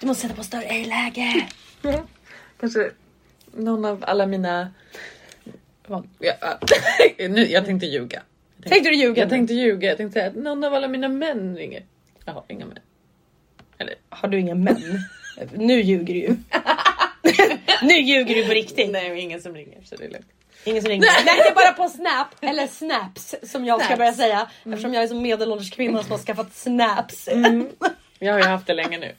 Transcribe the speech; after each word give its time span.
Du 0.00 0.06
måste 0.06 0.22
sätta 0.22 0.34
på 0.34 0.44
större 0.44 0.84
läge. 0.84 1.48
Kanske 2.60 2.90
någon 3.56 3.84
av 3.84 4.04
alla 4.06 4.26
mina... 4.26 4.72
Vad? 5.86 6.08
Ja, 6.18 6.32
nu, 7.28 7.46
jag 7.46 7.64
tänkte 7.64 7.86
ljuga. 7.86 8.22
Jag 8.62 8.72
Tänkte 8.72 8.90
du 8.90 8.96
ljuga? 8.96 9.22
Jag 9.22 9.30
tänkte 9.30 9.54
ljuga. 9.54 9.88
Jag 9.88 9.96
tänkte 9.96 10.12
säga 10.20 10.28
att 10.30 10.36
någon 10.36 10.64
av 10.64 10.74
alla 10.74 10.88
mina 10.88 11.08
män 11.08 11.56
ringer. 11.56 11.82
Jag 12.24 12.32
har 12.32 12.44
inga 12.48 12.66
män. 12.66 12.78
Eller 13.78 13.94
Har 14.08 14.28
du 14.28 14.40
inga 14.40 14.54
män? 14.54 14.82
nu 15.54 15.80
ljuger 15.80 16.14
du 16.14 16.20
ju. 16.20 16.36
nu 17.82 17.94
ljuger 18.00 18.34
du 18.34 18.46
på 18.46 18.52
riktigt. 18.52 18.90
nej, 18.90 19.20
ingen 19.20 19.42
som 19.42 19.54
ringer 19.54 19.78
så 19.84 19.96
det 19.96 20.04
är 20.04 20.10
lugnt. 20.10 20.26
Ingen 20.64 20.82
som 20.82 20.88
ringer. 20.90 21.06
Nej 21.24 21.36
det 21.36 21.48
är 21.48 21.54
bara 21.54 21.72
på 21.72 21.88
snap 21.88 22.28
eller 22.40 22.66
snaps 22.66 23.34
som 23.42 23.64
jag 23.64 23.80
ska 23.80 23.86
Snaps. 23.86 23.98
börja 23.98 24.12
säga. 24.12 24.50
Eftersom 24.64 24.94
jag 24.94 25.02
är 25.02 25.08
som 25.08 25.22
medelålders 25.22 25.70
kvinna 25.70 26.02
som 26.02 26.10
har 26.10 26.18
skaffat 26.18 26.54
snaps. 26.54 27.28
Jag 28.18 28.32
har 28.32 28.40
ju 28.40 28.46
haft 28.46 28.66
det 28.66 28.74
länge 28.74 28.98
nu. 28.98 29.12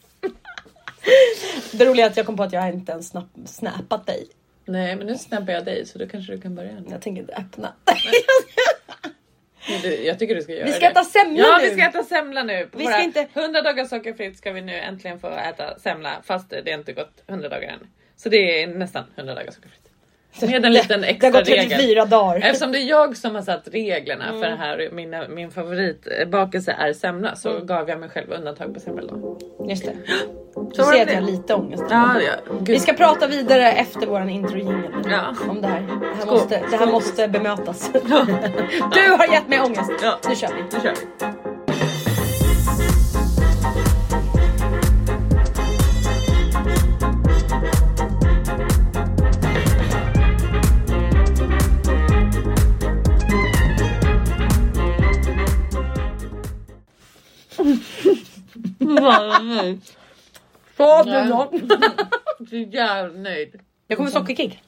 Det 1.71 1.85
roliga 1.85 2.05
är 2.05 2.09
att 2.09 2.17
jag 2.17 2.25
kom 2.25 2.37
på 2.37 2.43
att 2.43 2.53
jag 2.53 2.69
inte 2.69 2.91
ens 2.91 3.07
snap 3.09 3.25
snappat 3.45 4.05
dig. 4.05 4.27
Nej, 4.65 4.95
men 4.95 5.07
nu 5.07 5.17
snappar 5.17 5.53
jag 5.53 5.65
dig 5.65 5.85
så 5.85 5.99
då 5.99 6.07
kanske 6.07 6.31
du 6.33 6.41
kan 6.41 6.55
börja. 6.55 6.83
Jag 6.89 7.01
tänker 7.01 7.21
inte 7.21 7.33
öppna. 7.33 7.73
Du, 9.81 10.03
Jag 10.03 10.19
tycker 10.19 10.35
du 10.35 10.41
ska 10.41 10.51
göra 10.53 10.65
Vi 10.65 10.71
ska 10.71 10.79
det. 10.79 10.85
äta 10.91 11.03
semla 11.03 11.39
Ja, 11.39 11.57
nu. 11.61 11.69
vi 11.69 11.73
ska 11.75 11.89
äta 11.89 12.03
semla 12.03 12.43
nu. 12.43 12.65
På 12.67 12.77
Vi 12.77 12.83
våra 12.83 12.93
ska 12.93 13.03
inte- 13.03 13.27
100 13.33 13.61
dagar 13.61 13.85
sockerfritt 13.85 14.37
ska 14.37 14.51
vi 14.51 14.61
nu 14.61 14.75
äntligen 14.79 15.19
få 15.19 15.29
äta 15.29 15.79
semla 15.79 16.21
fast 16.23 16.49
det 16.49 16.71
inte 16.71 16.93
gått 16.93 17.23
100 17.27 17.49
dagar 17.49 17.69
än. 17.69 17.87
Så 18.15 18.29
det 18.29 18.63
är 18.63 18.67
nästan 18.67 19.03
100 19.15 19.35
dagar 19.35 19.51
sockerfritt. 19.51 19.82
Med 20.41 20.65
en 20.65 20.73
liten 20.73 21.01
Det 21.01 21.07
har 21.07 21.11
extra 21.13 21.29
gått 21.29 21.49
regel. 21.49 21.69
34 21.69 22.05
dagar. 22.05 22.37
Eftersom 22.37 22.71
det 22.71 22.77
är 22.79 22.89
jag 22.89 23.17
som 23.17 23.35
har 23.35 23.41
satt 23.41 23.67
reglerna 23.71 24.25
Mm. 24.29 24.41
för 24.41 24.49
det 24.49 24.55
här, 24.55 24.89
mina, 24.91 25.27
min 25.27 25.51
favoritbakelse 25.51 26.71
är 26.79 26.93
semla 26.93 27.35
så 27.35 27.49
Mm. 27.49 27.65
gav 27.65 27.89
jag 27.89 27.99
mig 27.99 28.09
själv 28.09 28.31
undantag 28.31 28.73
på 28.73 28.79
då. 29.01 29.37
Just 29.69 29.85
det. 29.85 29.93
Du 30.75 30.83
ser 30.83 31.01
att 31.01 31.09
jag 31.09 31.15
har 31.15 31.21
lite 31.31 31.53
ångest. 31.53 31.83
Ja, 31.89 32.09
ja. 32.21 32.53
Vi 32.61 32.79
ska 32.79 32.93
prata 32.93 33.27
vidare 33.27 33.71
efter 33.71 34.07
våran 34.07 34.29
intro 34.29 34.59
Ja. 35.09 35.21
om 35.49 35.61
det 35.61 35.67
här. 35.67 35.81
Det 35.81 35.87
här, 36.15 36.21
Skål. 36.21 36.33
måste, 36.33 36.61
det 36.71 36.77
här 36.77 36.87
måste 36.91 37.27
bemötas. 37.27 37.91
Du 38.93 39.11
har 39.11 39.33
gett 39.33 39.47
mig 39.47 39.59
ångest. 39.61 39.91
Ja. 40.03 40.19
Nu 40.29 40.35
kör 40.35 40.47
vi. 40.47 40.63
Nu 40.63 40.79
kör 40.83 40.93
vi. 40.93 41.42
Så, 60.77 60.83
Ja. 61.05 61.47
du 61.51 61.59
då. 61.67 61.77
Så 62.49 62.55
jävla 62.55 63.19
nöjd. 63.19 63.59
Jag 63.87 63.97
kommer 63.97 64.09
sockerkick. 64.11 64.59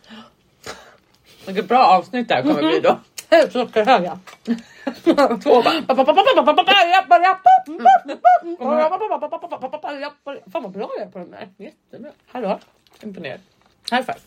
Vilket 1.45 1.67
bra 1.67 1.85
avsnitt 1.85 2.27
det 2.27 2.35
här 2.35 2.41
kommer 2.41 2.61
bli 2.61 2.79
då. 2.79 2.99
Sockerhöga. 3.51 4.19
Två 5.43 5.61
bara. 5.61 5.81
Fan 10.51 10.63
vad 10.63 10.71
bra 10.71 10.89
jag 10.97 11.07
är 11.07 11.11
på 11.11 11.19
den 11.19 11.31
där. 11.31 11.49
Jättebra. 11.57 12.11
Hallå? 12.31 12.59
Imponerad. 13.01 13.39
High 13.91 14.01
five. 14.01 14.19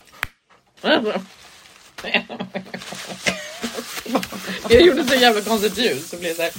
Jag 4.69 4.81
gjorde 4.81 5.03
så 5.03 5.15
jävla 5.15 5.41
konstigt 5.41 5.77
ljud 5.77 6.01
så 6.01 6.17
blir 6.17 6.29
det 6.29 6.35
så 6.35 6.41
här. 6.41 6.51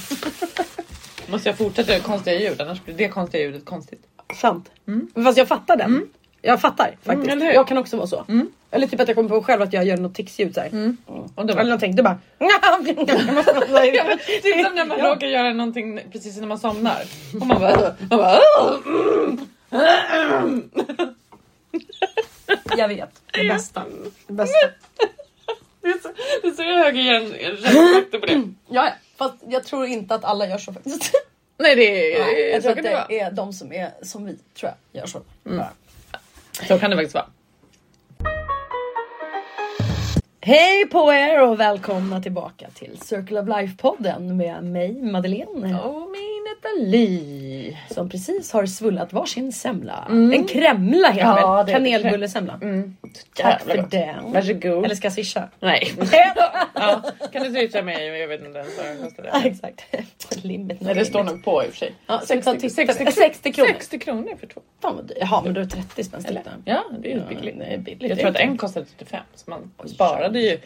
Måste 1.31 1.49
jag 1.49 1.59
fortsätta 1.59 1.93
göra 1.93 2.03
konstiga 2.03 2.41
ljud 2.41 2.61
annars 2.61 2.85
blir 2.85 2.95
det 2.95 3.09
konstiga 3.09 3.45
ljudet 3.45 3.65
konstigt. 3.65 4.03
Sant. 4.35 4.71
Fast 5.25 5.39
jag 5.39 5.49
fattar 5.49 5.77
den. 5.77 6.09
Jag 6.43 6.61
fattar 6.61 6.97
faktiskt. 7.03 7.31
eller 7.31 7.47
hur? 7.47 7.53
jag 7.53 7.69
kan 7.69 7.79
också 7.79 7.97
vara 7.97 8.07
så. 8.07 8.25
Eller 8.71 8.87
typ 8.87 9.01
att 9.01 9.09
jag 9.09 9.15
kommer 9.15 9.29
på 9.29 9.43
själv 9.43 9.63
att 9.63 9.73
jag 9.73 9.85
gör 9.85 9.97
något 9.97 10.15
ticsljud 10.15 10.55
såhär. 10.55 10.69
Och 11.07 11.27
då 11.35 11.43
Eller 11.43 11.55
bara, 11.55 11.63
någonting. 11.63 11.97
Du 11.97 12.03
bara... 12.03 12.19
det 12.39 12.45
är 14.49 14.65
som 14.65 14.75
när 14.75 14.85
man 14.85 14.99
råkar 14.99 15.27
göra 15.27 15.53
någonting 15.53 16.01
precis 16.13 16.37
när 16.37 16.47
man 16.47 16.59
somnar. 16.59 17.03
Och 17.41 17.47
man 17.47 17.61
bara, 17.61 17.95
man 18.11 18.19
bara 18.19 18.39
jag 22.77 22.89
vet. 22.89 23.23
Det 23.33 23.49
bästa. 23.49 23.85
Det 24.27 24.33
bästa. 24.33 24.59
det 25.83 25.89
är 25.89 25.99
så, 25.99 26.09
det 26.43 26.49
är 26.49 26.53
så 26.53 26.63
höga 26.63 27.01
hjärneffekter 27.03 28.19
på 28.19 28.27
det. 28.27 28.33
Ja, 28.69 28.85
ja. 28.87 28.93
Fast 29.21 29.35
jag 29.49 29.65
tror 29.65 29.87
inte 29.87 30.15
att 30.15 30.25
alla 30.25 30.47
gör 30.47 30.59
så 30.59 30.73
faktiskt. 30.73 31.13
Nej 31.59 31.77
det 31.77 32.15
är, 32.15 32.53
jag 32.53 32.63
så 32.63 32.69
tror 32.69 32.79
att 32.79 32.85
det 32.85 33.05
det 33.09 33.21
är 33.21 33.31
de 33.31 33.53
som 33.53 33.73
är 33.73 33.91
som 34.03 34.25
vi 34.25 34.37
tror 34.37 34.73
jag 34.93 35.01
gör 35.01 35.07
så. 35.07 35.21
Bara. 35.45 35.71
Så 36.69 36.79
kan 36.79 36.91
det 36.91 36.97
faktiskt 36.97 37.15
vara. 37.15 37.27
Hej 40.41 40.87
på 40.87 41.13
er 41.13 41.43
och 41.43 41.61
välkomna 41.61 42.23
tillbaka 42.23 42.71
till 42.75 43.01
Circle 43.01 43.41
of 43.41 43.49
Life-podden 43.49 44.37
med 44.37 44.65
mig 44.65 45.03
Madeleine. 45.03 45.81
Och 45.81 46.11
min 46.11 46.30
Nathalie. 46.55 47.79
Som 47.91 48.09
precis 48.09 48.53
har 48.53 48.67
svullat 48.67 49.13
varsin 49.13 49.53
semla. 49.53 50.07
En 50.11 50.47
kremla 50.47 51.09
heter 51.11 51.27
Ja, 51.41 51.65
det 51.65 51.73
Kanelbullesemla. 51.73 52.59
Mm. 52.63 52.97
Tack 53.35 53.63
för 53.63 53.77
gott. 53.77 53.91
den. 53.91 54.33
Varsågod. 54.33 54.85
Eller 54.85 54.95
ska 54.95 55.07
jag 55.07 55.13
swisha? 55.13 55.49
Nej. 55.61 55.93
ja, 56.75 57.03
kan 57.33 57.43
du 57.43 57.51
switcha 57.51 57.83
mig? 57.83 58.19
Jag 58.21 58.29
vet 58.29 58.45
inte 58.45 58.59
ens 58.59 58.77
vad 58.79 58.87
den 58.87 58.97
Ja, 59.01 59.05
kostade. 59.05 59.49
exakt. 59.49 60.45
Limit. 60.45 60.81
Nej, 60.81 60.95
det 60.95 61.05
står 61.05 61.25
nog 61.25 61.45
på 61.45 61.65
i 61.65 61.67
och 61.69 61.71
för 61.71 61.77
sig. 61.79 61.93
Ja, 62.07 62.21
60, 62.27 62.71
60, 62.71 62.71
60, 62.71 63.13
60 63.13 63.53
kronor. 63.53 63.69
60 63.69 63.99
kronor 63.99 64.37
för 64.41 64.47
två. 64.47 64.61
Fan 64.83 64.97
vad. 64.97 65.13
Jaha 65.21 65.43
men 65.45 65.55
då 65.55 65.61
är 65.61 65.65
det 65.65 65.71
30 65.71 66.05
spänn 66.05 66.23
styck. 66.23 66.39
Ja, 66.65 66.85
det 66.99 67.09
är 67.13 67.15
ju 67.15 67.19
Ja, 67.31 67.37
billigt. 67.41 67.61
är 67.61 67.79
billigt. 67.79 68.09
Jag 68.11 68.19
tror 68.19 68.31
att 68.31 68.37
en 68.37 68.59
kostade 68.59 68.87
35 68.99 69.21
så 69.35 69.51
man 69.51 69.71
sparade 69.89 70.41
ju. 70.41 70.59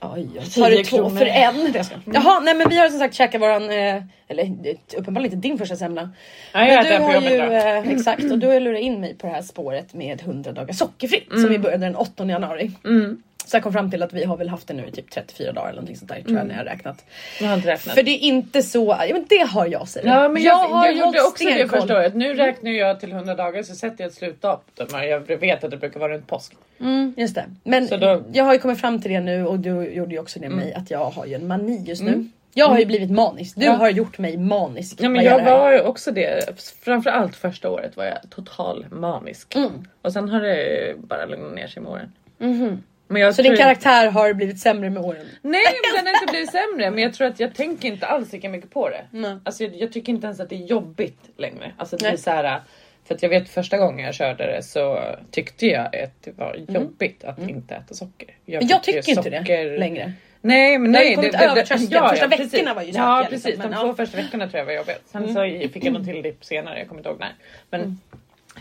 Oj, 0.00 0.28
oj. 0.38 0.44
10 0.50 0.62
Tar 0.64 0.70
du 0.70 0.82
två 0.82 0.96
kronor. 0.96 1.16
för 1.18 1.26
en? 1.26 1.72
Det 1.72 1.84
ska. 1.84 1.94
Jaha, 2.04 2.40
nej 2.40 2.54
men 2.54 2.68
vi 2.68 2.78
har 2.78 2.88
som 2.88 2.98
sagt 2.98 3.14
käkat 3.14 3.40
våran, 3.40 3.70
eh, 3.70 4.02
eller 4.28 4.56
uppenbarligen 4.96 5.34
inte 5.34 5.48
din 5.48 5.58
första 5.58 5.76
semla. 5.76 6.10
Jag 6.52 6.66
Men 6.66 6.78
äter 6.78 6.98
du 6.98 7.04
har 7.04 7.20
ju, 7.20 7.38
då. 7.38 7.44
eh, 7.54 7.88
exakt, 7.92 8.30
och 8.32 8.38
du 8.38 8.46
har 8.46 8.54
ju 8.54 8.60
lurat 8.60 8.80
in 8.80 9.00
mig 9.00 9.14
på 9.14 9.26
det 9.26 9.32
här 9.32 9.42
spåret 9.42 9.94
med 9.94 10.20
100 10.22 10.52
dagar 10.52 10.72
sockerfritt 10.72 11.28
som 11.30 11.48
vi 11.48 11.58
började 11.58 11.86
den 11.86 11.96
8 11.96 12.24
januari. 12.24 12.70
Mm. 12.84 13.22
Så 13.48 13.56
jag 13.56 13.62
kom 13.62 13.72
fram 13.72 13.90
till 13.90 14.02
att 14.02 14.12
vi 14.12 14.24
har 14.24 14.36
väl 14.36 14.48
haft 14.48 14.68
det 14.68 14.74
nu 14.74 14.86
i 14.86 14.90
typ 14.92 15.10
34 15.10 15.52
dagar 15.52 15.64
eller 15.66 15.74
någonting 15.74 15.96
sånt 15.96 16.08
där 16.10 16.22
tror 16.22 16.36
jag 16.38 16.46
när 16.46 16.54
jag 16.54 16.60
har 16.60 16.64
räknat. 16.64 17.04
Jag 17.40 17.48
har 17.48 17.54
inte 17.56 17.68
räknat. 17.68 17.94
För 17.94 18.02
det 18.02 18.10
är 18.10 18.18
inte 18.18 18.62
så, 18.62 18.96
ja 19.08 19.12
men 19.12 19.26
det 19.28 19.38
har 19.48 19.66
jag 19.66 19.88
säger 19.88 20.08
Ja 20.08 20.28
men 20.28 20.42
jag, 20.42 20.52
jag, 20.64 20.68
har 20.68 20.90
gjorde 20.90 21.04
hållit 21.04 21.22
också 21.26 21.44
det 21.44 21.50
stenkoll. 21.52 21.80
första 21.80 21.96
året. 21.96 22.14
Nu 22.14 22.34
räknar 22.34 22.70
jag 22.70 23.00
till 23.00 23.12
100 23.12 23.34
dagar 23.34 23.62
så 23.62 23.74
sätter 23.74 24.04
jag 24.04 24.08
ett 24.08 24.14
slutdatum. 24.14 24.86
Jag 25.08 25.36
vet 25.36 25.64
att 25.64 25.70
det 25.70 25.76
brukar 25.76 26.00
vara 26.00 26.12
runt 26.12 26.26
påsk. 26.26 26.52
Mm, 26.80 27.14
just 27.16 27.34
det. 27.34 27.44
Men 27.64 27.86
då- 27.86 27.96
Mm. 27.96 28.24
jag 28.32 28.44
har 28.44 28.52
ju 28.52 28.58
kommit 28.58 28.80
fram 28.80 29.00
till 29.02 29.10
det 29.10 29.20
nu 29.20 29.46
och 29.46 29.58
du 29.58 29.84
gjorde 29.92 30.12
ju 30.12 30.18
också 30.20 30.40
det 30.40 30.48
med 30.48 30.58
mig 30.58 30.72
att 30.74 30.90
jag 30.90 31.10
har 31.10 31.26
ju 31.26 31.34
en 31.34 31.46
mani 31.46 31.84
just 31.86 32.02
nu. 32.02 32.28
Jag 32.54 32.66
har 32.66 32.78
ju 32.78 32.86
blivit 32.86 33.10
manisk. 33.10 33.56
Du 33.56 33.64
Ja. 33.64 33.72
har 33.72 33.90
gjort 33.90 34.18
mig 34.18 34.36
manisk. 34.36 34.96
Ja 35.00 35.08
men 35.08 35.24
jag 35.24 35.44
det 35.44 35.50
var 35.50 35.72
ju 35.72 35.80
också 35.80 36.10
det. 36.12 36.60
Framförallt 36.82 37.36
första 37.36 37.70
året 37.70 37.96
var 37.96 38.04
jag 38.04 38.18
total 38.30 38.86
manisk. 38.90 39.54
Mm. 39.56 39.70
Och 40.02 40.12
sen 40.12 40.28
har 40.28 40.40
det 40.40 40.94
bara 40.98 41.26
lugnat 41.26 41.54
ner 41.54 41.66
sig 41.66 41.82
med 41.82 41.92
åren. 41.92 42.12
Men 42.38 42.60
jag 42.60 42.78
Så 43.08 43.42
din 43.42 43.50
tror- 43.52 43.56
karaktär 43.56 44.10
har 44.10 44.32
blivit 44.34 44.60
sämre 44.60 44.90
med 44.90 45.02
åren? 45.04 45.26
Nej 45.42 45.62
men 45.82 46.04
den 46.04 46.06
har 46.14 46.22
inte 46.22 46.30
blivit 46.32 46.50
sämre 46.50 46.90
men 46.90 46.98
jag 47.02 47.14
tror 47.14 47.26
att 47.26 47.40
jag 47.40 47.54
tänker 47.54 47.88
inte 47.88 48.06
alls 48.06 48.32
lika 48.32 48.48
mycket 48.48 48.70
på 48.70 48.88
det. 48.88 49.04
Nej. 49.10 49.36
Alltså 49.44 49.64
jag, 49.64 49.74
jag 49.74 49.92
tycker 49.92 50.12
inte 50.12 50.26
ens 50.26 50.40
att 50.40 50.48
det 50.48 50.54
är 50.56 50.66
jobbigt 50.66 51.20
längre. 51.36 51.72
Alltså 51.76 51.96
det 51.96 52.04
Nej. 52.04 52.12
är 52.12 52.16
så 52.16 52.30
här, 52.30 52.60
för 53.04 53.14
att 53.14 53.22
jag 53.22 53.28
vet 53.28 53.48
första 53.48 53.78
gången 53.78 54.06
jag 54.06 54.14
körde 54.14 54.46
det 54.46 54.62
så 54.62 55.00
tyckte 55.30 55.66
jag 55.66 55.86
att 55.96 56.22
det 56.22 56.38
var 56.38 56.56
jobbigt 56.68 57.24
att 57.24 57.38
inte 57.38 57.74
äta 57.74 57.94
socker. 57.94 58.28
Mm. 58.46 58.58
Men 58.58 58.68
jag 58.68 58.80
ju 58.86 58.92
tycker 59.02 59.10
inte 59.12 59.30
det 59.30 59.78
längre. 59.78 60.12
Nej 60.40 60.78
men 60.78 60.92
Det 60.92 60.98
nej. 60.98 61.08
ju 61.10 61.14
kommit 61.16 61.34
över 61.34 61.62
tröskeln. 61.62 62.08
Första 62.08 62.28
precis. 62.28 62.54
veckorna 62.54 62.74
var 62.74 62.82
ju 62.82 62.88
Ja 62.88 62.94
tjakiga, 62.94 63.30
precis, 63.30 63.44
liksom, 63.46 63.62
de 63.62 63.68
men 63.70 63.80
två 63.80 63.86
ja. 63.86 63.94
första 63.94 64.16
veckorna 64.16 64.48
tror 64.48 64.58
jag 64.58 64.66
var 64.66 64.72
jobbiga. 64.72 64.96
Sen 65.06 65.34
så 65.34 65.68
fick 65.72 65.84
jag 65.84 65.92
någon 65.92 66.04
till 66.04 66.22
dipp 66.22 66.44
senare, 66.44 66.78
jag 66.78 66.88
kommer 66.88 67.00
inte 67.00 67.08
ihåg 67.10 67.20
när. 67.20 67.34
Men, 67.70 68.00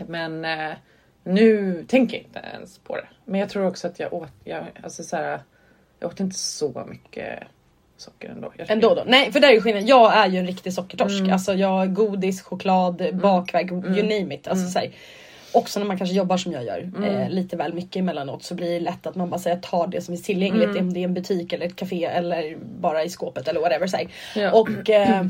men 0.08 0.46
eh, 0.46 0.76
nu 1.28 1.86
tänker 1.88 2.18
jag 2.18 2.24
inte 2.26 2.42
ens 2.54 2.78
på 2.80 2.96
det. 2.96 3.08
Men 3.26 3.40
jag 3.40 3.50
tror 3.50 3.66
också 3.68 3.88
att 3.88 4.00
jag 4.00 4.14
åt, 4.14 4.30
jag, 4.44 4.64
alltså 4.84 5.04
så 5.04 5.16
här, 5.16 5.40
jag 6.00 6.12
åt 6.12 6.20
inte 6.20 6.36
så 6.38 6.86
mycket 6.90 7.40
socker 7.98 8.30
ändå. 8.30 8.54
Jag 8.58 8.72
Ändå 8.72 8.96
då? 8.96 9.04
Nej 9.08 9.32
för 9.32 9.40
där 9.40 9.48
är 9.48 9.54
ju 9.54 9.62
skillnaden. 9.62 9.88
Jag 9.88 10.18
är 10.18 10.28
ju 10.28 10.40
en 10.40 10.48
riktig 10.48 10.74
sockertorsk. 10.74 11.20
Mm. 11.20 11.34
Alltså 11.34 11.54
jag 11.54 11.94
godis, 11.94 12.42
choklad, 12.42 13.10
bakverk, 13.14 13.72
you 13.72 14.04
name 14.04 14.36
it. 14.36 14.48
Alltså, 14.48 14.62
Mm. 14.64 14.70
så 14.72 14.80
här, 14.80 14.92
också 15.52 15.80
när 15.80 15.88
man 15.88 15.98
kanske 15.98 16.16
jobbar 16.16 16.38
som 16.38 16.52
jag 16.52 16.64
gör 16.66 16.92
eh, 17.04 17.30
lite 17.30 17.58
väl 17.58 17.74
mycket 17.74 17.96
emellanåt 17.96 18.44
så 18.44 18.56
blir 18.56 18.74
det 18.74 18.80
lätt 18.80 19.08
att 19.08 19.16
man 19.16 19.30
bara 19.30 19.40
säger 19.40 19.58
tar 19.58 19.88
det 19.88 20.02
som 20.02 20.14
är 20.14 20.18
tillgängligt 20.18 20.70
Mm. 20.70 20.78
om 20.88 20.94
det 20.94 21.00
är 21.00 21.04
en 21.04 21.14
butik 21.14 21.54
eller 21.54 21.66
ett 21.66 21.76
café 21.76 22.06
eller 22.06 22.58
bara 22.80 23.04
i 23.04 23.10
skåpet 23.10 23.48
eller 23.48 23.60
whatever. 23.60 23.88
Så. 23.88 23.98
Ja. 24.36 24.52
Och 24.52 24.90
eh, 24.90 25.26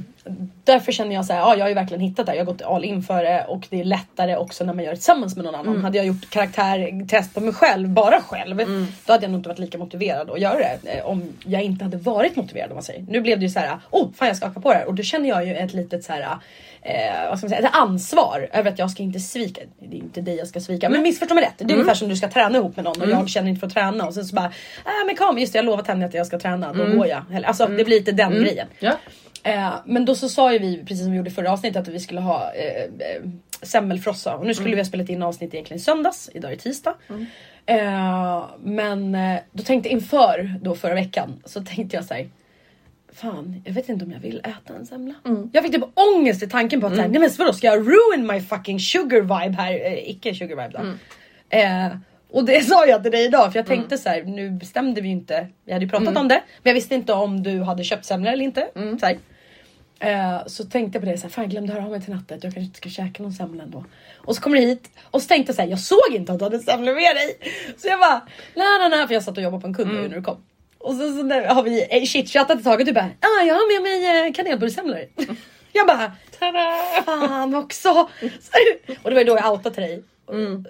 därför 0.63 0.91
känner 0.91 1.15
jag 1.15 1.25
så 1.25 1.33
här, 1.33 1.39
ja 1.39 1.55
jag 1.55 1.63
har 1.65 1.69
ju 1.69 1.75
verkligen 1.75 2.01
hittat 2.01 2.25
det. 2.25 2.35
Jag 2.35 2.45
har 2.45 2.51
gått 2.51 2.61
all 2.61 2.83
in 2.85 3.03
för 3.03 3.23
det 3.23 3.45
och 3.47 3.67
det 3.69 3.79
är 3.79 3.83
lättare 3.83 4.35
också 4.35 4.63
när 4.63 4.73
man 4.73 4.83
gör 4.83 4.91
det 4.91 4.97
tillsammans 4.97 5.35
med 5.35 5.45
någon 5.45 5.55
annan. 5.55 5.67
Mm. 5.73 5.83
Hade 5.83 5.97
jag 5.97 6.07
gjort 6.07 6.29
karaktärtest 6.29 7.33
på 7.33 7.41
mig 7.41 7.53
själv, 7.53 7.89
bara 7.89 8.21
själv, 8.21 8.59
Mm. 8.61 8.87
då 9.05 9.13
hade 9.13 9.23
jag 9.25 9.31
nog 9.31 9.39
inte 9.39 9.49
varit 9.49 9.59
lika 9.59 9.77
motiverad 9.77 10.29
att 10.29 10.39
göra 10.39 10.57
det. 10.83 10.89
eh, 10.97 11.05
Om 11.05 11.23
jag 11.45 11.61
inte 11.63 11.83
hade 11.85 11.97
varit 11.97 12.35
motiverad 12.35 12.69
om 12.69 12.75
man 12.75 12.83
säger. 12.83 13.05
Nu 13.09 13.21
blev 13.21 13.39
det 13.39 13.45
ju 13.45 13.49
så 13.51 13.59
här, 13.59 13.77
oh 13.89 14.07
fan 14.15 14.27
jag 14.27 14.37
ska 14.37 14.45
haka 14.47 14.59
på 14.59 14.69
det 14.71 14.77
här 14.77 14.85
och 14.87 14.93
då 14.95 15.03
känner 15.03 15.29
jag 15.29 15.45
ju 15.45 15.55
ett 15.55 15.73
litet 15.73 16.03
så 16.03 16.13
här 16.13 16.21
eh, 16.81 17.29
vad 17.29 17.37
ska 17.39 17.45
man 17.45 17.49
säga, 17.49 17.67
ett 17.69 17.75
ansvar 17.75 18.49
över 18.53 18.71
att 18.71 18.79
jag 18.79 18.91
ska 18.91 19.03
inte 19.03 19.19
svika. 19.19 19.61
Det 19.79 19.95
är 19.97 19.99
inte 19.99 20.21
dig 20.21 20.35
jag 20.35 20.47
ska 20.47 20.59
svika 20.59 20.89
men 20.89 21.01
missförstå 21.01 21.35
mig 21.35 21.43
rätt. 21.43 21.53
Det 21.57 21.63
är 21.63 21.65
Mm. 21.65 21.75
ungefär 21.79 21.95
som 21.95 22.09
du 22.09 22.15
ska 22.15 22.27
träna 22.29 22.57
ihop 22.57 22.75
med 22.75 22.85
någon 22.85 23.01
och 23.01 23.09
jag 23.09 23.29
känner 23.29 23.49
inte 23.49 23.59
för 23.59 23.67
att 23.67 23.73
träna 23.73 24.05
och 24.05 24.13
sen 24.13 24.25
så 24.25 24.35
bara, 24.35 24.45
äh, 24.45 25.05
men 25.05 25.15
kom 25.15 25.37
just 25.37 25.53
det, 25.53 25.57
jag 25.59 25.65
lovat 25.65 25.87
henne 25.87 26.05
att 26.05 26.13
jag 26.13 26.27
ska 26.27 26.39
träna, 26.39 26.73
då 26.73 26.83
Mm. 26.83 26.97
går 26.97 27.07
jag. 27.07 27.23
Alltså 27.45 27.67
det 27.67 27.83
blir 27.85 27.99
lite 27.99 28.11
den 28.11 28.31
grejen. 28.31 28.67
Ja. 28.79 28.93
Eh, 29.47 29.73
men 29.85 30.05
då 30.05 30.15
så 30.15 30.29
sa 30.29 30.53
ju 30.53 30.59
vi, 30.59 30.77
precis 30.77 31.03
som 31.03 31.11
vi 31.11 31.17
gjorde 31.17 31.29
i 31.29 31.33
förra 31.33 31.51
avsnittet, 31.51 31.81
att 31.81 31.87
vi 31.87 31.99
skulle 31.99 32.21
ha 32.21 32.53
eh, 32.53 32.83
eh, 32.83 33.23
semmelfrossa. 33.61 34.35
Och 34.35 34.45
nu 34.45 34.53
skulle 34.53 34.75
vi 34.75 34.81
ha 34.81 34.85
spelat 34.85 35.09
in 35.09 35.23
avsnitt 35.23 35.53
egentligen 35.53 35.79
i 35.79 35.83
söndags, 35.83 36.29
idag 36.33 36.51
är 36.51 36.55
tisdag. 36.55 36.95
Eh, 37.65 38.45
men 38.63 39.15
eh, 39.15 39.39
då 39.51 39.63
tänkte 39.63 39.89
inför 39.89 40.55
då 40.61 40.75
förra 40.75 40.93
veckan 40.93 41.41
så 41.45 41.63
tänkte 41.63 41.95
jag 41.95 42.05
så 42.05 42.13
här. 42.13 42.29
Fan, 43.13 43.61
jag 43.65 43.73
vet 43.73 43.89
inte 43.89 44.05
om 44.05 44.11
jag 44.11 44.19
vill 44.19 44.39
äta 44.39 44.73
en 44.79 44.85
semla. 44.85 45.13
Jag 45.53 45.63
fick 45.63 45.73
typ 45.73 45.83
ångest 45.93 46.43
i 46.43 46.49
tanken 46.49 46.81
på 46.81 46.87
att 46.87 46.95
såhär, 46.95 47.09
nej 47.09 47.19
men 47.21 47.29
vadå 47.37 47.53
ska 47.53 47.67
jag 47.67 47.79
ruin 47.79 48.27
my 48.27 48.41
fucking 48.41 48.79
sugar 48.79 49.21
vibe 49.21 49.55
här? 49.57 49.71
Eh, 49.71 50.09
icke 50.09 50.35
sugar 50.35 50.55
vibe 50.63 50.77
då. 50.77 50.79
Eh, 51.57 51.87
och 52.31 52.45
det 52.45 52.61
sa 52.67 52.85
jag 52.85 53.03
till 53.03 53.11
dig 53.11 53.25
idag 53.25 53.51
för 53.51 53.59
jag 53.59 53.65
tänkte 53.65 53.97
så 53.97 54.09
här, 54.09 54.23
nu 54.23 54.49
bestämde 54.51 55.01
vi 55.01 55.07
ju 55.07 55.13
inte, 55.13 55.47
vi 55.65 55.73
hade 55.73 55.85
ju 55.85 55.91
pratat 55.91 56.07
om 56.17 56.27
det 56.27 56.35
men 56.35 56.69
jag 56.69 56.73
visste 56.73 56.95
inte 56.95 57.13
om 57.13 57.43
du 57.43 57.61
hade 57.61 57.83
köpt 57.83 58.05
semlor 58.05 58.31
eller 58.33 58.43
inte. 58.43 58.67
Så, 58.99 59.05
här. 59.05 59.17
Eh, 59.99 60.45
så 60.47 60.63
tänkte 60.65 60.95
jag 60.97 61.05
på 61.05 61.11
det, 61.11 61.17
så 61.17 61.23
här, 61.23 61.29
fan 61.29 61.43
jag 61.43 61.51
glömde 61.51 61.73
höra 61.73 61.83
av 61.85 61.91
mig 61.91 62.01
till 62.01 62.13
natten, 62.13 62.27
jag 62.29 62.41
kanske 62.41 62.59
inte 62.59 62.77
ska 62.77 62.89
käka 62.89 63.23
någon 63.23 63.33
semla 63.33 63.63
ändå. 63.63 63.85
Och 64.17 64.35
så 64.35 64.41
kommer 64.41 64.57
du 64.57 64.63
hit 64.63 64.89
och 65.11 65.21
så 65.21 65.27
tänkte 65.27 65.49
jag 65.49 65.55
så 65.55 65.61
här, 65.61 65.69
jag 65.69 65.79
såg 65.79 66.11
inte 66.15 66.31
att 66.31 66.39
du 66.39 66.45
hade 66.45 66.59
semlor 66.59 66.93
med 66.95 67.15
dig. 67.15 67.37
Så 67.77 67.87
jag 67.87 67.99
bara, 67.99 68.21
nej 68.55 68.89
nej 68.89 69.07
för 69.07 69.13
jag 69.13 69.23
satt 69.23 69.37
och 69.37 69.43
jobbade 69.43 69.61
på 69.61 69.67
en 69.67 69.73
kund 69.73 69.93
nu 69.93 70.07
när 70.07 70.15
du 70.15 70.21
kom. 70.21 70.37
Och 70.77 70.93
så, 70.95 71.17
så 71.17 71.23
där 71.23 71.45
har 71.47 71.63
vi 71.63 71.87
eh, 71.89 72.03
chitchattat 72.03 72.57
ett 72.57 72.63
tag 72.63 72.79
och 72.79 72.85
du 72.85 72.93
bara, 72.93 73.05
ah, 73.19 73.43
jag 73.47 73.55
har 73.55 73.73
med 73.73 73.83
mig 73.83 74.27
eh, 74.27 74.33
kanelbullssemlor. 74.33 74.99
jag 75.73 75.87
bara, 75.87 76.11
Tada! 76.39 76.77
fan 77.05 77.55
också. 77.55 77.89
Så- 78.19 78.97
och 79.03 79.09
det 79.09 79.15
var 79.15 79.21
ju 79.21 79.23
då 79.23 79.35
jag 79.35 79.51
outade 79.51 79.75
till 79.75 79.83
dig. 79.83 80.03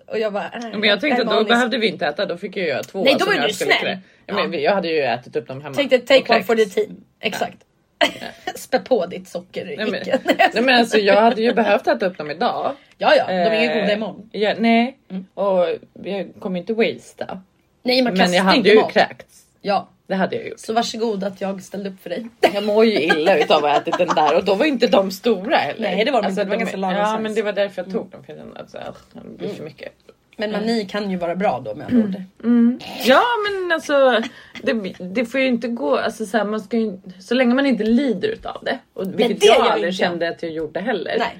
Och 0.07 0.19
jag 0.19 0.33
bara, 0.33 0.45
äh, 0.53 0.61
Men 0.79 0.83
jag 0.83 1.01
tänkte 1.01 1.21
att 1.21 1.27
då 1.27 1.33
Hermanis. 1.33 1.49
behövde 1.49 1.77
vi 1.77 1.87
inte 1.87 2.05
äta, 2.07 2.25
då 2.25 2.37
fick 2.37 2.57
jag 2.57 2.67
göra 2.67 2.83
två. 2.83 3.03
Nej, 3.03 3.15
då 3.19 3.25
var 3.25 3.33
jag 3.33 3.49
du 3.49 3.53
snäll. 3.53 3.77
klä. 3.79 3.99
Ja, 4.25 4.33
men. 4.47 4.61
Jag 4.61 4.75
hade 4.75 4.87
ju 4.87 5.01
ätit 5.01 5.35
upp 5.35 5.47
dem 5.47 5.61
hemma. 5.61 5.75
Tänkte 5.75 5.99
take 5.99 6.33
one 6.33 6.43
for 6.43 6.55
the 6.55 6.65
team. 6.65 7.03
Exakt. 7.19 7.57
Spä 8.55 8.79
på 8.79 9.05
ditt 9.05 9.27
socker. 9.27 9.65
Nej 9.77 9.91
men, 9.91 10.01
nej 10.53 10.63
men 10.63 10.79
alltså 10.79 10.97
jag 10.97 11.21
hade 11.21 11.41
ju 11.41 11.53
behövt 11.53 11.87
äta 11.87 12.05
upp 12.05 12.17
dem 12.17 12.31
idag. 12.31 12.75
Ja 12.97 13.15
ja, 13.15 13.27
de 13.27 13.33
är 13.33 13.61
ju 13.61 13.67
Eh, 13.69 13.81
goda 13.81 13.93
imorgon. 13.93 14.29
Ja, 14.31 14.53
nej, 14.57 14.97
och 15.33 15.65
jag 16.03 16.31
kommer 16.39 16.59
inte 16.59 16.73
wastea. 16.73 17.41
Nej 17.83 18.01
man 18.01 18.13
Men 18.13 18.33
jag 18.33 18.43
hade 18.43 18.69
ju 18.69 18.75
mat. 18.81 18.91
kräkts. 18.93 19.43
Ja, 19.61 19.89
Det 20.07 20.15
hade 20.15 20.35
jag 20.35 20.47
gjort. 20.47 20.59
så 20.59 20.73
varsågod 20.73 21.23
att 21.23 21.41
jag 21.41 21.63
ställde 21.63 21.89
upp 21.89 22.01
för 22.01 22.09
dig. 22.09 22.27
Jag 22.53 22.63
mår 22.63 22.85
ju 22.85 23.01
illa 23.01 23.37
utav 23.37 23.57
att 23.65 23.71
ha 23.71 23.81
ätit 23.81 23.97
den 23.97 24.07
där 24.15 24.35
och 24.35 24.45
då 24.45 24.55
var 24.55 24.65
inte 24.65 24.87
de 24.87 25.11
stora 25.11 25.57
heller. 25.57 25.81
Nej, 25.95 26.05
det 26.05 26.11
var 26.11 26.21
de 26.21 26.29
inte. 26.29 26.43
Det 26.43 26.49
var 26.49 26.55
de- 26.55 26.59
ganska 26.59 26.77
lagom 26.77 26.97
Ja 26.97 27.19
men 27.19 27.33
det 27.35 27.41
var 27.41 27.53
därför 27.53 27.83
jag 27.83 27.91
tog 27.93 28.09
dem. 28.09 28.23
För 28.23 28.33
jag 28.33 28.41
kände 28.41 28.59
att 28.59 28.69
så 28.71 28.77
här, 28.77 28.93
det 29.13 29.37
blir 29.37 29.49
för 29.49 29.63
mycket. 29.63 29.91
Men 30.39 30.51
mani 30.51 30.85
kan 30.85 31.11
ju 31.11 31.17
vara 31.17 31.35
bra 31.35 31.61
då 31.65 31.75
med 31.75 31.87
andra 31.87 32.19
ord. 32.43 32.81
Ja 33.05 33.21
men 33.49 33.71
alltså 33.71 34.21
det, 34.61 34.73
det 34.99 35.25
får 35.25 35.39
ju 35.39 35.47
inte 35.47 35.67
gå, 35.67 35.97
alltså 35.97 36.25
så, 36.25 36.37
här, 36.37 36.45
man 36.45 36.59
ska 36.59 36.77
ju, 36.77 36.99
så 37.19 37.35
länge 37.35 37.55
man 37.55 37.65
inte 37.65 37.83
lider 37.83 38.27
utav 38.27 38.63
det. 38.63 38.79
Och 38.93 39.19
vilket 39.19 39.39
det 39.39 39.45
jag 39.45 39.67
aldrig 39.67 39.95
kände 39.95 40.29
att 40.29 40.43
jag 40.43 40.51
gjorde 40.51 40.79
heller. 40.79 41.15
Nej. 41.19 41.37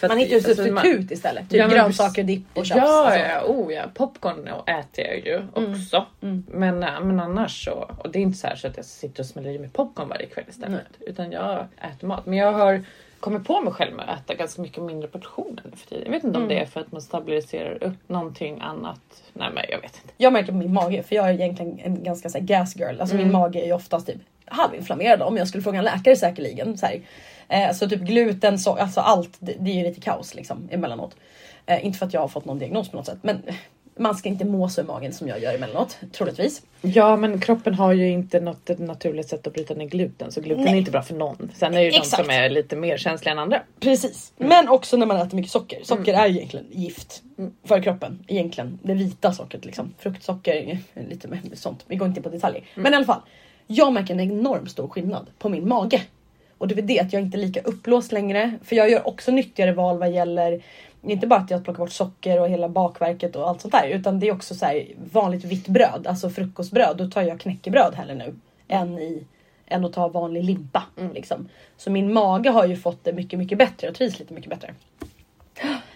För 0.00 0.08
Man 0.08 0.18
hittar 0.18 0.30
ju 0.30 0.36
alltså, 0.36 0.72
man- 0.72 0.84
substitut 0.84 1.10
istället. 1.10 1.50
Typ 1.50 1.58
Ja, 1.58 1.68
grönsaker, 1.68 2.22
dipp 2.24 2.44
och 2.54 2.66
chaps. 2.66 2.76
Ja, 2.76 3.04
alltså. 3.06 3.20
ja, 3.20 3.42
oh 3.44 3.72
ja, 3.72 3.82
popcorn 3.94 4.48
äter 4.66 5.04
jag 5.04 5.26
ju 5.26 5.42
också. 5.54 6.06
Men, 6.46 6.82
äh, 6.82 7.00
men 7.00 7.20
annars 7.20 7.64
så, 7.64 7.90
och 7.98 8.10
det 8.12 8.18
är 8.18 8.22
inte 8.22 8.38
så, 8.38 8.46
här 8.46 8.56
så 8.56 8.66
att 8.66 8.76
jag 8.76 8.86
sitter 8.86 9.22
och 9.22 9.26
smäller 9.26 9.50
i 9.50 9.58
mig 9.58 9.70
popcorn 9.72 10.08
varje 10.08 10.26
kväll 10.26 10.44
istället. 10.48 10.86
Utan 11.00 11.32
jag 11.32 11.66
äter 11.94 12.06
mat. 12.08 12.26
Men 12.26 12.38
jag 12.38 12.52
har 12.52 12.84
kommit 13.20 13.44
på 13.44 13.60
mig 13.60 13.72
själv 13.72 13.96
med 13.96 14.08
att 14.08 14.20
äta 14.20 14.34
ganska 14.34 14.62
mycket 14.62 14.82
mindre 14.82 15.08
portioner 15.08 15.62
nu 15.64 15.76
för 15.76 15.86
tiden. 15.86 16.04
Jag 16.04 16.12
vet 16.12 16.24
inte 16.24 16.38
om 16.38 16.48
det 16.48 16.60
är 16.60 16.66
för 16.66 16.80
att 16.80 16.92
man 16.92 17.02
stabiliserar 17.02 17.84
upp 17.84 18.08
någonting 18.08 18.60
annat. 18.60 19.22
Nej 19.32 19.50
men 19.54 19.64
jag 19.68 19.80
vet 19.80 19.96
inte. 20.02 20.14
Jag 20.16 20.32
märker 20.32 20.52
min 20.52 20.72
mage, 20.72 21.02
för 21.02 21.16
jag 21.16 21.28
är 21.28 21.32
egentligen 21.32 21.78
en 21.78 22.02
ganska 22.02 22.28
så 22.28 22.38
här, 22.38 22.44
gas 22.44 22.76
girl. 22.76 23.00
Alltså 23.00 23.16
min 23.16 23.32
mage 23.32 23.60
är 23.60 23.66
ju 23.66 23.72
oftast 23.72 24.06
typ 24.06 24.20
halvinflammerad 24.44 25.22
om 25.22 25.36
jag 25.36 25.48
skulle 25.48 25.62
fråga 25.62 25.78
en 25.78 25.84
läkare 25.84 26.16
säkerligen. 26.16 26.78
Så, 26.78 26.86
här. 26.86 27.00
Eh, 27.48 27.72
så 27.72 27.88
typ 27.88 28.00
gluten, 28.00 28.58
så, 28.58 28.74
alltså 28.74 29.00
allt, 29.00 29.36
det, 29.38 29.54
det 29.58 29.70
är 29.70 29.74
ju 29.74 29.82
lite 29.82 30.00
kaos 30.00 30.34
liksom 30.34 30.68
emellanåt. 30.70 31.16
Eh, 31.66 31.86
inte 31.86 31.98
för 31.98 32.06
att 32.06 32.14
jag 32.14 32.20
har 32.20 32.28
fått 32.28 32.44
någon 32.44 32.58
diagnos 32.58 32.88
på 32.88 32.96
något 32.96 33.06
sätt 33.06 33.18
men 33.22 33.42
man 34.00 34.14
ska 34.14 34.28
inte 34.28 34.44
må 34.44 34.68
så 34.68 34.80
i 34.80 34.84
magen 34.84 35.12
som 35.12 35.28
jag 35.28 35.40
gör 35.42 35.54
emellanåt, 35.54 35.98
troligtvis. 36.12 36.62
Ja 36.80 37.16
men 37.16 37.40
kroppen 37.40 37.74
har 37.74 37.92
ju 37.92 38.08
inte 38.08 38.40
något 38.40 38.78
naturligt 38.78 39.28
sätt 39.28 39.46
att 39.46 39.52
bryta 39.52 39.74
ner 39.74 39.86
gluten 39.86 40.32
så 40.32 40.40
gluten 40.40 40.64
Nej. 40.64 40.74
är 40.74 40.78
inte 40.78 40.90
bra 40.90 41.02
för 41.02 41.14
någon. 41.14 41.50
Sen 41.54 41.74
är 41.74 41.78
det 41.78 41.84
ju 41.84 41.90
de 41.90 41.96
Exakt. 41.96 42.22
som 42.22 42.30
är 42.30 42.50
lite 42.50 42.76
mer 42.76 42.96
känsliga 42.96 43.32
än 43.32 43.38
andra. 43.38 43.62
Precis, 43.80 44.32
men 44.36 44.68
också 44.68 44.96
när 44.96 45.06
man 45.06 45.16
äter 45.16 45.36
mycket 45.36 45.52
socker. 45.52 45.80
Socker 45.82 46.14
är 46.14 46.26
egentligen 46.28 46.66
gift 46.70 47.22
för 47.64 47.82
kroppen. 47.82 48.24
Egentligen 48.28 48.78
det 48.82 48.94
vita 48.94 49.32
sockret 49.32 49.64
liksom. 49.64 49.94
Fruktsocker, 49.98 50.78
lite 51.08 51.28
med 51.28 51.50
sånt. 51.54 51.84
Vi 51.86 51.96
går 51.96 52.08
inte 52.08 52.18
in 52.18 52.24
på 52.24 52.30
detaljer. 52.30 52.64
Men 52.74 52.92
i 52.92 52.96
alla 52.96 53.06
fall. 53.06 53.20
Jag 53.66 53.92
märker 53.92 54.14
en 54.14 54.20
enorm 54.20 54.66
stor 54.66 54.88
skillnad 54.88 55.26
på 55.38 55.48
min 55.48 55.68
mage. 55.68 56.02
Och 56.58 56.68
det 56.68 56.78
är 56.78 56.82
det 56.82 57.00
att 57.00 57.12
jag 57.12 57.22
inte 57.22 57.36
är 57.36 57.40
lika 57.40 57.60
uppblåst 57.60 58.12
längre. 58.12 58.54
För 58.64 58.76
jag 58.76 58.90
gör 58.90 59.08
också 59.08 59.30
nyttigare 59.30 59.72
val 59.72 59.98
vad 59.98 60.12
gäller 60.12 60.62
inte 61.02 61.26
bara 61.26 61.40
att 61.40 61.50
jag 61.50 61.64
plockar 61.64 61.78
bort 61.78 61.92
socker 61.92 62.40
och 62.40 62.48
hela 62.48 62.68
bakverket 62.68 63.36
och 63.36 63.48
allt 63.48 63.60
sånt 63.60 63.72
där. 63.72 63.88
Utan 63.88 64.20
det 64.20 64.28
är 64.28 64.32
också 64.32 64.54
så 64.54 64.66
här 64.66 64.86
vanligt 65.12 65.44
vitt 65.44 65.68
bröd, 65.68 66.06
alltså 66.06 66.30
frukostbröd. 66.30 66.96
Då 66.96 67.10
tar 67.10 67.22
jag 67.22 67.40
knäckebröd 67.40 67.94
hellre 67.94 68.14
nu. 68.14 68.34
Än, 68.68 68.98
i, 68.98 69.26
än 69.66 69.84
att 69.84 69.92
ta 69.92 70.08
vanlig 70.08 70.44
limpa. 70.44 70.82
Liksom. 71.14 71.48
Så 71.76 71.90
min 71.90 72.12
mage 72.12 72.50
har 72.50 72.66
ju 72.66 72.76
fått 72.76 73.04
det 73.04 73.12
mycket, 73.12 73.38
mycket 73.38 73.58
bättre. 73.58 73.86
Jag 73.86 73.94
trivs 73.94 74.18
lite 74.18 74.34
mycket 74.34 74.50
bättre. 74.50 74.74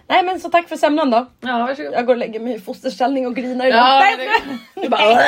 Nej 0.07 0.23
men 0.25 0.41
så 0.41 0.51
tack 0.51 0.69
för 0.69 0.77
semlan 0.77 1.11
då. 1.11 1.27
Ja 1.41 1.59
varsågod. 1.59 1.93
Jag 1.93 2.07
går 2.07 2.15
och 2.15 2.19
lägger 2.19 2.41
mig 2.41 2.55
i 2.55 2.61
fosterställning 2.61 3.27
och 3.27 3.37
grinar 3.37 3.67
idag. 3.67 3.79
Ja, 4.03 4.17
det- 4.17 4.23
skojar. 4.25 4.59
Du 4.85 4.89
bara, 4.89 5.01
ja, 5.03 5.21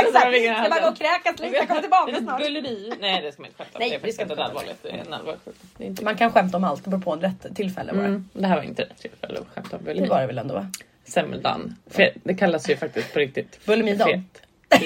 exakt. 0.00 0.60
Ska 0.60 0.70
bara 0.70 0.80
gå 0.80 0.88
och 0.88 0.96
kräkas 0.98 1.40
lite, 1.40 1.56
jag 1.56 1.68
kommer 1.68 1.80
tillbaka 1.80 2.16
snart. 2.18 2.42
bulleri. 2.42 2.92
Nej 3.00 3.22
det 3.22 3.32
ska 3.32 3.42
man 3.42 3.48
inte 3.50 3.58
skämta 3.64 3.78
om. 3.78 3.80
Nej, 3.80 3.90
det 4.02 4.08
är 4.08 4.10
inte 4.10 4.24
skämta. 4.26 4.44
allvarligt. 4.44 4.82
Det 4.82 4.88
är 4.90 4.98
en 5.06 5.12
allvarlig 5.14 5.40
sjukdom. 5.44 5.94
Det 5.96 6.02
Man 6.02 6.16
kan 6.16 6.32
skämta 6.32 6.56
om 6.56 6.64
allt, 6.64 6.84
det 6.84 6.90
beror 6.90 7.00
på 7.02 7.12
en 7.12 7.20
rätt 7.20 7.56
tillfälle 7.56 7.92
bara. 7.92 8.04
Mm, 8.06 8.28
det 8.32 8.46
här 8.46 8.56
var 8.56 8.62
inte 8.62 8.82
rätt 8.82 8.98
tillfälle 8.98 9.38
att 9.38 9.46
skämta 9.54 9.76
om 9.76 9.84
Det 9.84 9.90
bulimi. 9.90 10.08
var 10.08 10.20
det 10.20 10.26
väl 10.26 10.38
ändå 10.38 10.54
va? 10.54 10.66
Semmeldagen. 11.04 11.76
Det 12.24 12.34
kallas 12.34 12.70
ju 12.70 12.76
faktiskt 12.76 13.12
på 13.12 13.18
riktigt 13.18 13.66
Bulimidagen. 13.66 14.24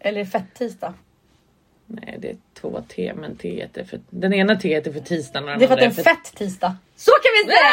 Eller 0.00 0.24
fett-tisdag. 0.24 0.94
Nej 1.86 2.16
det 2.18 2.28
är 2.30 2.36
två 2.60 2.82
T 2.88 3.12
men 3.16 3.36
T 3.36 3.68
är 3.74 3.84
för... 3.84 4.00
Den 4.10 4.32
ena 4.34 4.56
T 4.56 4.74
är 4.74 4.92
för 4.92 5.00
tisdagen 5.00 5.44
och 5.44 5.50
den 5.50 5.58
Det 5.58 5.64
är 5.64 5.66
för 5.68 5.74
att 5.74 5.80
det 5.80 5.84
är 5.84 5.88
en 5.88 5.94
fett 5.94 6.34
tisdag. 6.34 6.76
Så 6.96 7.10
kan 7.10 7.32
vi 7.36 7.52
säga! 7.52 7.70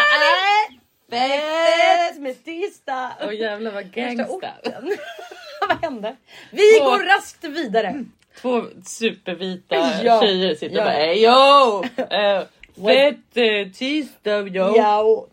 Fett 1.09 2.21
med 2.21 2.43
tisdag. 2.45 3.11
Åh 3.21 3.35
jävlar 3.35 3.71
vad 3.71 3.91
gangsta. 3.91 4.49
Vad 5.67 5.77
hände? 5.81 6.15
Vi 6.51 6.79
Två- 6.79 6.85
går 6.85 6.99
raskt 6.99 7.43
vidare. 7.43 8.05
Två 8.41 8.63
supervita 8.85 9.75
Ja. 10.03 10.21
tjejer 10.21 10.55
sitter 10.55 10.75
Ja. 10.75 10.81
och 10.81 10.85
bara 10.85 10.97
"Ey, 10.97 11.25
yo! 11.25 11.83
Uh, 11.83 12.85
fett 12.87 13.37
uh, 13.67 13.71
tisdag 13.73 14.47
yo! 14.47 14.73
Ja. 14.77 15.25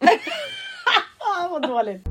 vad 1.50 1.62
dåligt. 1.68 2.02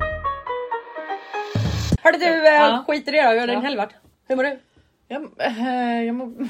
Hörde 2.02 2.18
du, 2.18 2.24
eh, 2.48 2.54
Ja. 2.54 2.84
skit 2.86 3.08
i 3.08 3.10
det 3.10 3.22
då. 3.22 3.28
Hur 3.30 3.40
har 3.40 3.46
din 3.46 3.62
helg 3.62 3.76
varit? 3.76 3.92
Hur 4.28 4.36
mår 4.36 4.42
du? 4.44 4.58
Jag, 5.08 5.28
eh, 5.38 6.04
jag 6.04 6.14
mår... 6.14 6.32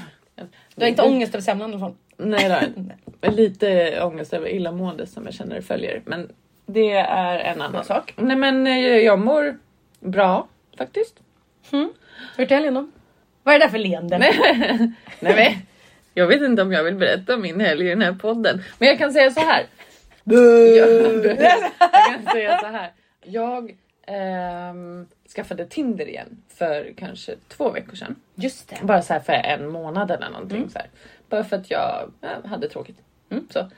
Du 0.75 0.85
har 0.85 0.89
inte 0.89 1.03
ångest 1.03 1.35
över 1.35 1.43
semlan 1.43 1.71
i 1.71 1.73
alla 1.73 1.81
fall? 1.81 1.95
Nej 2.17 2.73
inte. 2.77 3.31
Lite 3.31 4.01
ångest 4.03 4.33
över 4.33 4.49
illamående 4.49 5.07
som 5.07 5.25
jag 5.25 5.35
känner 5.35 5.61
följer. 5.61 6.03
Men 6.05 6.33
det 6.67 6.93
är 6.93 7.39
en 7.39 7.61
annan 7.61 7.85
sak. 7.85 8.15
Nej 8.17 8.37
men 8.37 8.67
eh, 8.67 8.79
jag 8.79 9.19
mår 9.19 9.59
bra 10.01 10.49
faktiskt. 10.79 11.21
Hur 11.71 11.89
har 12.37 12.47
du 12.47 12.55
helgen 12.55 12.75
då? 12.75 12.89
Vad 13.43 13.55
är 13.55 13.59
det 13.59 13.65
där 13.65 13.71
för 13.71 13.79
leende? 13.79 14.19
Nej, 14.19 14.35
Nej 15.21 15.35
men, 15.35 15.53
jag 16.15 16.27
vet 16.27 16.43
inte 16.43 16.63
om 16.63 16.73
jag 16.73 16.85
vill 16.85 16.95
berätta 16.95 17.35
om 17.35 17.43
min 17.43 17.61
helg 17.61 17.87
i 17.87 17.89
den 17.89 18.03
här 18.03 18.13
podden. 18.13 18.63
Men 18.79 18.89
jag 18.89 18.99
kan 18.99 19.13
säga 19.13 19.31
så 19.31 19.41
här. 19.41 19.67
Jag, 20.25 21.27
jag 21.27 21.39
kan 21.89 22.33
säga 22.33 22.59
så 22.59 22.67
här. 22.67 22.93
Jag 23.25 23.77
ehm, 24.07 25.07
skaffade 25.35 25.67
Tinder 25.67 26.09
igen 26.09 26.43
för 26.49 26.93
kanske 26.97 27.35
två 27.49 27.71
veckor 27.71 27.97
sedan. 27.97 28.17
Just 28.35 28.69
det. 28.69 28.79
Bara 28.83 29.03
så 29.03 29.13
här 29.13 29.21
för 29.21 29.33
en 29.33 29.69
månad 29.69 30.11
eller 30.11 30.31
någonting. 30.31 30.71
Så 30.71 30.79
här. 30.79 30.89
Bara 31.29 31.45
för 31.45 31.57
att 31.57 31.71
jag 31.71 32.13
ja, 32.21 32.29
hade 32.49 32.69
tråkigt. 32.69 33.03
Mm, 33.31 33.47
så. 33.51 33.71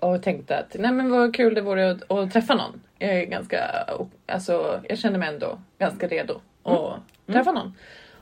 Och 0.00 0.22
tänkte 0.22 0.58
att 0.58 0.76
nej 0.78 0.92
men 0.92 1.10
vad 1.10 1.36
kul 1.36 1.54
det 1.54 1.60
vore 1.60 1.90
att, 1.90 2.10
att 2.10 2.32
träffa 2.32 2.54
någon. 2.54 2.80
Jag 2.98 3.10
är 3.10 3.24
ganska, 3.24 3.86
alltså 4.26 4.80
jag 4.88 4.98
känner 4.98 5.18
mig 5.18 5.28
ändå 5.28 5.58
ganska 5.78 6.08
redo 6.08 6.40
att 6.62 7.00
träffa 7.26 7.52
någon. 7.52 7.72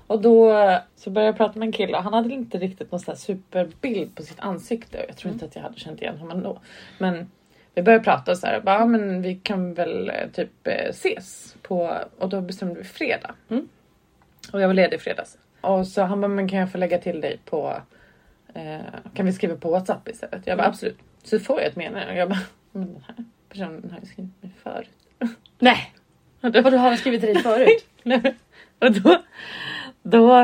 Och 0.06 0.22
då 0.22 0.52
så 0.96 1.10
började 1.10 1.28
jag 1.28 1.36
prata 1.36 1.58
med 1.58 1.66
en 1.66 1.72
kille 1.72 1.96
han 1.96 2.14
hade 2.14 2.34
inte 2.34 2.58
riktigt 2.58 2.90
någon 2.92 3.00
sån 3.00 3.12
här 3.12 3.18
superbild 3.18 4.14
på 4.14 4.22
sitt 4.22 4.40
ansikte. 4.40 4.98
och 4.98 5.04
Jag 5.08 5.16
tror 5.16 5.32
inte 5.32 5.44
att 5.44 5.56
jag 5.56 5.62
hade 5.62 5.80
känt 5.80 6.02
igen 6.02 6.18
honom 6.18 6.36
ändå. 6.36 6.60
Men 6.98 7.30
vi 7.75 7.83
började 7.83 8.04
prata 8.04 8.35
så 8.35 8.47
här, 8.47 8.61
bara, 8.61 8.78
"Ja, 8.78 8.87
men 8.87 9.23
vi 9.23 9.35
kan 9.35 9.75
väl 9.75 10.11
eh, 10.11 10.28
typ 10.33 10.66
eh, 10.66 10.88
ses 10.88 11.57
på, 11.62 11.99
och 12.19 12.28
då 12.28 12.40
bestämde 12.40 12.75
vi 12.75 12.85
fredag. 12.85 13.35
Mm. 13.49 13.69
Och 14.52 14.61
jag 14.61 14.66
var 14.69 14.75
ledig 14.75 15.00
fredags. 15.00 15.38
Och 15.61 15.87
så 15.87 16.02
han 16.02 16.21
bara, 16.21 16.28
men 16.28 16.49
kan 16.49 16.59
jag 16.59 16.73
få 16.73 16.78
lägga 16.78 16.99
till 16.99 17.21
dig 17.21 17.38
på, 17.45 17.76
eh, 18.54 18.81
kan 19.14 19.26
vi 19.26 19.33
skriva 19.33 19.57
på 19.57 19.71
WhatsApp 19.71 20.09
istället? 20.09 20.43
Jag 20.47 20.57
bara 20.59 20.62
Mm. 20.64 20.71
absolut. 20.71 20.99
Så 21.25 21.38
får 21.38 21.61
jag 21.61 21.69
ett 21.69 21.76
meddelande 21.76 22.12
och 22.12 22.19
jag 22.19 22.28
bara, 22.28 22.40
men 22.73 22.93
den 22.93 23.04
här 23.07 23.16
personen 23.49 23.90
har 23.90 24.00
ju 24.00 24.07
skrivit 24.07 24.43
mig 24.43 24.52
förut. 24.62 24.90
Nej! 25.59 25.93
Och 26.40 26.52
då- 26.52 26.61
Vadå 26.62 26.76
har 26.76 26.88
han 26.88 26.99
skrivit 26.99 27.21
till 27.21 27.35
dig 27.35 27.43
förut? 27.43 27.87
Nej, 28.02 28.35
och 28.78 28.93
då, 28.93 29.19
då 30.02 30.40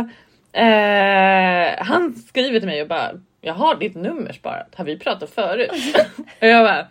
eh, 0.52 1.84
han 1.84 2.14
skriver 2.14 2.58
till 2.60 2.68
mig 2.68 2.82
och 2.82 2.88
bara 2.88 3.10
jag 3.40 3.54
har 3.54 3.74
ditt 3.76 3.94
nummer 3.94 4.32
sparat. 4.32 4.74
Har 4.74 4.84
vi 4.84 4.98
pratat 4.98 5.30
förut? 5.30 5.70
och 6.40 6.46
jag 6.46 6.64
bara 6.66 6.86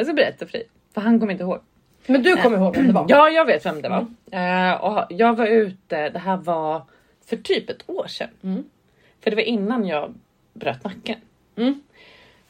jag 0.00 0.06
ska 0.06 0.14
berätta 0.14 0.46
för 0.46 0.52
dig. 0.52 0.68
För 0.94 1.00
han 1.00 1.20
kommer 1.20 1.32
inte 1.32 1.44
ihåg. 1.44 1.58
Men 2.06 2.22
du 2.22 2.36
kommer 2.36 2.56
ihåg 2.58 2.76
vem 2.76 2.86
det 2.86 2.92
var? 2.92 3.04
Ja, 3.08 3.28
jag 3.28 3.44
vet 3.44 3.66
vem 3.66 3.82
det 3.82 3.88
var. 3.88 4.06
Eh, 4.30 4.74
och 4.74 5.06
jag 5.08 5.36
var 5.36 5.46
ute, 5.46 6.08
det 6.08 6.18
här 6.18 6.36
var 6.36 6.82
för 7.26 7.36
typ 7.36 7.70
ett 7.70 7.90
år 7.90 8.06
sedan. 8.06 8.30
Mm. 8.42 8.64
För 9.20 9.30
det 9.30 9.36
var 9.36 9.42
innan 9.42 9.86
jag 9.86 10.14
bröt 10.52 10.84
nacken. 10.84 11.18
Mm. 11.56 11.80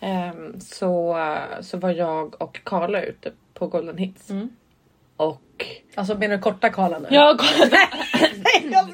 Ehm, 0.00 0.60
så, 0.60 1.18
så 1.60 1.78
var 1.78 1.90
jag 1.90 2.42
och 2.42 2.60
Karla 2.64 3.02
ute 3.02 3.32
på 3.54 3.66
Golden 3.66 3.98
Hits. 3.98 4.30
Mm. 4.30 4.48
Och 5.16 5.66
Alltså 5.94 6.18
menar 6.18 6.36
du 6.36 6.42
korta 6.42 6.68
Karla 6.68 6.98
nu? 6.98 7.06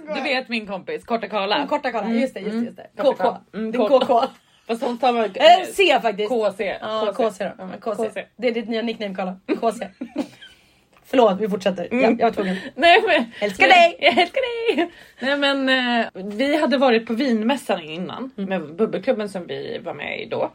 skojar. 0.06 0.14
Du 0.14 0.22
vet 0.22 0.48
min 0.48 0.66
kompis, 0.66 1.04
Korta 1.04 1.28
Karla. 1.28 1.56
Mm, 1.56 1.68
Korta 1.68 1.92
Karla, 1.92 2.10
just 2.10 2.34
det, 2.34 2.40
just 2.40 2.52
det. 2.52 2.64
Just 2.64 2.76
det. 2.76 3.02
Korta 3.02 3.40
KK. 3.52 3.56
Mm, 3.58 3.72
KK. 3.72 4.22
Fast 4.66 4.82
hon 4.82 4.98
tar 4.98 5.12
väl... 5.12 5.30
Eh, 5.34 5.66
C 5.72 5.98
faktiskt. 6.02 6.28
KC. 6.28 6.76
Ja, 6.80 7.12
KC 7.16 7.44
då. 7.44 7.50
Ja, 7.58 7.68
KC. 7.80 8.08
KC. 8.08 8.24
Det 8.36 8.48
är 8.48 8.52
ditt 8.52 8.68
nya 8.68 8.82
nickname 8.82 9.14
Karla. 9.14 9.36
KC. 9.60 9.88
Förlåt, 11.08 11.40
vi 11.40 11.48
fortsätter. 11.48 11.88
Mm. 11.90 12.02
Jag, 12.04 12.12
jag 12.20 12.26
var 12.26 12.30
tvungen. 12.30 12.56
Nej 12.74 13.02
men... 13.06 13.24
Älskar 13.40 13.68
dig! 13.68 13.96
Jag 14.00 14.18
älskar 14.18 14.40
dig! 14.76 14.90
Nej 15.20 15.36
men 15.36 15.68
eh, 15.68 16.06
vi 16.14 16.56
hade 16.56 16.78
varit 16.78 17.06
på 17.06 17.14
vinmässan 17.14 17.80
innan 17.82 18.30
Mm. 18.36 18.48
med 18.48 18.74
bubbelklubben 18.74 19.28
som 19.28 19.46
vi 19.46 19.78
var 19.84 19.94
med 19.94 20.20
i 20.20 20.24
då. 20.26 20.50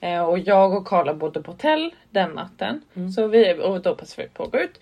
Eh, 0.00 0.20
och 0.22 0.38
jag 0.38 0.74
och 0.74 0.86
Karla 0.86 1.14
bodde 1.14 1.42
på 1.42 1.50
hotell 1.50 1.94
den 2.10 2.30
natten. 2.30 2.82
Mm. 2.96 3.10
Så 3.10 3.26
vi, 3.26 3.54
och 3.62 3.80
då 3.82 3.94
passade 3.94 4.22
vi 4.22 4.34
på 4.34 4.44
att 4.44 4.50
gå 4.52 4.58
ut. 4.58 4.80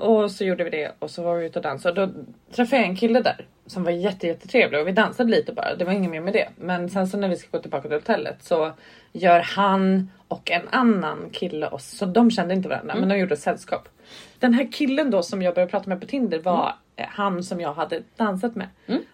Och 0.00 0.30
så 0.30 0.44
gjorde 0.44 0.64
vi 0.64 0.70
det 0.70 0.92
och 0.98 1.10
så 1.10 1.22
var 1.22 1.36
vi 1.36 1.46
ute 1.46 1.58
och 1.58 1.62
dansade. 1.62 2.02
Och 2.02 2.08
då 2.08 2.14
träffade 2.54 2.82
jag 2.82 2.88
en 2.88 2.96
kille 2.96 3.20
där 3.20 3.46
som 3.66 3.84
var 3.84 3.90
jätte, 3.90 4.26
jättetrevlig 4.26 4.80
och 4.80 4.88
vi 4.88 4.92
dansade 4.92 5.30
lite 5.30 5.52
bara. 5.52 5.74
Det 5.74 5.84
var 5.84 5.92
inget 5.92 6.10
mer 6.10 6.20
med 6.20 6.32
det. 6.32 6.48
Men 6.56 6.88
sen 6.88 7.06
så 7.06 7.16
när 7.16 7.28
vi 7.28 7.36
ska 7.36 7.48
gå 7.56 7.62
tillbaka 7.62 7.88
till 7.88 7.96
hotellet 7.96 8.36
så 8.40 8.72
gör 9.12 9.40
han 9.40 10.10
och 10.28 10.50
en 10.50 10.68
annan 10.70 11.30
kille 11.32 11.68
oss, 11.68 11.84
så 11.98 12.06
de 12.06 12.30
kände 12.30 12.54
inte 12.54 12.68
varandra 12.68 12.94
men 12.94 13.08
de 13.08 13.18
gjorde 13.18 13.34
ett 13.34 13.40
sällskap. 13.40 13.88
Den 14.40 14.54
här 14.54 14.72
killen 14.72 15.10
då 15.10 15.22
som 15.22 15.42
jag 15.42 15.54
började 15.54 15.70
prata 15.70 15.88
med 15.88 16.00
på 16.00 16.06
Tinder 16.06 16.38
var 16.38 16.74
eh, 16.96 17.06
han 17.08 17.42
som 17.42 17.60
jag 17.60 17.72
hade 17.74 18.02
dansat 18.16 18.54
med. 18.54 18.68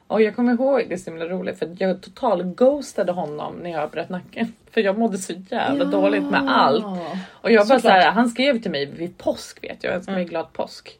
Och 0.07 0.23
jag 0.23 0.37
kommer 0.37 0.53
ihåg 0.53 0.85
det 0.89 0.95
är 0.95 0.99
så 0.99 1.11
himla 1.11 1.25
roligt 1.25 1.59
för 1.59 1.77
jag 1.79 2.03
total 2.03 2.43
ghostade 2.45 3.13
honom 3.13 3.55
när 3.63 3.71
jag 3.71 3.91
bröt 3.91 4.09
nacken. 4.09 4.53
För 4.71 4.81
jag 4.81 4.99
mådde 4.99 5.19
så 5.19 5.33
jävla 5.51 5.85
dåligt 5.85 6.23
med 6.25 6.51
allt. 6.51 6.85
Och 7.31 7.51
jag 7.51 7.69
bara 7.69 7.81
så 7.81 7.89
här, 7.89 8.11
han 8.11 8.29
skrev 8.29 8.63
till 8.63 8.71
mig 8.71 8.87
vid 8.87 9.19
påsk 9.19 9.65
vet 9.65 9.85
jag, 9.85 9.91
jag 9.91 9.97
önskar 9.97 10.13
mig 10.13 10.25
glad 10.25 10.53
påsk. 10.53 10.99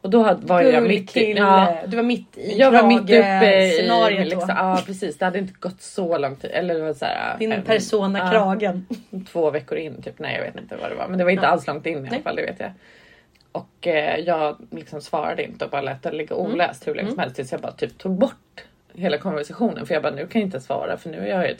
Och 0.00 0.10
då 0.10 0.22
var 0.42 0.62
jag 0.62 0.82
mitt 0.82 1.16
i, 1.16 1.32
ja, 1.32 1.76
Du 1.86 1.96
var 1.96 2.02
mitt 2.04 2.38
i 2.38 2.58
jag 2.58 2.70
var 2.70 2.82
mitt 2.88 3.02
uppe 3.02 3.64
i, 3.64 3.70
scenariot 3.70 4.26
liksom, 4.28 4.48
ja 4.48 4.82
precis 4.86 5.18
det 5.18 5.24
hade 5.24 5.38
inte 5.38 5.54
gått 5.60 5.80
så 5.82 6.18
lång 6.18 6.36
tid. 6.36 6.50
Eller 6.54 6.74
det 6.74 6.80
var 6.82 6.92
så 6.92 7.04
här, 7.04 7.38
Din 7.38 7.52
en- 7.52 7.62
persona 7.62 8.18
ja, 8.18 8.30
kragen. 8.30 8.86
Två 9.32 9.50
veckor 9.50 9.78
in 9.78 10.02
typ, 10.02 10.18
nej 10.18 10.34
jag 10.36 10.44
vet 10.44 10.56
inte 10.62 10.76
vad 10.76 10.90
det 10.90 10.94
var. 10.94 11.08
Men 11.08 11.18
det 11.18 11.24
var 11.24 11.30
inte 11.30 11.46
alls 11.46 11.66
långt 11.66 11.86
in 11.86 12.06
i 12.06 12.08
alla 12.08 12.20
fall, 12.20 12.36
det 12.36 12.42
vet 12.42 12.60
jag. 12.60 12.70
Och 13.56 13.86
eh, 13.86 14.18
jag 14.18 14.56
liksom 14.70 15.00
svarade 15.00 15.42
inte 15.44 15.64
och 15.64 15.70
bara 15.70 15.80
lät 15.82 16.02
det 16.02 16.12
ligga 16.12 16.34
Mm. 16.36 16.52
oläst 16.52 16.86
hur 16.88 16.94
länge 16.94 17.08
som 17.10 17.18
helst 17.18 17.36
tills 17.36 17.52
jag 17.52 17.60
bara 17.60 17.72
typ 17.72 17.98
tog 17.98 18.12
bort 18.18 18.64
hela 18.94 19.18
konversationen. 19.18 19.86
För 19.86 19.94
jag 19.94 20.02
bara 20.02 20.12
nu 20.14 20.26
kan 20.26 20.40
jag 20.40 20.46
inte 20.46 20.60
svara 20.60 20.96
för 20.96 21.10
nu 21.10 21.18
är 21.18 21.26
jag 21.26 21.48
ju... 21.48 21.56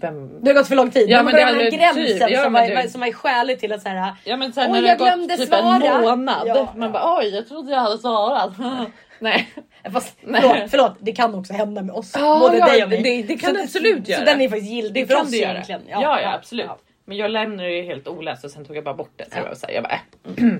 Vem... 0.00 0.30
Det 0.40 0.50
har 0.50 0.54
gått 0.54 0.68
för 0.68 0.76
lång 0.76 0.90
tid. 0.90 1.10
Ja, 1.10 1.22
men 1.22 1.34
det 1.34 1.44
var 1.44 1.52
här 1.52 1.70
typ- 1.70 1.80
gränsen 1.80 2.28
ja, 2.32 2.42
som, 2.44 2.52
var, 2.52 2.82
du- 2.82 2.88
som 2.88 3.00
var 3.00 3.12
skälig 3.12 3.60
till 3.60 3.72
att 3.72 3.82
säga 3.82 4.16
Ja 4.24 4.36
men 4.36 4.52
sen 4.52 4.66
Oj, 4.66 4.72
när 4.72 4.82
det 4.82 4.88
jag 4.88 4.98
har 4.98 5.06
glömde 5.06 5.26
gått 5.36 5.40
typ 5.40 5.48
svara. 5.48 5.84
en 5.98 6.00
månad. 6.02 6.42
Ja. 6.46 6.72
Man 6.76 6.92
bara 6.92 7.18
oj 7.18 7.28
jag 7.34 7.48
trodde 7.48 7.70
jag 7.72 7.78
hade 7.80 7.98
svarat. 7.98 8.52
nej. 9.18 9.48
Fast, 9.92 10.16
Nej. 10.20 10.40
förlåt, 10.42 10.70
förlåt, 10.70 10.92
det 10.98 11.12
kan 11.12 11.34
också 11.34 11.52
hända 11.52 11.82
med 11.82 11.94
oss. 11.94 12.12
Ja, 12.18 12.38
både 12.40 12.58
ja, 12.58 12.66
dig 12.66 12.82
och 12.82 12.88
mig. 12.88 13.02
det- 13.02 13.22
det 13.22 13.36
kan 13.36 13.50
så, 13.50 13.56
det 13.56 13.62
absolut 13.62 14.06
så, 14.06 14.12
göra. 14.12 14.18
Så 14.20 14.24
den 14.26 14.40
är 14.40 14.48
faktiskt 14.48 14.70
giltig 14.72 15.02
Det 15.08 15.14
för 15.14 15.22
oss 15.22 15.34
egentligen. 15.34 15.80
Ja, 15.88 16.20
ja, 16.20 16.34
absolut. 16.34 16.70
Men 17.04 17.16
jag 17.16 17.30
lämnade 17.30 17.68
det 17.68 17.82
helt 17.82 18.08
oläst 18.08 18.44
och 18.44 18.50
sen 18.50 18.64
tog 18.64 18.76
jag 18.76 18.84
bara 18.84 18.94
bort 18.94 19.12
det. 19.16 19.24
Så 19.24 19.30
Ja. 19.32 19.38
jag 19.42 19.48
var 19.48 19.54
så, 19.54 19.66
här, 19.66 19.74
jag 19.74 19.82
bara, 19.84 19.92
äh. 19.92 20.54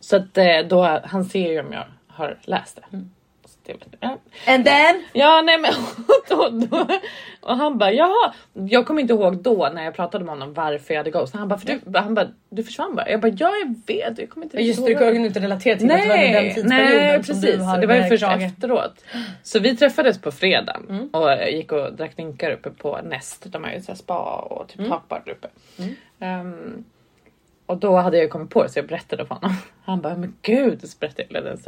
Så 0.00 0.16
att 0.16 0.38
eh, 0.38 0.58
då, 0.68 1.00
han 1.04 1.24
ser 1.24 1.52
ju 1.52 1.60
om 1.60 1.72
jag 1.72 1.84
har 2.08 2.38
läst 2.42 2.76
det. 2.76 2.96
Mm. 2.96 3.10
Så 3.46 3.58
det 3.64 3.96
ja. 4.00 4.18
And 4.46 4.64
then? 4.64 5.04
ja 5.12 5.42
nej 5.42 5.58
men 5.58 5.72
då, 6.28 6.48
då, 6.66 6.86
och 7.40 7.56
han 7.56 7.78
bara 7.78 7.92
jaha. 7.92 8.32
Jag 8.52 8.86
kommer 8.86 9.00
inte 9.02 9.12
ihåg 9.12 9.36
då 9.42 9.70
när 9.74 9.84
jag 9.84 9.94
pratade 9.94 10.24
med 10.24 10.32
honom 10.32 10.54
varför 10.54 10.94
jag 10.94 10.98
hade 11.00 11.10
ghost. 11.10 11.34
Han 11.34 11.48
bara, 11.48 11.58
för 11.58 11.66
du, 11.66 11.98
han 11.98 12.14
bara 12.14 12.28
du 12.50 12.64
försvann 12.64 12.94
bara. 12.94 13.08
Jag 13.10 13.20
bara 13.20 13.32
ja 13.38 13.52
jag 13.64 13.74
vet 13.86 14.18
jag 14.18 14.30
kommer 14.30 14.46
inte 14.46 14.56
Ja, 14.56 14.62
Just 14.62 14.86
det, 14.86 14.92
ihåg. 14.92 15.00
du 15.02 15.12
kunde 15.12 15.26
inte 15.28 15.40
relatera 15.40 15.76
till 15.78 15.90
att 15.90 16.02
det 16.02 16.08
var 16.08 16.16
den 16.16 16.32
Nej, 16.32 16.54
tidsperioden 16.54 16.96
nej 16.96 17.16
precis. 17.18 17.58
Det 17.80 17.86
var 17.86 17.94
ju 17.94 18.02
först 18.02 18.24
krage. 18.24 18.42
efteråt. 18.42 19.04
Så 19.42 19.58
vi 19.58 19.76
träffades 19.76 20.20
på 20.20 20.30
fredagen 20.32 20.86
Mm. 20.88 21.08
och 21.08 21.48
gick 21.50 21.72
och 21.72 21.92
drack 21.92 22.16
drinkar 22.16 22.50
uppe 22.50 22.70
på 22.70 22.98
Nest. 23.04 23.44
De 23.52 23.64
har 23.64 23.70
ju 23.70 23.80
spa 23.96 24.36
och 24.50 24.68
typ 24.68 24.78
Mm. 24.78 24.90
takbar 24.90 25.22
uppe. 25.26 25.48
Ehm, 26.20 26.84
och 27.70 27.76
då 27.76 27.96
hade 27.96 28.18
jag 28.18 28.30
kommit 28.30 28.50
på 28.50 28.62
det 28.62 28.68
så 28.68 28.78
jag 28.78 28.86
berättade 28.86 29.26
för 29.26 29.34
honom. 29.34 29.54
Han 29.84 30.00
bara 30.00 30.16
men 30.16 30.34
gud, 30.42 30.88
så 30.90 30.96
berättade 31.00 31.28
jag 31.30 31.44
den. 31.44 31.58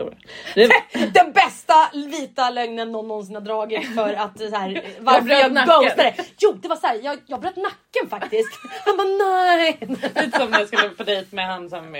Det, 0.54 0.68
Den 1.14 1.32
bästa 1.32 1.74
vita 2.10 2.50
lögnen 2.50 2.92
någon 2.92 3.08
någonsin 3.08 3.34
har 3.34 3.42
dragit 3.42 3.94
för 3.94 4.12
att 4.14 4.38
så 4.40 4.56
här, 4.56 4.82
varför 5.00 5.28
jag, 5.28 5.52
nacken. 5.52 5.80
ghostade. 5.82 6.14
Jo 6.38 6.52
det 6.62 6.68
var 6.68 6.76
så 6.76 6.86
här, 6.86 7.00
jag, 7.02 7.18
jag 7.26 7.40
bröt 7.40 7.56
nacken 7.56 8.10
faktiskt. 8.10 8.48
Han 8.86 8.96
bara 8.96 9.06
nej. 9.08 9.76
lite 9.80 10.38
som 10.38 10.50
när 10.50 10.58
jag 10.58 10.68
skulle 10.68 10.88
på 10.88 11.02
dejt 11.04 11.36
med 11.36 11.46
han 11.46 11.70
som 11.70 11.94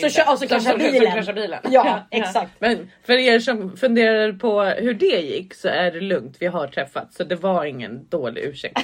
Så 0.00 0.08
kör- 0.08 0.22
och 0.32 0.32
så 0.32 0.36
som- 0.36 0.48
kraschar 0.48 0.70
som- 0.70 0.78
bilen. 0.78 1.34
bilen. 1.34 1.58
Ja, 1.70 2.00
exakt. 2.10 2.50
Men 2.58 2.90
för 3.06 3.12
er 3.12 3.38
som 3.38 3.76
funderar 3.76 4.32
på 4.32 4.62
hur 4.62 4.94
det 4.94 5.20
gick 5.20 5.54
så 5.54 5.68
är 5.68 5.90
det 5.90 6.00
lugnt. 6.00 6.36
Vi 6.40 6.46
har 6.46 6.66
träffats 6.66 7.16
så 7.16 7.24
det 7.24 7.36
var 7.36 7.64
ingen 7.64 8.06
dålig 8.08 8.42
ursäkt. 8.44 8.78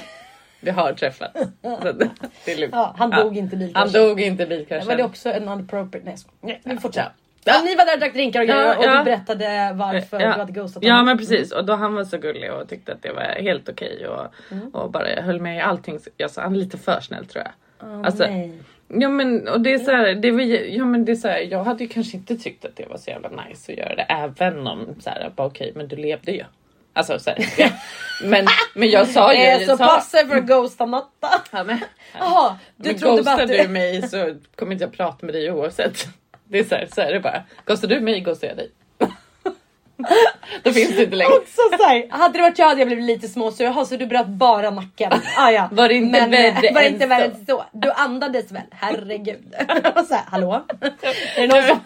Vi 0.61 0.71
har 0.71 0.93
träffats. 0.93 1.33
Så 1.61 1.91
det, 1.91 2.51
är 2.51 2.57
lugnt. 2.59 2.73
Ja, 2.75 2.95
han 2.97 3.09
dog 3.09 3.37
inte 3.37 3.55
i 3.55 3.59
Han 3.59 3.87
bilkraschen. 3.87 3.93
dog 4.09 4.21
inte 4.21 4.43
i 4.43 4.45
bilkraschen. 4.45 4.87
Var 4.87 4.95
det 4.95 5.03
också 5.03 5.29
en 5.29 5.43
unappropriate? 5.43 6.05
Nej. 6.05 6.15
Nej, 6.41 6.61
vi 6.63 6.77
fortsätter. 6.77 7.09
Ja. 7.43 7.53
Ja. 7.53 7.61
Ni 7.65 7.75
var 7.75 7.85
där 7.85 7.93
och 7.93 7.99
drack 7.99 8.13
drinkar 8.13 8.39
och 8.41 8.47
grejer 8.47 8.61
Ja, 8.65 8.77
och 8.77 8.83
ja. 8.83 8.97
du 8.97 9.03
berättade 9.03 9.71
varför 9.75 10.19
du 10.19 10.25
hade 10.25 10.51
ghostat 10.51 10.83
Ja 10.83 10.93
honom. 10.93 11.05
men 11.05 11.17
precis 11.17 11.51
och 11.51 11.65
då 11.65 11.73
han 11.73 11.93
var 11.95 12.03
så 12.03 12.17
gullig 12.17 12.53
och 12.53 12.69
tyckte 12.69 12.93
att 12.93 13.01
det 13.03 13.11
var 13.11 13.21
helt 13.21 13.69
okej 13.69 14.07
och, 14.07 14.27
Mm. 14.51 14.69
och 14.69 14.91
bara 14.91 15.21
höll 15.21 15.39
med 15.41 15.57
i 15.57 15.59
allting. 15.61 15.99
Jag 16.17 16.31
sa 16.31 16.41
han 16.41 16.53
är 16.55 16.59
lite 16.59 16.77
för 16.77 16.99
snäll 17.01 17.25
tror 17.25 17.43
jag. 17.43 17.53
Åh, 17.89 18.01
Alltså, 18.05 18.23
nej. 18.27 18.53
Ja 18.87 19.09
men 19.09 19.47
och 19.47 19.61
det 19.61 19.73
är 19.73 19.79
så 19.79 19.91
här, 19.91 20.13
det 20.15 20.31
var, 20.31 20.41
ja, 20.41 20.85
men 20.85 21.05
det 21.05 21.11
är 21.11 21.15
så 21.15 21.27
här, 21.27 21.39
jag 21.39 21.63
hade 21.63 21.83
ju 21.83 21.89
kanske 21.89 22.17
inte 22.17 22.35
tyckt 22.37 22.65
att 22.65 22.75
det 22.75 22.85
var 22.89 22.97
så 22.97 23.09
jävla 23.09 23.29
nice 23.29 23.71
att 23.71 23.77
göra 23.77 23.95
det 23.95 24.01
även 24.01 24.67
om 24.67 24.95
så 24.99 25.09
här, 25.09 25.31
bara 25.35 25.47
okej 25.47 25.71
men 25.75 25.87
du 25.87 25.95
levde 25.95 26.31
ju. 26.31 26.43
Alltså 26.93 27.19
så 27.19 27.29
här, 27.29 27.45
ja. 27.57 27.69
men, 28.23 28.47
men 28.73 28.89
jag 28.89 29.07
sa 29.07 29.33
ju. 29.33 29.39
Jag 29.39 29.61
så 29.65 29.77
sa, 29.77 29.85
passive 29.85 30.27
för 30.27 30.37
att 30.37 30.45
ghosta 30.47 30.85
Natta. 30.85 31.41
ja, 31.51 31.63
men, 31.63 31.79
Jaha, 32.13 32.57
du 32.75 32.89
men 32.89 32.99
trodde 32.99 33.15
ghostar 33.15 33.45
du 33.45 33.67
mig 33.67 34.09
så 34.09 34.35
kommer 34.55 34.71
inte 34.71 34.83
jag 34.83 34.93
prata 34.93 35.25
med 35.25 35.35
dig 35.35 35.51
oavsett. 35.51 36.07
Det 36.43 36.59
är 36.59 36.63
så 36.63 36.75
här, 36.75 36.87
så 36.95 37.01
är 37.01 37.13
det 37.13 37.19
bara. 37.19 37.43
Ghostar 37.65 37.87
du 37.87 37.99
mig 37.99 38.19
ghostar 38.19 38.47
jag 38.47 38.57
dig. 38.57 38.71
Då 40.63 40.71
finns 40.73 40.95
det 40.95 41.03
inte 41.03 41.15
längre. 41.15 41.33
Också 41.33 41.61
så 41.77 41.83
här, 41.83 42.07
hade 42.09 42.37
det 42.37 42.41
varit 42.41 42.59
jag 42.59 42.67
hade 42.67 42.81
jag 42.81 42.87
blivit 42.87 43.05
lite 43.05 43.27
småsur. 43.27 43.65
Jaha 43.65 43.85
så 43.85 43.95
du 43.95 44.05
bröt 44.05 44.27
bara 44.27 44.69
nacken. 44.71 45.11
Ah, 45.37 45.51
ja. 45.51 45.69
Var 45.71 45.87
det 45.87 45.93
inte 45.93 46.19
Men, 46.27 46.33
eh, 46.33 46.53
värre 46.53 46.73
var 46.73 46.81
det 46.81 46.87
än 46.87 46.93
inte 46.93 47.07
värre 47.07 47.31
så? 47.31 47.39
än 47.39 47.45
så? 47.45 47.65
Du 47.71 47.91
andades 47.91 48.51
väl? 48.51 48.61
Herregud. 48.71 49.55
Och 49.95 50.05
så 50.05 50.13
här, 50.13 50.23
hallå? 50.27 50.65
Är 51.35 51.47
det 51.47 51.47
någon 51.47 51.67
som... 51.67 51.79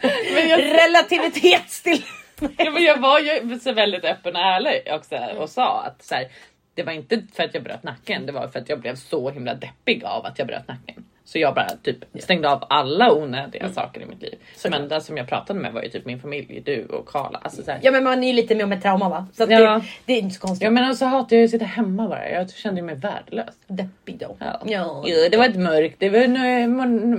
Relativitetstill... 0.58 2.06
Ja, 2.58 2.72
men 2.72 2.84
jag 2.84 3.00
var 3.00 3.20
ju 3.20 3.60
så 3.60 3.74
väldigt 3.74 4.06
öppen 4.06 4.36
och 4.36 4.42
ärlig 4.42 4.82
också 4.92 5.16
och 5.38 5.50
sa 5.50 5.84
att 5.84 6.04
så 6.04 6.16
här, 6.16 6.28
det 6.74 6.84
var 6.84 6.94
inte 6.94 7.24
för 7.34 7.44
att 7.44 7.54
jag 7.54 7.64
bröt 7.64 7.84
nacken, 7.84 8.26
det 8.26 8.32
var 8.32 8.48
för 8.48 8.60
att 8.60 8.70
jag 8.70 8.80
blev 8.82 8.96
så 8.96 9.30
himla 9.30 9.54
deppig 9.54 10.04
av 10.04 10.26
att 10.26 10.40
jag 10.40 10.48
bröt 10.48 10.68
nacken. 10.68 11.06
Så 11.26 11.40
jag 11.40 11.56
bara 11.56 11.70
typ 11.84 11.98
stängde 12.20 12.50
av 12.50 12.64
alla 12.70 13.14
onödiga 13.14 13.70
saker 13.70 14.02
i 14.02 14.06
mitt 14.06 14.22
liv. 14.22 14.36
Såklart. 14.56 14.80
Men 14.82 14.90
det 14.90 15.02
som 15.02 15.18
jag 15.18 15.28
pratade 15.28 15.60
med 15.60 15.74
var 15.74 15.82
ju 15.82 15.90
typ 15.90 16.06
min 16.06 16.20
familj, 16.20 16.62
du 16.66 16.86
och 16.86 17.08
Karla. 17.08 17.40
Alltså 17.44 17.64
så 17.64 17.72
här, 17.72 17.80
Ja 17.84 17.92
men 17.92 18.04
man 18.04 18.24
är 18.24 18.28
ju 18.28 18.34
lite 18.34 18.56
med 18.56 18.64
om 18.64 18.72
ett 18.72 18.82
trauma 18.82 19.10
va? 19.10 19.28
Så 19.34 19.46
Ja. 19.50 19.60
det, 19.60 19.84
det 20.06 20.14
är 20.14 20.18
inte 20.18 20.36
så 20.36 20.42
konstigt. 20.42 20.64
Ja 20.66 20.72
men 20.72 20.96
så 20.96 21.06
hatar 21.06 21.36
jag 21.36 21.40
ju 21.42 21.46
att 21.46 21.52
sitta 21.52 21.66
hemma 21.66 22.08
bara. 22.08 22.30
Jag 22.30 22.50
kände 22.50 22.82
mig 22.82 22.96
värdelös. 22.96 23.56
Deppig 23.68 24.18
då. 24.20 24.36
Ja. 24.40 24.62
Ja. 24.66 25.04
Det 25.32 25.38
var 25.38 25.46
ett 25.46 25.56
mörkt, 25.60 25.96
det 26.00 26.10
var 26.10 26.28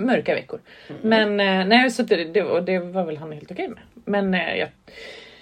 mörka 0.07 0.35
veckor. 0.35 0.61
Men 1.03 1.41
eh, 1.41 1.67
nej, 1.67 1.91
så 1.91 2.03
det, 2.03 2.25
det, 2.25 2.43
och 2.43 2.63
det 2.63 2.79
var 2.79 3.05
väl 3.05 3.17
han 3.17 3.33
helt 3.33 3.51
okej 3.51 3.69
med. 3.69 3.79
Men 4.05 4.35
eh, 4.35 4.55
jag, 4.57 4.69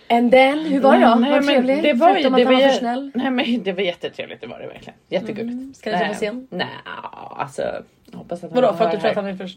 And 0.08 0.32
then, 0.32 0.58
hur 0.58 0.80
var 0.80 0.98
det 0.98 1.04
då? 1.06 1.14
Nej, 1.14 1.30
var 1.30 1.40
det 1.40 1.46
trevligt? 1.46 1.82
det 1.82 1.92
var 1.92 2.12
Förutom 2.14 2.32
det 2.32 2.42
att 2.42 2.46
han 2.48 2.54
var, 2.54 2.68
för 2.68 2.78
snäll. 2.78 3.12
Nej 3.14 3.30
men 3.30 3.62
det 3.62 3.72
var 3.72 3.82
jättetrevligt, 3.82 4.40
det 4.40 4.46
var 4.46 4.58
det 4.58 4.66
verkligen. 4.66 4.94
Jättegulligt. 5.08 5.52
Mm. 5.52 5.74
Ska 5.74 5.90
ni 5.92 5.98
träffas 5.98 6.22
igen? 6.22 6.46
Nej, 6.50 6.68
alltså 7.36 7.62
hoppas 8.14 8.44
att 8.44 8.52
Vadå, 8.52 8.74
för 8.74 8.84
att 8.84 8.90
du 8.92 8.98
tror 8.98 9.10
att 9.10 9.16
han 9.16 9.26
är 9.26 9.34
för 9.36 9.50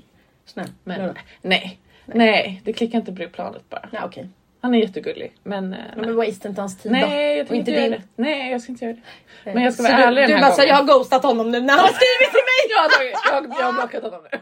snäll? 0.45 0.67
Men, 0.83 1.01
Eller? 1.01 1.13
nej, 1.41 1.79
nej, 2.05 2.61
det 2.65 2.73
klickar 2.73 2.97
inte 2.99 3.11
på 3.13 3.29
planet 3.29 3.69
bara. 3.69 3.89
Ja, 3.91 3.99
okej. 4.05 4.29
Han 4.61 4.73
är 4.73 4.79
jättegullig 4.79 5.33
men... 5.43 5.73
eh, 5.73 5.79
Men 5.95 6.15
waste 6.15 6.47
inte 6.47 6.61
hans 6.61 6.77
tid 6.77 6.91
då. 6.91 6.97
nej, 6.97 7.37
jag 7.37 7.49
Och 7.49 7.55
inte 7.55 7.71
din. 7.71 8.01
Nej, 8.15 8.51
jag 8.51 8.61
ska 8.61 8.71
inte 8.71 8.85
göra 8.85 8.95
det. 9.43 9.53
Men 9.53 9.63
jag 9.63 9.73
ska 9.73 9.83
Så 9.83 9.91
vara 9.91 10.03
ärlig 10.03 10.23
du, 10.23 10.27
den 10.27 10.39
du 10.39 10.45
här 10.45 10.51
gången. 10.55 10.67
jag 10.67 10.75
har 10.75 10.83
ghostat 10.83 11.23
honom 11.23 11.51
nu 11.51 11.59
när 11.61 11.73
han 11.73 11.79
har 11.79 11.87
skrivit 11.87 12.31
till 12.31 12.43
mig! 12.51 12.61
Jag 12.69 12.81
har, 12.83 13.43
jag, 13.43 13.59
jag 13.59 13.65
har 13.65 13.73
blockat 13.73 14.03
honom 14.03 14.21
nu. 14.31 14.39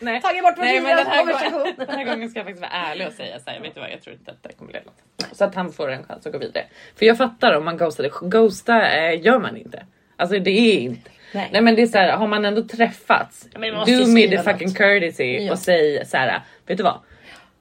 nej. 0.00 0.20
Tagit 0.22 0.42
bort 0.42 0.54
Nej, 0.58 0.80
men 0.80 0.96
den 0.96 1.06
här, 1.06 1.24
gången, 1.24 1.74
den 1.78 1.88
här 1.88 2.04
gången 2.04 2.30
ska 2.30 2.38
jag 2.38 2.46
faktiskt 2.46 2.62
vara 2.62 2.72
ärlig 2.90 3.06
och 3.06 3.12
säga 3.12 3.38
så 3.38 3.50
här, 3.50 3.60
vet 3.60 3.74
du 3.74 3.80
vad, 3.80 3.90
jag 3.90 4.02
tror 4.02 4.14
inte 4.16 4.30
att 4.30 4.42
det 4.42 4.52
kommer 4.52 4.72
leda 4.72 4.84
något. 4.84 5.36
Så 5.36 5.44
att 5.44 5.54
han 5.54 5.72
får 5.72 5.90
en 5.90 6.04
chans 6.04 6.26
att 6.26 6.32
gå 6.32 6.38
vidare. 6.38 6.64
För 6.98 7.06
jag 7.06 7.18
fattar 7.18 7.56
om 7.56 7.64
man 7.64 7.76
ghostar, 7.76 8.28
ghosta 8.28 8.90
eh, 8.96 9.22
gör 9.24 9.38
man 9.38 9.56
inte. 9.56 9.86
Alltså 10.16 10.38
det 10.38 10.50
är 10.50 10.78
inte. 10.80 11.10
Nej. 11.32 11.48
Nej 11.52 11.62
men 11.62 11.74
det 11.74 11.82
är 11.82 11.86
så 11.86 11.98
här, 11.98 12.16
har 12.16 12.26
man 12.26 12.44
ändå 12.44 12.62
träffats, 12.62 13.48
man 13.54 13.70
do 13.86 14.06
me 14.06 14.28
the 14.28 14.38
fucking 14.42 14.68
något. 14.68 14.76
courtesy 14.76 15.24
Ja. 15.24 15.52
och 15.52 15.58
säg 15.58 16.06
så 16.06 16.16
här, 16.16 16.40
vet 16.66 16.76
du 16.76 16.82
vad? 16.84 16.98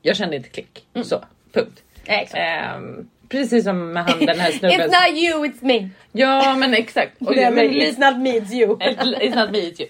Jag 0.01 0.15
kände 0.15 0.35
inte 0.35 0.49
klick. 0.49 0.85
Så, 1.03 1.23
punkt. 1.53 1.83
Ja, 2.05 2.13
exakt. 2.13 2.39
Ehm, 2.39 3.09
precis 3.29 3.63
som 3.63 3.91
med 3.93 4.03
han 4.03 4.25
den 4.25 4.39
här 4.39 4.51
snubben. 4.51 4.79
It's 4.81 4.85
not 4.87 5.17
you, 5.23 5.45
it's 5.45 5.65
me. 5.65 5.89
Ja 6.11 6.55
men 6.55 6.73
exakt. 6.73 7.21
Och, 7.21 7.31
Nej, 7.35 7.51
men 7.51 7.65
it's 7.69 8.11
not 8.11 8.21
me, 8.23 8.39
it's 8.39 8.53
you. 8.53 8.77
It's 8.79 9.35
not 9.35 9.51
me, 9.51 9.57
it's 9.59 9.81
you. 9.81 9.89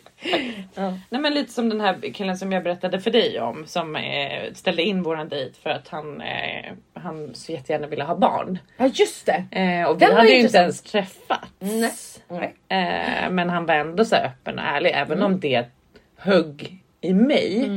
Ja. 0.75 0.93
Nej 1.09 1.21
men 1.21 1.33
lite 1.33 1.51
som 1.53 1.69
den 1.69 1.81
här 1.81 2.13
killen 2.13 2.37
som 2.37 2.51
jag 2.51 2.63
berättade 2.63 2.99
för 2.99 3.11
dig 3.11 3.39
om 3.39 3.65
som 3.67 3.95
eh, 3.95 4.53
ställde 4.53 4.83
in 4.83 5.03
våran 5.03 5.29
dejt 5.29 5.53
för 5.63 5.69
att 5.69 5.87
han, 5.87 6.21
eh, 6.21 6.71
han 6.93 7.35
så 7.35 7.51
jättegärna 7.51 7.87
ville 7.87 8.03
ha 8.03 8.15
barn. 8.15 8.59
Ja 8.77 8.89
just 8.93 9.25
det. 9.25 9.45
Eh, 9.51 9.89
och 9.89 10.01
vi 10.01 10.05
Den 10.05 10.15
hade 10.15 10.29
ju 10.29 10.39
inte 10.39 10.57
ens 10.57 10.81
träffats. 10.81 12.21
Nej. 12.29 12.55
Eh, 12.69 13.29
men 13.31 13.49
han 13.49 13.65
var 13.65 13.75
ändå 13.75 14.05
så 14.05 14.15
öppen 14.15 14.59
och 14.59 14.65
ärlig 14.65 14.91
även 14.95 15.17
Mm. 15.17 15.25
om 15.33 15.39
det 15.39 15.65
högg 16.17 16.77
i 17.01 17.13
mig. 17.13 17.69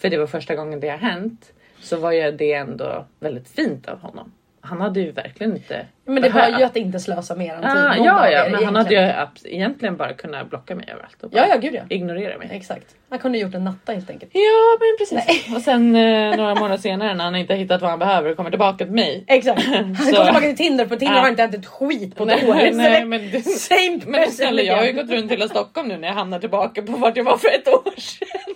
För 0.00 0.10
det 0.10 0.18
var 0.18 0.26
första 0.26 0.54
gången 0.54 0.80
det 0.80 0.88
har 0.88 0.98
hänt. 0.98 1.52
Så 1.80 1.96
var 1.96 2.12
ju 2.12 2.30
det 2.32 2.52
ändå 2.52 3.06
väldigt 3.20 3.48
fint 3.48 3.88
av 3.88 3.98
honom. 4.00 4.32
Han 4.66 4.80
hade 4.80 5.00
ju 5.00 5.12
verkligen 5.12 5.56
inte 5.56 5.86
Men 6.04 6.22
det 6.22 6.28
var 6.28 6.48
ju 6.48 6.64
att 6.64 6.76
inte 6.76 7.00
slösa 7.00 7.34
mer 7.34 7.54
än 7.54 7.60
tid. 7.62 7.70
Ah, 7.70 7.94
någon 7.94 8.04
ja, 8.04 8.12
dag 8.14 8.32
ja, 8.32 8.44
det 8.44 8.50
men 8.50 8.64
han 8.64 8.74
hade 8.76 8.90
ju 8.94 9.00
egentligen. 9.00 9.56
egentligen 9.56 9.96
bara 9.96 10.12
kunnat 10.12 10.50
blocka 10.50 10.74
mig 10.74 10.88
överallt 10.92 11.22
och 11.22 11.30
Ja, 11.34 11.46
ja, 11.48 11.56
gud 11.56 11.74
ja. 11.74 11.80
ignorera 11.88 12.38
mig. 12.38 12.48
Exakt. 12.52 12.86
Han 13.10 13.18
kunde 13.18 13.38
gjort 13.38 13.54
en 13.54 13.64
natta 13.64 13.92
helt 13.92 14.10
enkelt. 14.10 14.32
Ja, 14.34 14.78
men 14.80 14.96
precis. 15.22 15.54
Och 15.56 15.62
sen 15.62 15.96
eh, 15.96 16.36
några 16.36 16.54
månader 16.54 16.76
senare 16.76 17.14
när 17.14 17.24
han 17.24 17.36
inte 17.36 17.54
hittat 17.54 17.80
vad 17.80 17.90
han 17.90 17.98
behöver 17.98 18.30
och 18.30 18.36
kommer 18.36 18.50
tillbaka 18.50 18.84
till 18.84 18.94
mig. 18.94 19.24
Exakt. 19.26 19.62
Han 19.66 19.96
Så- 19.96 20.02
kom 20.16 20.24
tillbaka 20.24 20.40
till 20.40 20.56
Tinder, 20.56 20.86
på 20.86 20.96
Tinder 20.96 21.14
Ja. 21.16 21.20
har 21.20 21.28
inte 21.28 21.42
ätit 21.42 21.60
ett 21.60 21.66
skit 21.66 22.16
på 22.16 22.22
ett 22.24 22.42
Nej, 22.42 22.50
år. 22.50 22.76
Nej, 22.76 23.04
men, 23.04 23.30
det, 23.30 23.40
Same 23.42 24.00
men 24.06 24.30
snälla, 24.30 24.62
jag 24.62 24.76
har 24.76 24.84
ju 24.84 24.92
gått 24.92 25.10
runt 25.10 25.30
hela 25.32 25.48
Stockholm 25.48 25.88
nu 25.88 25.96
när 25.96 26.08
jag 26.08 26.14
hamnar 26.14 26.38
tillbaka 26.38 26.82
på 26.82 26.92
vart 26.92 27.16
jag 27.16 27.24
var 27.24 27.36
för 27.36 27.48
ett 27.48 27.68
år 27.68 28.00
sedan. 28.00 28.54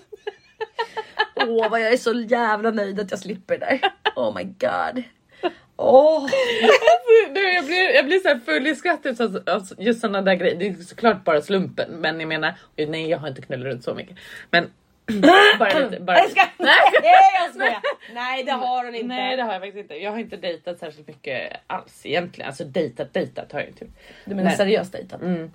Åh 1.49 1.71
vad 1.71 1.81
jag 1.81 1.93
är 1.93 1.97
så 1.97 2.13
jävla 2.13 2.71
nöjd 2.71 3.01
att 3.01 3.11
jag 3.11 3.21
slipper 3.21 3.59
det 3.59 3.67
där. 3.67 3.81
Oh 4.17 4.35
my 4.37 4.45
god. 4.45 5.03
Åh. 5.81 6.23
Alltså, 6.23 6.37
jag 7.55 7.65
blir, 7.67 7.95
jag 7.95 8.07
blir 8.07 8.19
så 8.21 8.29
här 8.29 8.39
full 8.47 8.67
i 8.67 8.75
skratt 8.77 9.07
av 9.07 9.15
så- 9.15 9.51
av 9.53 9.69
just 9.79 10.01
sådana 10.01 10.23
där 10.23 10.35
grejer. 10.35 10.57
Det 10.57 10.67
är 10.69 10.75
såklart 10.75 11.25
bara 11.25 11.41
slumpen, 11.43 11.91
men 11.91 12.21
jag 12.21 12.29
menar, 12.29 12.55
nej 12.77 13.09
jag 13.11 13.19
har 13.19 13.29
inte 13.29 13.43
knullat 13.43 13.67
runt 13.67 13.85
så 13.85 13.95
mycket. 13.95 14.17
Men 14.51 14.71
bara 15.59 15.79
lite. 15.79 16.01
Bara 16.01 16.19
Jag 16.19 16.31
ska... 16.31 16.41
lite. 16.41 16.73
Nej 17.03 17.15
jag 17.43 17.51
skojar. 17.55 17.81
Nej 18.15 18.45
det 18.45 18.53
har 18.53 18.85
hon 18.85 18.95
inte. 18.95 19.07
Nej 19.07 19.37
det 19.37 19.43
har 19.43 19.53
jag 19.53 19.63
faktiskt 19.63 19.79
inte. 19.83 19.95
Jag 19.95 20.11
har 20.11 20.19
inte 20.19 20.37
dejtat 20.37 20.79
särskilt 20.79 21.09
mycket 21.09 21.53
alls 21.67 22.01
egentligen. 22.07 22.49
Alltså 22.49 22.65
dejtat, 22.65 23.15
dejtat 23.15 23.53
har 23.53 23.61
jag 23.61 23.69
inte 23.69 23.85
gjort. 23.85 23.95
Du 24.25 24.35
menar 24.35 24.49
Nej. 24.49 24.57
seriöst 24.57 24.93
dejtat? 24.93 25.23
Mm. 25.23 25.51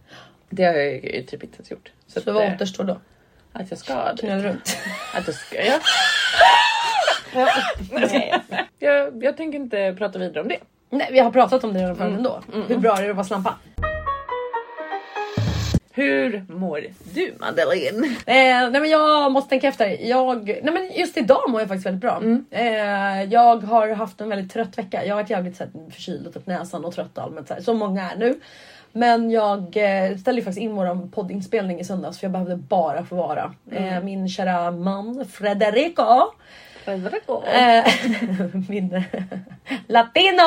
Det 0.50 0.63
har 0.63 0.74
jag 0.74 0.94
ju 0.94 1.24
typ 1.24 1.44
inte 1.44 1.56
ens 1.58 1.72
gjort. 1.72 1.92
Så, 2.08 2.12
Så 2.22 2.30
att, 2.30 2.36
vad 2.36 2.46
eh, 2.46 2.53
återstår 2.53 2.84
då? 2.84 3.00
Att 3.53 3.70
jag 3.70 3.80
ska 3.80 4.15
Knulla 4.15 4.38
runt? 4.44 4.77
Att 5.13 5.27
jag 5.27 5.36
ska 5.36 5.65
ja. 5.65 5.80
Nej. 7.92 8.34
jag, 8.80 9.24
jag 9.24 9.38
tänker 9.38 9.60
inte 9.60 9.96
prata 9.98 10.20
vidare 10.20 10.42
om 10.42 10.48
det. 10.48 10.58
Nej 10.90 11.10
vi 11.12 11.20
har 11.20 11.32
pratat 11.32 11.63
om 11.63 11.74
det 11.74 11.80
redan 11.80 11.96
förut 11.96 12.08
Mm. 12.08 12.18
ändå. 12.18 12.42
Hur 12.68 12.78
bra 12.78 12.98
är 12.98 13.04
det 13.04 13.10
att 13.10 13.16
vara 13.16 13.25
slampa? 13.25 13.56
Hur 15.96 16.46
mår 16.50 16.84
du 17.13 17.34
Madeleine? 17.40 18.06
Eh, 18.08 18.70
nej 18.72 18.82
men 18.82 18.90
jag 18.90 19.32
måste 19.32 19.50
tänka 19.50 19.68
efter. 19.68 20.08
Jag, 20.08 20.48
nej 20.48 20.74
men 20.74 20.92
just 20.96 21.18
idag 21.18 21.50
mår 21.50 21.62
jag 21.62 21.68
faktiskt 21.68 21.86
väldigt 21.86 22.02
bra. 22.02 22.18
Mm. 22.18 22.46
Eh, 22.52 23.24
jag 23.34 23.63
har 23.63 23.90
haft 23.90 24.22
en 24.22 24.30
väldigt 24.30 24.54
trött 24.54 24.78
vecka. 24.78 25.06
Jag 25.06 25.15
har 25.15 25.22
varit 25.22 25.30
jävligt 25.30 25.56
så 25.58 25.63
här, 25.63 25.72
förkyld 25.91 26.28
och 26.28 26.34
typ 26.34 26.48
näsan 26.48 26.86
och 26.86 26.93
trött 26.96 27.17
allmänt 27.17 27.48
så 27.48 27.54
här, 27.54 27.62
som 27.62 27.78
många 27.78 28.12
är 28.12 28.15
nu. 28.15 28.39
Men 28.91 29.32
jag 29.32 29.60
eh, 29.78 30.17
ställde 30.17 30.41
ju 30.41 30.46
faktiskt 30.46 30.62
in 30.63 30.76
vår 30.76 31.10
poddinspelning 31.12 31.80
i 31.80 31.84
söndags 31.84 32.19
för 32.19 32.26
jag 32.26 32.32
behövde 32.32 32.56
bara 32.56 33.06
få 33.06 33.15
vara. 33.15 33.54
Mm. 33.72 33.93
Eh, 33.93 34.04
min 34.04 34.30
kära 34.30 34.72
man 34.72 35.26
Frederico 35.32 36.32
min 38.69 38.93
eh, 38.93 39.04
latino! 39.88 40.41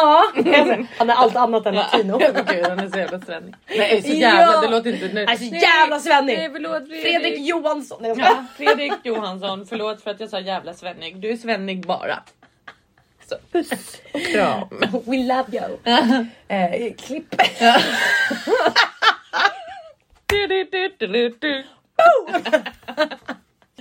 Han 0.98 1.10
är 1.10 1.14
allt 1.14 1.36
annat 1.36 1.66
än 1.66 1.74
latino. 1.74 2.18
Gud 2.48 2.66
han 2.66 2.78
är 2.80 2.88
så 2.88 2.98
jävla 2.98 3.20
svennig. 3.20 3.54
Nej 3.68 4.02
så 4.02 4.08
Ja. 4.08 4.14
jävla, 4.14 4.60
det 4.60 4.68
låter 4.68 4.92
inte... 4.92 5.14
Nej, 5.14 5.26
Alltså 5.26 5.44
jävla 5.44 6.00
svennig! 6.00 6.38
Nej 6.38 6.50
förlåt 6.52 6.88
Fredrik. 6.88 7.02
Fredrik 7.02 7.38
Johansson! 7.48 7.98
Nej. 8.00 8.14
Ja, 8.18 8.44
Fredrik 8.56 8.92
Johansson, 9.02 9.66
förlåt 9.68 10.02
för 10.02 10.10
att 10.10 10.20
jag 10.20 10.30
sa 10.30 10.40
jävla 10.40 10.74
svennig. 10.74 11.16
Du 11.20 11.30
är 11.30 11.36
svennig 11.36 11.86
bara. 11.86 12.22
Så. 13.28 13.36
Puss 13.52 13.70
och 14.12 14.20
kram. 14.20 14.68
We 15.06 15.16
love 15.16 15.44
you! 15.52 15.78
eh, 16.48 16.94
klipp. 17.06 17.34
Du, 20.26 20.46
du, 20.46 20.64
du, 20.64 20.88
du, 20.98 21.06
du, 21.06 21.28
du. 21.40 21.64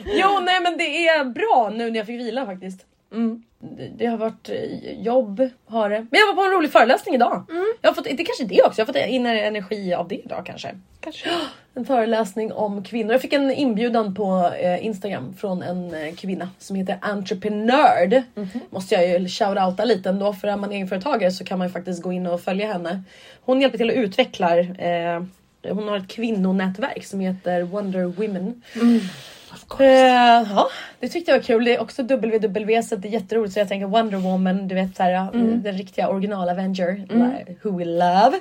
Jo 0.05 0.39
nej 0.39 0.61
men 0.61 0.77
det 0.77 1.07
är 1.07 1.23
bra 1.25 1.71
nu 1.75 1.91
när 1.91 1.97
jag 1.97 2.05
fick 2.05 2.19
vila 2.19 2.45
faktiskt. 2.45 2.85
Mm. 3.11 3.43
Det, 3.59 3.91
det 3.97 4.05
har 4.05 4.17
varit 4.17 4.49
eh, 4.49 5.01
jobb, 5.01 5.49
har 5.65 5.89
det. 5.89 6.07
Men 6.11 6.19
jag 6.19 6.27
var 6.27 6.33
på 6.33 6.41
en 6.41 6.57
rolig 6.57 6.71
föreläsning 6.71 7.15
idag. 7.15 7.43
Jag 7.81 7.89
har 7.89 7.95
fått, 7.95 8.03
det 8.03 8.23
kanske 8.23 8.43
det 8.43 8.63
också, 8.63 8.81
jag 8.81 8.85
har 8.85 8.93
fått 8.93 9.09
in 9.09 9.25
energi 9.25 9.93
av 9.93 10.07
det 10.07 10.15
idag 10.15 10.45
kanske. 10.45 10.79
Kanske. 10.99 11.29
En 11.77 11.85
föreläsning 11.85 12.53
om 12.53 12.83
kvinnor. 12.83 13.11
Jag 13.11 13.21
fick 13.21 13.33
en 13.33 13.51
inbjudan 13.51 14.15
på 14.15 14.51
eh, 14.59 14.85
Instagram 14.85 15.33
från 15.33 15.61
en 15.61 15.93
eh, 15.93 16.15
kvinna 16.15 16.49
som 16.59 16.75
heter 16.75 16.97
Entreprenörd. 17.01 18.21
Måste 18.69 18.95
jag 18.95 19.09
ju 19.09 19.27
shout-outa 19.27 19.85
lite 19.85 20.09
ändå 20.09 20.33
för 20.33 20.47
är 20.47 20.57
man 20.57 20.71
egenföretagare 20.71 21.31
så 21.31 21.43
kan 21.43 21.57
man 21.57 21.67
ju 21.67 21.73
faktiskt 21.73 22.01
gå 22.01 22.11
in 22.11 22.27
och 22.27 22.41
följa 22.41 22.73
henne. 22.73 23.03
Hon 23.41 23.61
hjälper 23.61 23.77
till 23.77 23.89
att 23.89 23.95
utveckla 23.95 24.59
eh, 24.59 25.23
hon 25.69 25.87
har 25.87 25.97
ett 25.97 26.07
kvinnonätverk 26.07 27.05
som 27.05 27.19
heter 27.19 27.61
Wonder 27.61 28.03
Women. 28.03 28.61
Eh, 29.79 29.87
ja, 30.55 30.67
det 30.99 31.07
tyckte 31.09 31.31
jag 31.31 31.37
var 31.37 31.43
kul. 31.43 31.65
Det 31.65 31.75
är 31.75 31.81
också 31.81 32.03
WW 32.03 32.81
så 32.83 32.95
det 32.95 33.07
är 33.07 33.11
jätteroligt. 33.11 33.53
Så 33.53 33.59
jag 33.59 33.67
tänker 33.67 33.87
Wonder 33.87 34.17
Woman, 34.17 34.67
du 34.67 34.75
vet 34.75 34.95
såhär, 34.95 35.29
den 35.63 35.77
riktiga 35.77 36.09
original 36.09 36.49
Avenger. 36.49 36.95
Like, 37.37 37.55
who 37.63 37.77
we 37.77 37.85
love. 37.85 38.39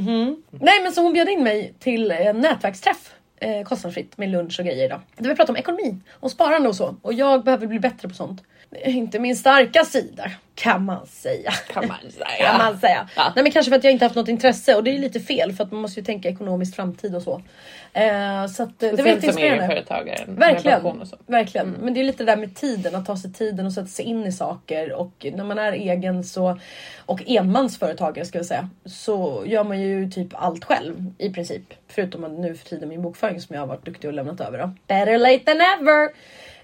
Mhm. 0.00 0.42
Nej 0.50 0.82
men 0.82 0.92
så 0.92 1.02
hon 1.02 1.12
bjöd 1.12 1.28
in 1.28 1.42
mig 1.42 1.74
till 1.78 2.10
en 2.10 2.38
nätverksträff. 2.40 3.14
Eh, 3.42 3.62
kostnadsfritt 3.64 4.18
med 4.18 4.28
lunch 4.28 4.60
och 4.60 4.66
grejer 4.66 4.84
idag. 4.84 5.00
Där 5.16 5.28
vi 5.30 5.36
pratade 5.36 5.52
om 5.52 5.56
ekonomi 5.56 5.96
och 6.12 6.30
sparande 6.30 6.68
och 6.68 6.76
så. 6.76 6.96
Och 7.02 7.12
jag 7.12 7.44
behöver 7.44 7.66
bli 7.66 7.78
bättre 7.80 8.08
på 8.08 8.14
sånt. 8.14 8.42
Är 8.70 8.90
inte 8.90 9.18
min 9.18 9.36
starka 9.36 9.84
sida 9.84 10.30
kan 10.54 10.84
man 10.84 11.06
säga. 11.06 11.50
Kan 11.72 11.88
man 11.88 11.98
säga. 12.10 12.48
Kan 12.48 12.58
man 12.58 12.78
säga. 12.80 13.08
Ja. 13.16 13.32
Nej 13.36 13.42
men 13.42 13.52
kanske 13.52 13.70
för 13.70 13.76
att 13.78 13.84
jag 13.84 13.92
inte 13.92 14.04
haft 14.04 14.16
något 14.16 14.28
intresse 14.28 14.74
och 14.74 14.84
det 14.84 14.90
är 14.90 14.98
lite 14.98 15.20
fel 15.20 15.52
för 15.52 15.64
att 15.64 15.72
man 15.72 15.80
måste 15.80 16.00
ju 16.00 16.06
tänka 16.06 16.28
ekonomisk 16.28 16.76
framtid 16.76 17.14
och 17.14 17.22
så. 17.22 17.42
Eh, 17.92 18.46
så 18.46 18.62
att, 18.62 18.82
eh, 18.82 18.90
det 18.90 18.90
var 18.90 18.96
som 18.96 19.06
jätteinspirerande. 19.06 19.64
egenföretagare. 19.64 20.24
med 20.26 20.36
Verkligen. 20.38 21.02
Verkligen. 21.26 21.68
Mm. 21.68 21.80
Men 21.80 21.94
det 21.94 22.00
är 22.00 22.04
lite 22.04 22.24
det 22.24 22.32
där 22.32 22.36
med 22.36 22.56
tiden, 22.56 22.94
att 22.94 23.06
ta 23.06 23.16
sig 23.16 23.32
tiden 23.32 23.66
och 23.66 23.72
sätta 23.72 23.86
sig 23.86 24.04
in 24.04 24.26
i 24.26 24.32
saker. 24.32 24.92
Och 24.92 25.26
när 25.34 25.44
man 25.44 25.58
är 25.58 25.72
egen 25.72 26.24
så 26.24 26.58
och 27.06 27.22
enmansföretagare 27.26 28.26
ska 28.26 28.38
vi 28.38 28.44
säga 28.44 28.68
så 28.84 29.42
gör 29.46 29.64
man 29.64 29.80
ju 29.80 30.10
typ 30.10 30.28
allt 30.32 30.64
själv 30.64 31.12
i 31.18 31.30
princip. 31.30 31.62
Förutom 31.88 32.24
att 32.24 32.30
nu 32.32 32.54
för 32.54 32.68
tiden 32.68 32.88
min 32.88 33.02
bokföring 33.02 33.40
som 33.40 33.54
jag 33.54 33.62
har 33.62 33.66
varit 33.66 33.84
duktig 33.84 34.08
och 34.08 34.14
lämnat 34.14 34.40
över. 34.40 34.58
Då. 34.58 34.70
Better 34.86 35.18
late 35.18 35.44
than 35.44 35.60
ever! 35.60 36.08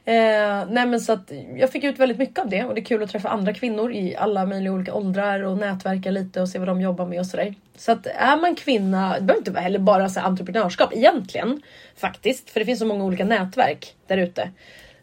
Eh, 0.09 0.66
nej 0.69 0.87
men 0.87 1.01
så 1.01 1.12
att 1.12 1.33
jag 1.57 1.71
fick 1.71 1.85
ut 1.85 1.99
väldigt 1.99 2.19
mycket 2.19 2.38
av 2.38 2.49
det 2.49 2.64
och 2.64 2.75
det 2.75 2.81
är 2.81 2.85
kul 2.85 3.03
att 3.03 3.11
träffa 3.11 3.29
andra 3.29 3.55
kvinnor 3.55 3.92
i 3.92 4.16
alla 4.16 4.47
möjliga 4.47 4.73
olika 4.73 4.95
åldrar 4.95 5.42
och 5.42 5.59
nätverka 5.59 6.11
lite 6.11 6.40
och 6.40 6.49
se 6.49 6.59
vad 6.59 6.69
de 6.69 6.81
jobbar 6.81 7.07
med 7.07 7.21
och 7.21 7.27
sådär. 7.27 7.55
Så 7.77 7.92
att 7.92 8.07
är 8.07 8.40
man 8.40 8.55
kvinna, 8.55 9.14
det 9.14 9.21
behöver 9.21 9.40
inte 9.40 9.51
vara 9.51 9.62
heller 9.62 9.79
bara 9.79 10.09
så 10.09 10.21
entreprenörskap 10.21 10.92
egentligen 10.95 11.62
faktiskt, 11.97 12.51
för 12.51 12.61
det 12.61 12.66
finns 12.66 12.79
så 12.79 12.87
många 12.87 13.05
olika 13.05 13.25
nätverk 13.25 13.95
där 14.07 14.16
ute. 14.16 14.51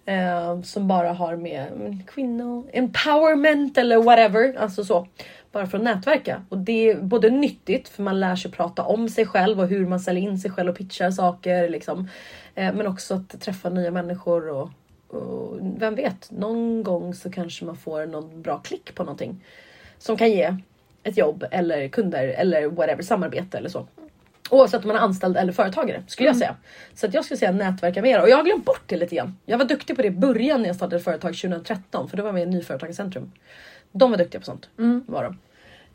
Eh, 0.06 0.62
som 0.62 0.88
bara 0.88 1.14
har 1.14 1.36
med 1.36 1.68
mm, 1.76 2.04
kvinnor, 2.04 2.70
empowerment 2.74 3.78
eller 3.78 3.98
whatever, 3.98 4.56
alltså 4.58 4.84
så. 4.86 5.08
Bara 5.52 5.68
för 5.68 5.78
att 5.78 5.84
nätverka. 5.84 6.46
Och 6.50 6.58
det 6.58 6.90
är 6.90 6.96
både 6.96 7.30
nyttigt 7.30 7.90
för 7.90 8.04
man 8.04 8.20
lär 8.20 8.36
sig 8.36 8.52
prata 8.52 8.84
om 8.84 9.10
sig 9.10 9.26
själv 9.26 9.60
och 9.60 9.68
hur 9.68 9.86
man 9.86 10.00
säljer 10.00 10.24
in 10.24 10.38
sig 10.38 10.52
själv 10.52 10.70
och 10.70 10.78
pitchar 10.78 11.12
saker 11.12 11.70
liksom. 11.70 12.10
Eh, 12.56 12.74
men 12.74 12.88
också 12.88 13.14
att 13.14 13.42
träffa 13.42 13.70
nya 13.70 13.92
människor 13.92 14.50
och 14.50 14.70
och 15.14 15.58
vem 15.62 15.96
vet, 15.96 16.32
någon 16.32 16.84
gång 16.84 17.14
så 17.14 17.32
kanske 17.32 17.66
man 17.66 17.76
får 17.76 18.06
någon 18.06 18.42
bra 18.42 18.60
klick 18.60 18.96
på 18.96 19.04
någonting. 19.04 19.46
Som 19.98 20.18
kan 20.18 20.32
ge 20.32 20.56
ett 21.04 21.18
jobb 21.18 21.46
eller 21.52 21.88
kunder 21.88 22.28
eller 22.28 22.68
whatever, 22.68 23.04
samarbete 23.04 23.58
eller 23.58 23.70
så. 23.70 23.88
Oavsett 24.50 24.82
om 24.82 24.88
man 24.88 24.98
är 24.98 25.02
anställd 25.02 25.38
eller 25.38 25.54
företagare 25.54 26.04
skulle 26.08 26.30
jag 26.30 26.38
säga. 26.38 26.56
Så 26.94 27.06
att 27.06 27.14
jag 27.14 27.26
skulle 27.26 27.38
säga 27.38 27.52
nätverka 27.52 28.02
mer 28.02 28.22
och 28.22 28.30
jag 28.30 28.38
har 28.38 28.44
glömt 28.44 28.66
bort 28.66 28.84
det 28.86 28.98
lite 28.98 29.16
grann. 29.16 29.38
Jag 29.46 29.58
var 29.58 29.66
duktig 29.66 29.96
på 29.96 30.02
det 30.02 30.08
i 30.08 30.12
början 30.12 30.62
när 30.62 30.70
jag 30.70 30.76
startade 30.76 31.02
företag 31.02 31.36
2013 31.36 32.10
för 32.10 32.18
då 32.18 32.24
var 32.24 32.28
jag 32.28 32.34
med 32.34 32.44
i 32.44 32.46
Nyföretagarcentrum. 32.46 33.32
De 33.92 34.12
var 34.12 34.18
duktiga 34.18 34.40
på 34.40 34.46
sånt. 34.46 34.70
Var 35.08 35.24
de. 35.24 35.38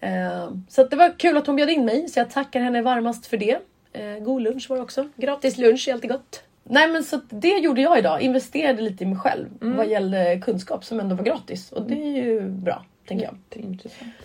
Eh, 0.00 0.50
så 0.68 0.82
att 0.82 0.90
det 0.90 0.96
var 0.96 1.18
kul 1.18 1.36
att 1.36 1.46
hon 1.46 1.56
bjöd 1.56 1.70
in 1.70 1.84
mig 1.84 2.08
så 2.08 2.20
jag 2.20 2.30
tackar 2.30 2.60
henne 2.60 2.82
varmast 2.82 3.26
för 3.26 3.36
det. 3.36 3.58
Eh, 3.92 4.18
god 4.18 4.42
lunch 4.42 4.70
var 4.70 4.76
det 4.76 4.82
också. 4.82 5.08
Gratis 5.16 5.58
lunch 5.58 5.88
är 5.88 5.92
alltid 5.92 6.10
gott. 6.10 6.42
Nej 6.70 6.88
men 6.92 7.04
så 7.04 7.20
det 7.30 7.58
gjorde 7.58 7.80
jag 7.80 7.98
idag. 7.98 8.20
Investerade 8.20 8.82
lite 8.82 9.04
i 9.04 9.06
mig 9.06 9.18
själv 9.18 9.48
vad 9.60 9.88
gällde 9.88 10.40
kunskap 10.44 10.84
som 10.84 11.00
ändå 11.00 11.16
var 11.16 11.24
gratis. 11.24 11.72
Och 11.72 11.82
det 11.82 11.94
är 11.94 12.24
ju 12.24 12.48
bra 12.48 12.84
tänker 13.08 13.24
jag. 13.24 13.36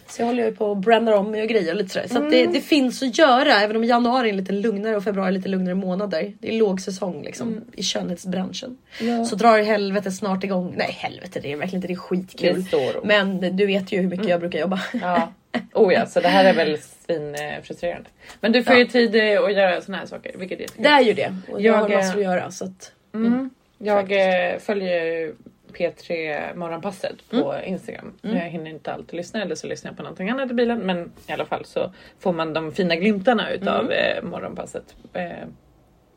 Så 0.07 0.21
jag 0.21 0.27
håller 0.27 0.45
ju 0.45 0.55
på 0.55 0.65
och 0.65 0.77
brandar 0.77 1.13
om 1.13 1.31
mig 1.31 1.41
och 1.41 1.47
grejer 1.47 1.73
lite 1.73 1.89
sådär. 1.89 2.07
Så 2.07 2.23
att 2.23 2.31
det, 2.31 2.45
det 2.45 2.61
finns 2.61 3.03
att 3.03 3.17
göra 3.17 3.53
även 3.53 3.75
om 3.75 3.83
januari 3.83 4.29
är 4.29 4.33
lite 4.33 4.51
lugnare 4.51 4.95
och 4.95 5.03
februari 5.03 5.27
är 5.27 5.31
lite 5.31 5.49
lugnare 5.49 5.75
månader. 5.75 6.33
Det 6.39 6.55
är 6.55 6.59
lågsäsong 6.59 7.23
liksom 7.23 7.61
i 7.73 7.83
skönhetsbranschen. 7.83 8.77
Ja. 9.01 9.25
Så 9.25 9.35
drar 9.35 9.63
helvete 9.63 10.11
snart 10.11 10.43
igång. 10.43 10.73
Nej 10.77 10.91
helvete 10.91 11.39
det 11.39 11.51
är 11.51 11.57
verkligen 11.57 11.77
inte, 11.77 11.87
det 11.87 11.93
är 11.93 11.95
skitkul. 11.95 12.65
Det 12.71 13.01
Men 13.03 13.57
du 13.57 13.65
vet 13.65 13.91
ju 13.91 14.01
hur 14.01 14.09
mycket 14.09 14.27
jag 14.27 14.39
brukar 14.39 14.59
jobba. 14.59 14.81
Ja. 15.01 15.33
Oh 15.73 15.93
ja, 15.93 16.05
så 16.05 16.19
det 16.19 16.27
här 16.27 16.45
är 16.45 16.53
väl 16.53 16.77
svinfrustrerande. 17.05 18.09
Men 18.39 18.51
du 18.51 18.63
får 18.63 18.73
Ja. 18.73 18.79
ju 18.79 18.85
tid 18.85 19.15
eh, 19.15 19.43
att 19.43 19.53
göra 19.53 19.81
såna 19.81 19.97
här 19.97 20.05
saker, 20.05 20.31
vilket 20.37 20.59
är. 20.59 20.83
Det 20.83 20.89
är 20.89 21.01
ju 21.01 21.13
det. 21.13 21.35
Och 21.51 21.61
jag, 21.61 21.75
Jag, 21.75 21.81
har 21.81 21.89
eh, 21.89 21.97
massor 21.97 22.17
att 22.17 22.23
göra 22.23 22.51
så 22.51 22.65
att. 22.65 22.91
Mm. 23.13 23.49
Jag 23.77 24.11
eh, 24.11 24.59
följer 24.59 25.33
P3 25.77 26.55
Morgonpasset 26.55 27.29
på 27.29 27.55
Instagram. 27.65 28.13
Jag 28.21 28.31
hinner 28.31 28.71
inte 28.71 28.93
alltid 28.93 29.13
lyssna 29.17 29.41
eller 29.41 29.55
så 29.55 29.67
lyssnar 29.67 29.91
jag 29.91 29.97
på 29.97 30.03
någonting 30.03 30.29
annat 30.29 30.51
i 30.51 30.53
bilen. 30.53 30.79
Men 30.79 31.11
i 31.27 31.31
alla 31.31 31.45
fall 31.45 31.65
så 31.65 31.93
får 32.19 32.33
man 32.33 32.53
de 32.53 32.71
fina 32.71 32.95
glimtarna 32.95 33.51
utav 33.51 33.91
eh, 33.91 34.23
Morgonpasset 34.23 34.95
eh, 35.13 35.31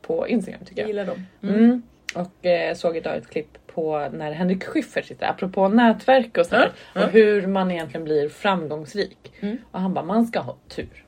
på 0.01 0.27
Instagram 0.27 0.61
tycker 0.65 0.81
Jag 0.81 0.83
jag. 0.83 0.87
gillar 0.89 1.05
dem. 1.05 1.25
Mm. 1.43 1.81
Och 2.15 2.45
eh, 2.45 2.75
såg 2.75 2.97
idag 2.97 3.17
ett 3.17 3.29
klipp 3.29 3.57
på 3.67 4.09
när 4.13 4.31
Henrik 4.31 4.63
Schyffert 4.63 5.05
sitter, 5.05 5.29
apropå 5.29 5.67
nätverk 5.67 6.37
och 6.37 6.45
sådär. 6.45 6.71
Och 6.95 7.01
hur 7.01 7.47
man 7.47 7.71
egentligen 7.71 8.03
blir 8.03 8.29
framgångsrik. 8.29 9.33
Mm. 9.39 9.57
Och 9.71 9.79
han 9.81 9.93
bara, 9.93 10.05
man 10.05 10.25
ska 10.25 10.39
ha 10.39 10.57
tur. 10.67 11.05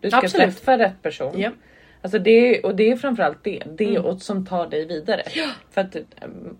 Du 0.00 0.10
ska 0.10 0.18
Absolut. 0.18 0.46
träffa 0.46 0.78
rätt 0.78 1.02
person. 1.02 1.40
Ja. 1.40 1.50
Alltså 2.02 2.18
det, 2.18 2.60
och 2.60 2.76
det 2.76 2.90
är 2.90 2.96
framförallt 2.96 3.38
det, 3.44 3.62
det 3.76 3.84
Mm. 3.96 4.04
och 4.04 4.22
som 4.22 4.46
tar 4.46 4.66
dig 4.66 4.86
vidare. 4.86 5.22
För 5.70 5.80
att, 5.80 5.96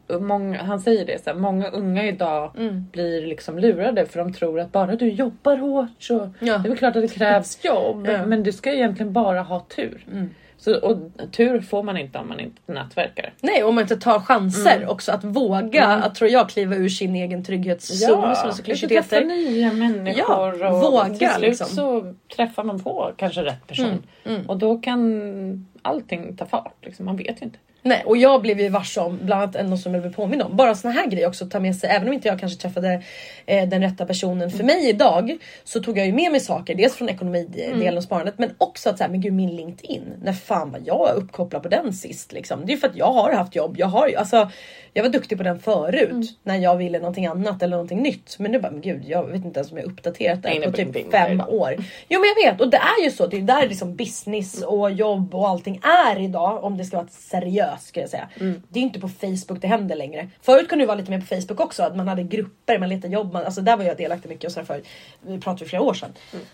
eh, 0.09 0.19
många, 0.21 0.63
han 0.63 0.81
säger 0.81 1.07
det, 1.07 1.25
så 1.25 1.31
här, 1.31 1.37
många 1.37 1.69
unga 1.71 2.05
idag 2.09 2.53
Mm. 2.59 2.85
blir 2.93 3.27
liksom 3.27 3.59
lurade 3.59 4.07
för 4.07 4.19
de 4.19 4.33
tror 4.33 4.61
att 4.61 4.73
bara 4.73 4.97
du 4.97 5.09
jobbar 5.09 5.57
hårt 5.57 5.89
så 5.99 6.31
Ja. 6.41 6.59
det 6.59 6.69
är 6.71 6.77
klart 6.77 6.97
att 6.97 7.03
det 7.03 7.15
krävs 7.15 7.65
jobb. 7.65 8.07
Ja. 8.11 8.27
Men 8.27 8.43
du 8.43 8.53
ska 8.53 8.73
egentligen 8.73 9.13
bara 9.13 9.41
ha 9.43 9.61
tur. 9.77 10.05
Mm. 10.13 10.31
Så, 10.59 10.77
och 10.81 10.99
tur 11.33 11.61
får 11.61 11.83
man 11.83 11.97
inte 11.97 12.19
om 12.19 12.29
man 12.29 12.41
inte 12.41 12.73
nätverkar. 12.73 13.33
Nej, 13.41 13.63
om 13.63 13.75
man 13.75 13.83
inte 13.83 13.97
tar 13.97 14.21
chanser 14.21 14.87
också. 14.89 15.13
Att 15.13 15.25
våga, 15.25 15.85
Mm. 15.85 16.03
att 16.03 16.15
tror 16.15 16.31
jag, 16.31 16.49
kliva 16.51 16.77
ur 16.77 16.89
sin 16.89 17.15
egen 17.17 17.45
trygghetszon 17.45 18.37
som 18.37 18.51
det 18.65 18.77
så 18.77 18.89
träffa 18.89 19.21
nya 19.21 19.73
människor 19.73 20.59
Ja, 20.61 20.69
och 20.71 20.81
våga, 20.81 21.05
till 21.05 21.29
slut 21.29 21.41
liksom. 21.41 21.67
så 21.67 22.15
träffar 22.37 22.65
man 22.65 22.81
på 22.83 23.13
kanske 23.17 23.43
rätt 23.45 23.67
person. 23.67 23.87
Mm, 23.87 24.03
mm. 24.25 24.47
Och 24.51 24.57
då 24.57 24.79
kan 24.79 25.67
allting 25.83 26.37
ta 26.37 26.47
fart. 26.47 26.77
Liksom. 26.83 27.07
Man 27.07 27.17
vet 27.17 27.41
ju 27.43 27.45
inte. 27.45 27.59
Nej, 27.87 28.03
och 28.07 28.17
jag 28.17 28.43
blev 28.43 28.61
ju 28.61 28.69
varse 28.69 29.01
om 29.01 29.19
bland 29.23 29.43
annat 29.43 29.57
en 29.57 29.79
som 29.79 29.95
jag 29.95 30.03
blev 30.03 30.15
påminn 30.15 30.43
om. 30.43 30.57
Bara 30.57 30.75
såna 30.75 30.95
här 30.95 31.07
grejer 31.07 31.29
också 31.29 31.47
ta 31.47 31.61
med 31.61 31.77
sig. 31.77 31.91
Även 31.91 32.09
om 32.09 32.15
inte 32.15 32.29
jag 32.29 32.41
kanske 32.41 32.61
träffade 32.63 33.03
eh, 33.47 33.69
den 33.69 33.83
rätta 33.83 34.07
personen 34.07 34.51
för 34.51 34.65
mig 34.65 34.89
idag. 34.89 35.37
Så 35.65 35.81
tog 35.83 35.99
jag 35.99 36.07
ju 36.07 36.13
med 36.13 36.31
mig 36.31 36.41
saker. 36.41 36.75
Dels 36.75 36.95
från 36.95 37.09
ekonomidelen 37.09 37.97
och 37.97 38.03
sparandet. 38.05 38.39
Men 38.39 38.51
också 38.59 38.91
att 38.91 38.99
säga, 38.99 39.09
men 39.09 39.21
gud 39.21 39.33
min 39.33 39.57
LinkedIn. 39.57 40.03
När 40.23 40.33
fan 40.33 40.71
var 40.71 40.81
jag 40.85 41.15
uppkopplad 41.17 41.63
på 41.63 41.69
den 41.69 41.93
sist? 41.93 42.33
Liksom. 42.33 42.61
Det 42.67 42.73
är 42.73 42.75
ju 42.75 42.81
för 42.81 42.89
att 42.89 42.97
jag 42.97 43.13
har 43.13 43.33
haft 43.33 43.55
jobb. 43.57 43.75
Jag, 43.79 43.87
har, 43.87 44.09
ju- 44.09 44.17
alltså, 44.17 44.51
jag 44.97 45.03
var 45.03 45.11
duktig 45.11 45.39
på 45.39 45.45
den 45.45 45.59
förut. 45.61 46.39
När 46.43 46.57
jag 46.57 46.77
ville 46.77 46.99
någonting 46.99 47.27
annat 47.27 47.63
eller 47.63 47.77
någonting 47.77 48.03
nytt. 48.03 48.37
Men 48.39 48.53
nu 48.53 48.61
bara, 48.61 48.73
men 48.73 48.81
gud 48.81 49.05
jag 49.07 49.27
vet 49.27 49.45
inte 49.45 49.61
ens 49.61 49.73
om 49.73 49.79
jag 49.79 49.85
har 49.85 49.93
uppdaterat 49.93 50.43
det 50.43 50.49
på 50.67 50.73
typ 50.73 51.11
fem 51.11 51.41
år. 51.41 51.75
Jo 52.09 52.21
men 52.21 52.29
jag 52.37 52.53
vet 52.53 52.61
och 52.61 52.71
det 52.71 52.77
är 52.77 53.05
ju 53.05 53.11
så. 53.11 53.27
Det 53.27 53.37
är 53.37 53.43
där 53.43 53.69
liksom 53.69 53.97
business 53.97 54.63
och 54.63 54.91
jobb 54.91 55.35
och 55.35 55.49
allting 55.49 55.81
är 55.83 56.21
idag. 56.21 56.65
Om 56.65 56.77
det 56.77 56.85
ska 56.85 56.97
vara 56.97 57.07
seriöst 57.11 57.87
ska 57.87 58.01
jag 58.01 58.11
säga. 58.11 58.29
Det 58.69 58.79
är 58.79 58.83
inte 58.83 59.01
på 59.01 59.09
Facebook 59.09 59.61
det 59.61 59.67
händer 59.67 59.97
längre. 59.97 60.29
Förut 60.43 60.69
kunde 60.69 60.83
det 60.83 60.87
vara 60.87 60.99
lite 60.99 61.11
mer 61.11 61.21
på 61.21 61.27
Facebook 61.27 61.61
också. 61.61 61.83
Att 61.83 61.97
man 61.97 62.09
hade 62.09 62.23
grupper, 62.23 62.79
man 62.79 62.89
letade 62.89 63.15
jobb. 63.15 63.33
Man, 63.33 63.45
alltså 63.45 63.61
där 63.61 63.77
var 63.77 63.85
jag 63.85 63.97
delaktig 63.97 64.29
mycket 64.29 64.45
och 64.45 64.53
sådär 64.53 64.67
förut. 64.67 64.87
Vi 65.27 65.41
pratade 65.41 65.65
ju 65.65 65.69
flera 65.69 65.83
år 65.83 65.95
sedan. 65.95 66.11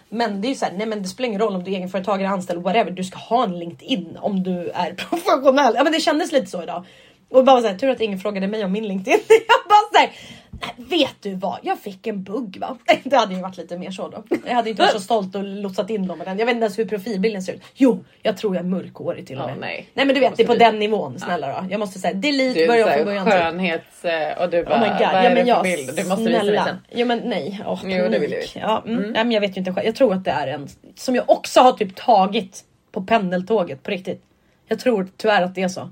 Men 0.09 0.41
det 0.41 0.47
är 0.47 0.49
ju 0.49 0.55
såhär, 0.55 0.73
nej 0.77 0.87
men 0.87 1.03
det 1.03 1.09
spelar 1.09 1.29
ingen 1.29 1.41
roll 1.41 1.55
om 1.55 1.65
du 1.65 1.71
är 1.71 1.77
egenföretagare, 1.77 2.29
anställd, 2.29 2.63
whatever. 2.63 2.91
Du 2.91 3.05
ska 3.05 3.19
ha 3.19 3.45
en 3.45 3.59
LinkedIn 3.59 4.19
om 4.21 4.43
du 4.43 4.71
är 4.71 4.93
professionell. 5.09 5.73
Ja 5.77 5.85
men 5.85 5.93
det 5.93 6.01
kändes 6.01 6.33
lite 6.33 6.47
så 6.47 6.63
idag. 6.63 6.85
Och 7.33 7.45
bara 7.45 7.61
såhär, 7.63 7.75
tur 7.75 7.91
att 7.91 8.01
ingen 8.01 8.19
frågade 8.19 8.47
mig 8.47 8.65
om 8.65 8.73
min 8.73 8.89
LinkedIn. 8.89 9.21
Jag 9.29 9.69
bara 9.69 9.93
såhär, 10.01 10.11
"Nej, 10.51 10.99
vet 11.01 11.17
du 11.21 11.35
vad? 11.35 11.59
Jag 11.63 11.79
fick 11.79 12.07
en 12.07 12.23
bugg 12.23 12.57
va? 12.61 12.77
Det 13.05 13.17
hade 13.17 13.35
ju 13.35 13.41
varit 13.41 13.57
lite 13.57 13.79
mer 13.79 13.91
så 13.91 14.09
då. 14.09 14.23
Jag 14.47 14.55
hade 14.55 14.71
inte 14.71 14.83
varit 14.83 14.93
så 14.93 15.01
stolt 15.11 15.35
och 15.35 15.45
lotsat 15.45 15.91
in 15.91 16.07
dem 16.07 16.19
med 16.19 16.27
den. 16.27 16.39
Jag 16.39 16.47
vet 16.47 16.53
inte 16.55 16.65
ens 16.65 16.79
hur 16.79 16.85
profilbilden 16.85 17.43
ser 17.43 17.53
ut. 17.53 17.63
Jo, 17.75 18.05
jag 18.23 18.37
tror 18.37 18.57
jag 18.57 18.65
är 18.65 18.69
mörkhårig 18.69 19.27
till 19.27 19.39
och 19.39 19.47
med. 19.47 19.59
nej. 19.61 19.89
nej 19.95 20.07
men 20.07 20.15
du 20.15 20.21
vet, 20.21 20.37
det 20.37 20.43
är 20.43 20.47
på 20.47 20.55
den 20.55 20.79
nivån 20.79 21.21
snälla 21.21 21.47
då. 21.49 21.67
Jag 21.71 21.81
måste 21.81 21.99
säga 21.99 22.15
delete, 22.15 22.67
börja 22.67 22.87
är 22.87 22.97
från 22.97 23.05
början. 23.05 23.25
typ. 23.27 23.35
skönhets... 23.35 24.05
eh, 24.05 24.43
Och 24.43 24.51
du 24.51 24.65
bara, 24.65 24.75
Oh 24.75 24.81
my 24.81 24.89
god. 24.89 24.99
vad 24.99 25.15
är 25.15 25.23
Ja, 25.23 25.29
det 25.29 25.35
men 25.35 25.45
för 25.45 25.49
jag, 25.49 25.63
bild? 25.63 25.97
Du 25.97 26.05
måste 26.09 26.25
visa 26.25 26.31
mig 26.31 26.41
snälla. 26.41 26.65
sen. 26.65 26.77
Jo 26.93 27.07
men 27.07 27.19
nej. 27.25 27.61
Åh, 27.67 27.81
Jo, 27.85 28.09
det 28.09 28.19
vill 28.19 28.31
vi. 28.31 28.61
Ja, 28.61 28.83
mm. 28.87 29.01
Nej, 29.03 29.13
men 29.25 29.33
jag 29.33 29.41
vet 29.41 29.57
ju 29.57 29.59
inte 29.59 29.73
själv. 29.73 29.87
Jag 29.87 29.95
tror 29.97 30.15
att 30.15 30.25
det 30.25 30.31
är 30.31 30.47
en 30.47 30.69
som 30.97 31.15
jag 31.15 31.31
också 31.31 31.61
har 31.61 31.73
typ 31.73 31.97
tagit 31.97 32.65
på 32.93 33.03
pendeltåget 33.03 33.83
på 33.83 33.91
riktigt. 33.91 34.23
Jag 34.69 34.79
tror 34.79 35.09
tyvärr 35.17 35.43
att 35.43 35.55
det 35.55 35.63
är 35.63 35.69
så. 35.69 35.91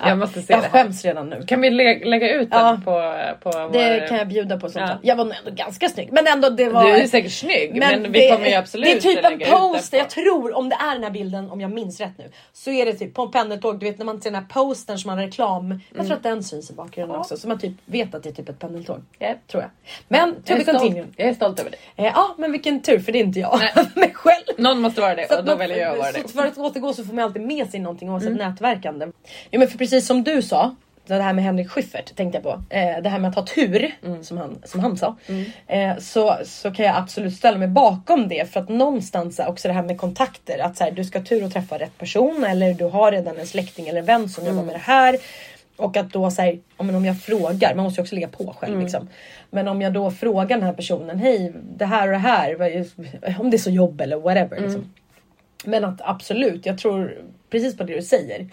Ja, 0.00 0.08
Jag 0.08 0.18
måste 0.18 0.42
se 0.42 0.52
jag 0.52 0.62
det. 0.62 0.68
skäms 0.68 1.04
redan 1.04 1.28
nu. 1.28 1.42
Kan 1.46 1.60
vi 1.60 1.70
lä- 1.70 2.04
lägga 2.04 2.34
ut 2.34 2.50
den 2.50 2.60
Ja. 2.60 2.80
på, 2.84 3.50
på 3.50 3.58
vår... 3.58 3.72
Det 3.72 4.06
kan 4.08 4.18
jag 4.18 4.28
bjuda 4.28 4.60
på. 4.60 4.68
Sånt 4.68 4.84
Ja. 4.88 4.98
Jag 5.02 5.16
var 5.16 5.24
ändå 5.24 5.50
ganska 5.50 5.88
snygg. 5.88 6.08
Men 6.12 6.26
ändå 6.26 6.50
det 6.50 6.68
var... 6.68 6.84
Du 6.84 6.90
är 6.90 7.06
säkert 7.06 7.32
snygg 7.32 7.74
men, 7.74 8.02
vi 8.12 8.20
det- 8.20 8.30
kommer 8.36 8.46
ju 8.48 8.54
absolut 8.54 8.86
Det 8.86 8.92
är 8.92 9.00
typ 9.00 9.24
en 9.48 9.50
post, 9.52 9.92
jag 9.92 10.10
tror 10.10 10.56
om 10.56 10.68
det 10.68 10.76
är 10.76 10.94
den 10.94 11.02
här 11.04 11.10
bilden, 11.10 11.50
om 11.50 11.60
jag 11.60 11.70
minns 11.70 12.00
rätt 12.00 12.18
nu. 12.18 12.24
Så 12.52 12.70
är 12.70 12.86
det 12.86 12.92
typ 12.92 13.14
på 13.14 13.22
en 13.22 13.30
pendeltåg, 13.30 13.78
du 13.80 13.86
vet 13.86 13.98
när 13.98 14.04
man 14.04 14.20
ser 14.20 14.30
den 14.30 14.40
här 14.42 14.48
postern 14.48 14.98
som 14.98 15.10
har 15.10 15.16
reklam. 15.16 15.80
Jag 15.96 16.06
tror 16.06 16.16
att 16.16 16.22
den 16.22 16.42
syns 16.44 16.70
i 16.70 16.74
bakgrunden 16.74 17.14
Ja. 17.14 17.20
också. 17.20 17.36
Så 17.36 17.48
man 17.48 17.58
typ 17.58 17.72
vet 17.84 18.14
att 18.14 18.22
det 18.22 18.28
är 18.28 18.32
typ 18.32 18.48
ett 18.48 18.58
pendeltåg. 18.58 19.00
Ja. 19.18 19.34
Tror 19.50 19.62
jag. 19.62 19.70
Men 20.08 20.34
to 20.34 20.40
Jag 20.44 20.58
be 20.58 20.64
continued. 20.64 21.06
jag 21.16 21.28
är 21.28 21.34
stolt 21.34 21.60
över 21.60 21.70
dig. 21.70 21.80
Eh, 21.96 22.04
ja 22.04 22.34
men 22.38 22.52
vilken 22.52 22.80
tur 22.82 22.98
för 22.98 23.12
det 23.12 23.18
är 23.18 23.24
inte 23.24 23.40
jag. 23.40 23.58
Nej. 23.60 23.86
mig 23.94 24.10
själv. 24.14 24.44
Någon 24.58 24.80
måste 24.80 25.00
vara 25.00 25.14
det 25.14 25.28
Så 25.28 25.38
och 25.38 25.44
då 25.44 25.50
man- 25.52 25.58
väljer 25.58 25.78
jag 25.78 25.92
att 25.92 25.98
vara 25.98 26.12
det. 26.12 26.28
För 26.32 26.46
att 26.46 26.58
återgå 26.58 26.92
så 26.92 27.04
får 27.04 27.14
man 27.14 27.24
alltid 27.24 27.42
med 27.42 27.70
sig 27.70 27.80
någonting 27.80 28.10
oavsett 28.10 28.36
nätverkande. 28.36 29.06
Jo 29.50 29.58
men 29.58 29.68
för 29.68 29.78
precis 29.78 29.89
som 30.00 30.24
du 30.24 30.42
sa. 30.42 30.74
Det 31.06 31.22
här 31.22 31.32
med 31.32 31.44
Henrik 31.44 31.70
Schyffert 31.70 32.16
tänkte 32.16 32.38
jag 32.38 32.42
på. 32.42 32.74
Eh, 32.74 33.02
det 33.02 33.08
här 33.08 33.18
med 33.18 33.28
att 33.28 33.34
ha 33.34 33.46
tur 33.46 33.94
som, 34.22 34.38
han, 34.38 34.62
som 34.64 34.80
han 34.80 34.96
sa. 34.96 35.16
Eh, 35.66 35.98
så, 35.98 36.36
så 36.44 36.70
kan 36.70 36.86
jag 36.86 36.96
absolut 36.96 37.34
ställa 37.34 37.58
mig 37.58 37.68
bakom 37.68 38.28
det. 38.28 38.52
För 38.52 38.60
att 38.60 38.68
någonstans 38.68 39.38
också 39.38 39.68
det 39.68 39.74
här 39.74 39.82
med 39.82 39.98
kontakter. 39.98 40.58
Att 40.58 40.76
så 40.76 40.84
här, 40.84 40.90
du 40.90 41.04
ska 41.04 41.18
ha 41.18 41.26
tur 41.26 41.44
att 41.44 41.52
träffa 41.52 41.78
rätt 41.78 41.98
person. 41.98 42.44
Eller 42.44 42.74
du 42.74 42.84
har 42.84 43.12
redan 43.12 43.38
en 43.38 43.46
släkting 43.46 43.88
eller 43.88 44.00
en 44.00 44.06
vän 44.06 44.28
som 44.28 44.46
jobbar 44.46 44.62
med 44.62 44.74
det 44.74 44.78
här. 44.78 45.16
Och 45.76 45.96
att 45.96 46.12
då 46.12 46.30
säga, 46.30 46.58
om 46.76 46.94
om 46.94 47.04
jag 47.04 47.20
frågar, 47.20 47.74
man 47.74 47.84
måste 47.84 48.00
ju 48.00 48.02
också 48.02 48.14
lägga 48.14 48.28
på 48.28 48.54
själv 48.58 48.80
liksom. 48.80 49.08
Men 49.50 49.68
om 49.68 49.82
jag 49.82 49.92
då 49.92 50.10
frågar 50.10 50.56
den 50.56 50.62
här 50.62 50.72
personen, 50.72 51.18
hej 51.18 51.52
det 51.76 51.84
här 51.84 52.06
och 52.06 52.12
det 52.12 52.18
här, 52.18 52.60
om 53.40 53.50
det 53.50 53.56
är 53.56 53.58
så 53.58 53.70
jobb 53.70 54.00
eller 54.00 54.16
whatever. 54.16 54.60
Liksom. 54.60 54.92
Men 55.64 55.84
att 55.84 56.00
absolut, 56.00 56.66
jag 56.66 56.78
tror 56.78 57.18
precis 57.50 57.76
på 57.76 57.84
det 57.84 57.94
du 57.94 58.02
säger. 58.02 58.48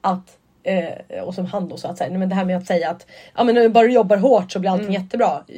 Att, 0.00 0.36
eh, 0.62 1.22
och 1.22 1.34
som 1.34 1.46
han 1.46 1.68
då 1.68 1.76
sa, 1.76 1.88
att 1.88 1.98
säga, 1.98 2.10
nej, 2.10 2.18
men 2.18 2.28
det 2.28 2.34
här 2.34 2.44
med 2.44 2.56
att 2.56 2.66
säga 2.66 2.90
att 2.90 3.06
ja, 3.36 3.44
men 3.44 3.72
bara 3.72 3.86
du 3.86 3.92
jobbar 3.92 4.16
hårt 4.16 4.52
så 4.52 4.58
blir 4.58 4.70
allting 4.70 4.92
jättebra. 4.92 5.30
Ja, 5.46 5.54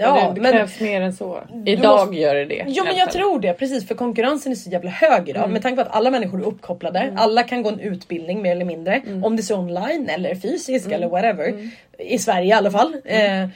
Ja, 0.00 0.28
det, 0.28 0.34
det 0.34 0.40
men, 0.40 0.52
krävs 0.52 0.80
mer 0.80 1.00
än 1.00 1.12
så. 1.12 1.40
Idag 1.66 2.06
måste- 2.06 2.20
gör 2.20 2.34
det 2.34 2.44
det. 2.44 2.54
I 2.54 2.64
men 2.84 2.96
jag 2.96 2.98
fall. 2.98 3.08
tror 3.12 3.40
det 3.40 3.52
precis 3.52 3.88
för 3.88 3.94
konkurrensen 3.94 4.52
är 4.52 4.56
så 4.56 4.70
jävla 4.70 4.90
hög 4.90 5.28
idag. 5.28 5.50
Med 5.50 5.62
tanke 5.62 5.76
på 5.84 5.88
att 5.90 5.96
alla 5.96 6.10
människor 6.10 6.40
är 6.40 6.44
uppkopplade. 6.46 7.12
Alla 7.16 7.42
kan 7.42 7.62
gå 7.62 7.68
en 7.68 7.80
utbildning 7.80 8.42
mer 8.42 8.52
eller 8.52 8.64
mindre. 8.64 9.02
Om 9.24 9.36
det 9.36 9.40
är 9.40 9.44
så 9.44 9.58
online 9.58 10.08
eller 10.08 10.34
fysisk 10.34 10.90
eller 10.92 11.08
whatever. 11.08 11.70
I 11.98 12.18
Sverige 12.18 12.46
i 12.48 12.52
alla 12.52 12.70
fall. 12.70 12.96
Eh, 13.04 13.46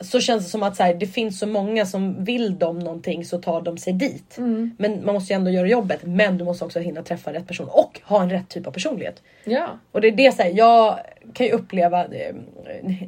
så 0.00 0.20
känns 0.20 0.44
det 0.44 0.50
som 0.50 0.62
att 0.62 0.76
så 0.76 0.82
här, 0.82 0.94
det 0.94 1.06
finns 1.06 1.38
så 1.38 1.46
många 1.46 1.86
som 1.86 2.24
vill 2.24 2.58
dem 2.58 2.78
någonting 2.78 3.24
så 3.24 3.38
tar 3.38 3.62
de 3.62 3.78
sig 3.78 3.92
dit. 3.92 4.36
Men 4.78 5.04
man 5.04 5.14
måste 5.14 5.32
ju 5.32 5.36
ändå 5.36 5.50
göra 5.50 5.66
jobbet. 5.66 6.00
Men 6.04 6.38
du 6.38 6.44
måste 6.44 6.64
också 6.64 6.80
hinna 6.80 7.02
träffa 7.02 7.32
rätt 7.32 7.46
person 7.46 7.68
och 7.68 8.00
ha 8.04 8.22
en 8.22 8.30
rätt 8.30 8.48
typ 8.48 8.66
av 8.66 8.70
personlighet. 8.70 9.22
Ja. 9.44 9.68
Och 9.92 10.00
det 10.00 10.08
är 10.08 10.12
det 10.12 10.32
så 10.36 10.42
här, 10.42 10.50
jag 10.54 10.98
kan 11.34 11.46
ju 11.46 11.52
uppleva 11.52 12.04
eh, 12.04 12.34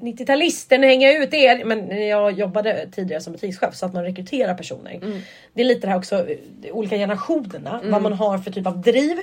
90-talister, 0.01 0.79
nu 0.79 0.87
hänger 0.87 1.09
jag 1.09 1.23
ut 1.23 1.35
er, 1.35 1.65
men 1.65 2.07
jag 2.09 2.33
jobbade 2.33 2.89
tidigare 2.93 3.21
som 3.21 3.33
butikschef 3.33 3.75
så 3.75 3.87
att 3.87 3.93
man 3.93 4.05
rekryterar 4.05 4.55
personer. 4.55 4.99
Det 5.53 5.61
är 5.61 5.65
lite 5.65 5.87
det 5.87 5.91
här 5.91 5.99
också, 5.99 6.17
eh, 6.31 6.37
de 6.61 6.73
olika 6.73 6.97
generationerna, 6.97 7.81
vad 7.85 8.03
man 8.03 8.13
har 8.13 8.39
för 8.39 8.51
typ 8.51 8.67
av 8.67 8.81
driv, 8.81 9.17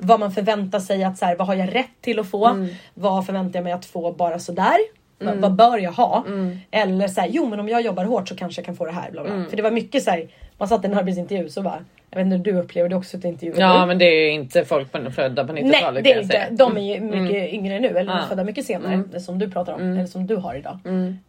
vad 0.00 0.20
man 0.20 0.32
förväntar 0.32 0.80
sig 0.80 1.04
att 1.04 1.18
så 1.18 1.24
här, 1.24 1.36
vad 1.36 1.46
har 1.46 1.54
jag 1.54 1.74
rätt 1.74 2.00
till 2.00 2.18
att 2.18 2.30
få? 2.30 2.66
Vad 2.94 3.26
förväntar 3.26 3.58
jag 3.58 3.64
mig 3.64 3.72
att 3.72 3.84
få 3.84 4.12
bara 4.12 4.38
sådär? 4.38 4.78
Vad, 5.20 5.36
vad 5.36 5.52
bör 5.54 5.78
jag 5.78 5.92
ha? 5.92 6.24
Eller 6.70 7.08
så 7.08 7.20
här, 7.20 7.28
jo 7.32 7.46
men 7.48 7.60
om 7.60 7.68
jag 7.68 7.82
jobbar 7.82 8.04
hårt 8.04 8.28
så 8.28 8.36
kanske 8.36 8.60
jag 8.60 8.66
kan 8.66 8.76
få 8.76 8.84
det 8.86 8.92
här. 8.92 9.10
Bla 9.10 9.22
bla. 9.24 9.44
För 9.50 9.56
det 9.56 9.62
var 9.62 9.70
mycket 9.70 10.02
så 10.02 10.10
här, 10.10 10.28
man 10.58 10.68
satt 10.68 10.84
i 10.84 10.88
en 10.88 10.94
arbetsintervju 10.98 11.48
så 11.48 11.62
bara, 11.62 11.78
jag 12.10 12.18
vet 12.18 12.24
inte 12.32 12.36
hur 12.36 12.44
du 12.56 12.60
upplever 12.64 12.88
det 12.88 12.96
också 12.96 13.16
ett 13.16 13.24
intervju. 13.24 13.54
Ja 13.58 13.86
men 13.86 13.98
det 13.98 14.04
är 14.04 14.30
inte 14.30 14.64
folk 14.64 14.92
på- 14.92 15.10
födda 15.10 15.44
på 15.44 15.52
90-talet 15.52 15.92
Nej 15.92 16.02
det 16.02 16.12
är 16.12 16.22
inte. 16.22 16.64
De 16.64 16.76
är 16.76 16.94
ju 16.94 17.00
mycket 17.00 17.52
yngre 17.52 17.80
nu 17.80 17.88
eller 17.88 18.12
Ja. 18.12 18.24
födda 18.28 18.44
mycket 18.44 18.66
senare. 18.66 19.02
Det 19.12 19.20
som 19.20 19.38
du 19.38 19.50
pratar 19.50 19.72
om 19.72 19.80
eller 19.80 20.06
som 20.06 20.26
du 20.26 20.36
har 20.36 20.54
idag. 20.54 20.78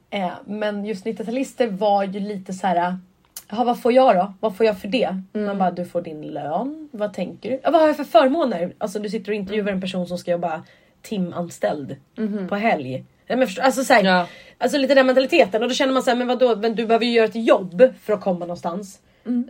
Eh, 0.09 0.29
men 0.45 0.85
just 0.85 1.05
90-talister 1.05 1.67
var 1.67 2.03
ju 2.03 2.19
lite 2.19 2.53
så 2.53 2.67
här. 2.67 2.97
Jaha 3.49 3.63
vad 3.63 3.81
får 3.81 3.93
jag 3.93 4.15
då? 4.15 4.33
Vad 4.39 4.55
får 4.57 4.65
jag 4.65 4.79
för 4.79 4.87
det? 4.87 5.21
Man 5.33 5.57
bara 5.57 5.71
du 5.71 5.85
får 5.85 6.01
din 6.01 6.21
lön. 6.21 6.89
Vad 6.91 7.13
tänker 7.13 7.49
du? 7.49 7.59
Ja, 7.63 7.71
vad 7.71 7.81
har 7.81 7.87
jag 7.87 7.97
för 7.97 8.03
förmåner? 8.03 8.73
Alltså 8.77 8.99
du 8.99 9.09
sitter 9.09 9.31
och 9.31 9.35
intervjuar 9.35 9.71
en 9.71 9.81
person 9.81 10.07
som 10.07 10.17
ska 10.17 10.31
jobba 10.31 10.61
timanställd 11.01 11.95
på 12.49 12.55
helg. 12.55 13.03
Men 13.27 13.47
förstå, 13.47 13.61
alltså, 13.61 13.83
så 13.83 13.93
här, 13.93 14.03
Ja. 14.03 14.27
alltså 14.57 14.77
lite 14.77 14.95
den 14.95 15.05
mentaliteten 15.07 15.63
och 15.63 15.69
då 15.69 15.75
känner 15.75 15.93
man 15.93 16.03
så 16.03 16.09
här, 16.09 16.17
men 16.17 16.27
vadå? 16.27 16.55
Men 16.55 16.75
du 16.75 16.85
behöver 16.85 17.05
ju 17.05 17.11
göra 17.11 17.25
ett 17.25 17.35
jobb 17.45 17.83
för 18.03 18.13
att 18.13 18.21
komma 18.21 18.39
någonstans. 18.39 18.99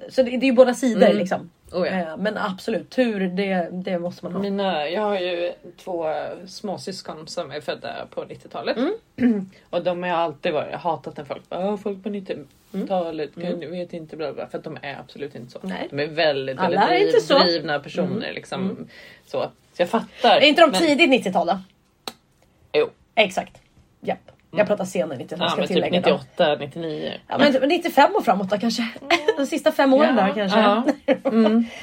Så 0.09 0.23
det, 0.23 0.31
det 0.31 0.45
är 0.45 0.47
ju 0.47 0.51
båda 0.53 0.73
sidor 0.73 1.13
liksom. 1.13 1.49
Oh, 1.71 1.87
ja. 1.87 1.93
Eh, 1.93 2.17
men 2.17 2.37
absolut, 2.37 2.89
tur 2.89 3.19
det, 3.27 3.69
det 3.71 3.99
måste 3.99 4.25
man 4.25 4.33
ha. 4.33 4.41
Mina, 4.41 4.87
jag 4.89 5.01
har 5.01 5.19
ju 5.19 5.51
två 5.83 6.05
småsyskon 6.47 7.27
som 7.27 7.51
är 7.51 7.61
födda 7.61 8.05
på 8.09 8.23
90-talet. 8.23 8.77
Mm. 9.17 9.49
Och 9.69 9.83
de 9.83 10.03
har 10.03 10.09
alltid 10.09 10.53
varit, 10.53 10.75
hatat 10.75 11.17
när 11.17 11.23
folk 11.25 11.49
bara 11.49 11.69
"Åh, 11.69 11.77
folk 11.77 12.03
på 12.03 12.09
90-talet 12.09 13.37
Mm. 13.37 13.71
vet 13.71 13.93
inte 13.93 14.17
bla 14.17 14.33
bla. 14.33 14.47
För 14.47 14.57
att 14.57 14.63
de 14.63 14.77
är 14.81 14.99
absolut 14.99 15.35
inte 15.35 15.51
så. 15.51 15.59
Nej. 15.63 15.87
De 15.89 15.99
är 15.99 16.07
väldigt, 16.07 16.59
Alla 16.59 16.69
väldigt 16.69 16.89
är 16.89 16.95
driv, 16.95 17.07
inte 17.07 17.21
så. 17.21 17.35
Mm. 17.35 17.47
drivna 17.47 17.79
personer. 17.79 18.33
Liksom, 18.33 18.87
så. 19.27 19.41
så 19.73 19.81
jag 19.81 19.89
fattar. 19.89 20.37
Är 20.37 20.41
inte 20.45 20.61
de 20.61 20.71
Men- 20.71 20.79
tidigt 20.81 21.25
90-tal 21.25 21.47
då? 21.47 21.59
Jo. 22.73 22.89
Exakt. 23.15 23.60
Japp. 24.01 24.19
Jag 24.53 24.67
pratar 24.67 24.85
senare 24.85 25.17
90 25.17 25.37
Ja, 25.41 25.49
ska 25.49 25.61
typ 25.61 25.67
tillägga 25.67 26.01
då. 26.01 26.09
98, 26.37 26.55
99. 26.59 27.11
Ja, 27.27 27.37
men 27.37 27.53
typ 27.53 27.63
95 27.67 28.15
och 28.15 28.25
framåt 28.25 28.49
då 28.49 28.57
kanske. 28.57 28.83
De 29.37 29.45
sista 29.45 29.71
fem 29.71 29.93
åren 29.93 30.17
Ja, 30.17 30.23
där 30.23 30.33
kanske. 30.33 30.59
ja. 30.59 30.83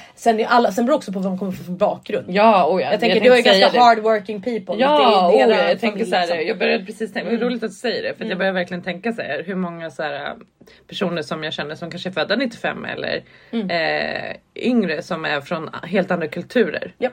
sen, 0.14 0.40
är 0.40 0.46
alla, 0.46 0.72
sen 0.72 0.86
beror 0.86 0.94
det 0.94 0.96
också 0.96 1.12
på 1.12 1.18
vad 1.18 1.32
de 1.32 1.38
kommer 1.38 1.52
få 1.52 1.64
för 1.64 1.72
bakgrund. 1.72 2.26
Ja, 2.28 2.66
oh 2.66 2.82
ja. 2.82 2.90
jag 2.90 3.00
tänker 3.00 3.16
jag 3.16 3.24
du 3.24 3.30
tänkte 3.42 3.50
ganska 3.60 3.78
det. 3.78 3.84
hard 3.84 3.98
working 3.98 4.42
people. 4.42 4.74
Ja, 4.78 4.98
Det 4.98 5.04
är- 5.04 5.32
det 5.32 5.42
är 5.42 5.48
oh, 5.48 5.58
era 5.62 5.68
jag 5.68 5.80
tänker 5.80 6.04
så 6.04 6.14
här, 6.16 6.26
liksom. 6.26 6.46
jag 6.46 6.58
började 6.58 6.84
precis 6.84 7.12
tänka, 7.12 7.30
är 7.30 7.36
roligt 7.38 7.62
att 7.62 7.70
du 7.70 7.74
säger 7.76 8.02
det 8.02 8.14
för 8.14 8.24
att 8.24 8.28
jag 8.30 8.38
börjar 8.38 8.52
verkligen 8.52 8.82
tänka 8.82 9.12
så 9.12 9.22
här, 9.22 9.42
hur 9.46 9.54
många 9.54 9.90
så 9.90 10.02
här, 10.02 10.34
personer 10.88 11.22
som 11.22 11.44
jag 11.44 11.52
känner 11.52 11.74
som 11.74 11.90
kanske 11.90 12.08
är 12.08 12.12
födda 12.12 12.36
95 12.36 12.84
eller 12.84 13.22
eh, 13.52 14.36
yngre 14.56 15.02
som 15.02 15.24
är 15.24 15.40
från 15.40 15.70
helt 15.82 16.10
andra 16.10 16.28
kulturer. 16.28 16.92
Japp. 16.98 17.12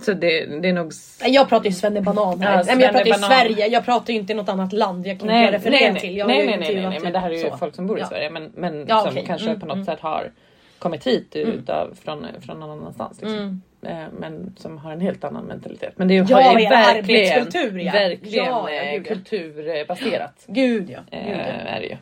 Så 0.00 0.12
det, 0.12 0.46
det 0.60 0.68
är 0.68 0.72
nog... 0.72 0.92
Jag 1.26 1.48
pratar 1.48 1.66
ju 1.66 1.72
svennebanan 1.72 2.40
här. 2.40 2.56
Ja, 2.56 2.62
nej, 2.66 2.74
men 2.76 2.80
jag 2.84 2.92
pratar 2.92 3.04
svennebanan. 3.04 3.38
Sverige, 3.38 3.66
jag 3.66 3.84
pratar 3.84 4.12
ju 4.12 4.18
inte 4.18 4.32
i 4.32 4.36
något 4.36 4.48
annat 4.48 4.72
land. 4.72 5.06
Jag 5.06 5.18
kan 5.18 5.28
Nej, 5.28 5.44
inte 5.44 5.56
referera 5.56 5.92
nej, 5.92 6.00
till. 6.00 6.08
nej, 6.10 6.18
Jag 6.18 6.24
har 6.24 6.34
nej, 6.34 6.46
nej, 6.46 6.58
nej, 6.58 6.74
nej, 6.74 6.86
nej, 6.90 7.00
men 7.02 7.12
det 7.12 7.18
här 7.18 7.30
är 7.30 7.34
ju 7.34 7.50
så. 7.50 7.56
folk 7.56 7.74
som 7.74 7.86
bor 7.86 7.98
i 7.98 8.00
Ja. 8.00 8.06
Sverige 8.06 8.30
men, 8.30 8.52
men 8.54 8.84
Ja, 8.88 9.00
som 9.00 9.10
okej. 9.10 9.24
kanske 9.26 9.46
Mm, 9.48 9.60
på 9.60 9.66
något 9.66 9.74
mm. 9.74 9.86
sätt 9.86 10.00
har 10.00 10.30
kommit 10.78 11.06
hit 11.06 11.36
utav, 11.36 11.94
från, 12.04 12.26
från 12.40 12.60
någon 12.60 12.70
annanstans. 12.70 13.20
Liksom. 13.20 13.62
Eh, 13.82 13.96
men 14.18 14.54
som 14.58 14.78
har 14.78 14.92
en 14.92 15.00
helt 15.00 15.24
annan 15.24 15.44
mentalitet. 15.44 15.92
Men 15.96 16.08
det 16.08 16.14
är 16.14 16.16
ju 16.22 16.24
Ja, 16.28 16.36
har 16.36 16.58
ju 16.60 16.68
verkligen, 16.68 17.32
arbetskultur, 17.32 17.78
ja. 17.78 17.92
verkligen 17.92 18.44
Ja, 18.44 18.70
ja, 18.70 18.82
eh, 18.82 18.92
gud, 18.92 19.06
ja. 19.06 19.14
kulturbaserat. 19.14 20.44
Gud 20.46 20.90
ja. 20.90 20.98
Eh, 21.18 21.26
Gud, 21.26 21.36
ja. 21.36 21.44
är 21.44 21.80
det 21.80 21.86
ju. 21.86 21.96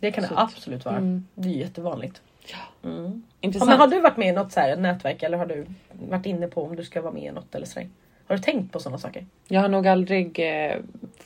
Det 0.00 0.10
kan 0.10 0.24
det 0.24 0.30
absolut 0.36 0.84
vara. 0.84 0.96
Mm. 0.96 1.26
Det 1.34 1.48
är 1.48 1.52
jättevanligt. 1.52 2.22
Ja. 2.46 2.56
Ja, 2.82 3.10
Intressant. 3.40 3.70
men 3.70 3.78
har 3.80 3.86
du 3.86 4.00
varit 4.00 4.16
med 4.16 4.28
i 4.28 4.32
något 4.32 4.52
så 4.52 4.60
här 4.60 4.76
nätverk 4.76 5.22
eller 5.22 5.38
har 5.38 5.46
du 5.46 5.66
varit 5.92 6.26
inne 6.26 6.46
på 6.48 6.62
om 6.64 6.76
du 6.76 6.84
ska 6.84 7.00
vara 7.02 7.12
med 7.12 7.22
i 7.22 7.30
något 7.30 7.54
eller 7.54 7.66
sådär? 7.66 7.88
Har 8.26 8.36
du 8.36 8.42
tänkt 8.42 8.72
på 8.72 8.80
sådana 8.80 8.98
saker? 8.98 9.26
Jag 9.48 9.60
har 9.60 9.68
nog 9.68 9.86
aldrig 9.88 10.38
eh, 10.38 10.76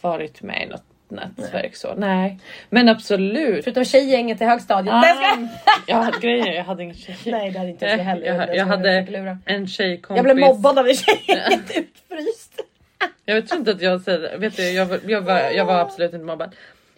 varit 0.01 0.43
med 0.43 0.63
i 0.63 0.67
något 0.67 0.83
nätverk 1.09 1.77
så. 1.77 1.95
Nej. 1.95 2.39
Men 2.71 2.89
absolut. 2.89 3.65
Förutom 3.65 3.85
tjejgänget 3.85 4.41
i 4.41 4.45
högstadiet. 4.45 4.95
Ah, 4.95 5.01
Nej, 5.01 5.17
jag 5.87 5.97
jag 5.97 6.03
hade 6.05 6.19
grejer, 6.19 6.53
jag 6.53 6.65
hade 6.65 6.83
ingen 6.83 6.95
tjej. 6.97 7.17
Nej 7.27 7.51
det 7.51 7.59
hade 7.59 7.71
inte 7.71 7.87
jag 7.87 7.99
heller. 7.99 8.27
Jag, 8.27 8.49
Det 8.49 8.57
jag 8.57 8.67
så 8.67 8.71
hade 8.71 9.39
en 9.45 9.67
tjejkompis. 9.67 10.17
jag 10.17 10.37
blev 10.37 10.49
mobbad 10.49 10.79
av 10.79 10.89
en 10.89 10.95
tjejgänget 10.95 11.77
utfryst. 11.77 12.61
Jag 13.25 13.35
vet 13.35 13.53
inte 13.53 13.71
att 13.71 13.83
jag 13.83 14.01
säger 14.01 14.39
vet 14.39 14.57
du, 14.57 14.71
jag, 14.71 14.89
jag, 15.07 15.21
var, 15.21 15.41
jag 15.41 15.65
var 15.65 15.81
absolut 15.81 16.13
inte 16.13 16.27
mobbad. 16.27 16.55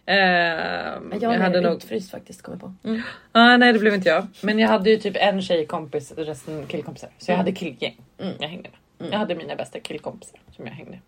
Eh, 0.09 0.16
Jag, 0.16 1.23
jag 1.23 1.31
hade 1.40 1.61
nog... 1.61 1.73
utfryst 1.77 2.11
faktiskt 2.11 2.42
kom 2.42 2.53
jag 2.55 2.61
på. 2.61 2.88
Mm. 2.88 3.03
Ah, 3.33 3.57
nej 3.57 3.73
det 3.73 3.79
blev 3.79 3.94
inte 3.94 4.09
jag. 4.09 4.27
Men 4.40 4.59
jag 4.59 4.68
hade 4.68 4.90
ju 4.90 4.97
typ 4.97 5.16
en 5.16 5.42
tjejkompis 5.42 6.12
resten 6.16 6.66
killkompisar. 6.66 7.11
Så 7.18 7.31
jag 7.31 7.37
hade 7.37 7.53
killgäng 7.53 7.97
jag 8.38 8.49
hängde 8.49 8.68
med. 8.99 9.12
Jag 9.12 9.18
hade 9.18 9.35
mina 9.35 9.55
bästa 9.57 9.81
killkompisar 9.81 10.38
som 10.57 10.66
jag 10.66 10.73
hängde 10.73 10.99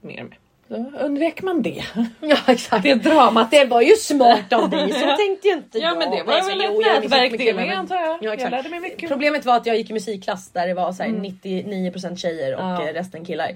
mer 0.00 0.22
med. 0.22 0.32
Då 0.68 0.98
undvek 1.00 1.42
man 1.42 1.62
det. 1.62 1.84
Ja 2.20 2.36
exakt. 2.48 2.82
Det 2.82 2.94
dramat. 2.94 3.50
Det 3.50 3.64
var 3.64 3.80
ju 3.82 3.92
smart 3.96 4.52
av 4.52 4.70
dig, 4.70 4.92
så 4.92 4.98
tänkte 5.16 5.48
ju 5.48 5.54
inte 5.54 5.78
Ja 5.78 5.84
jag. 5.88 5.98
men 5.98 6.10
det 6.10 6.22
var 6.22 6.48
väl 6.48 6.60
ett 6.60 7.02
nätverk 7.02 7.38
det 7.38 7.54
med 7.54 7.78
antar 7.78 7.96
jag. 7.96 8.18
Ja, 8.22 8.34
jag 8.34 8.50
lärde 8.50 8.68
mig 8.68 8.80
mycket. 8.80 9.08
Problemet 9.10 9.44
var 9.44 9.56
att 9.56 9.66
jag 9.66 9.76
gick 9.76 9.90
i 9.90 9.92
musikklass 9.92 10.50
där 10.52 10.66
det 10.66 10.74
var 10.74 10.92
så 10.92 11.02
här 11.02 11.10
99% 11.10 12.16
tjejer 12.16 12.54
och 12.54 12.60
Ja. 12.62 12.88
eh, 12.88 12.92
resten 12.92 13.24
killar. 13.24 13.50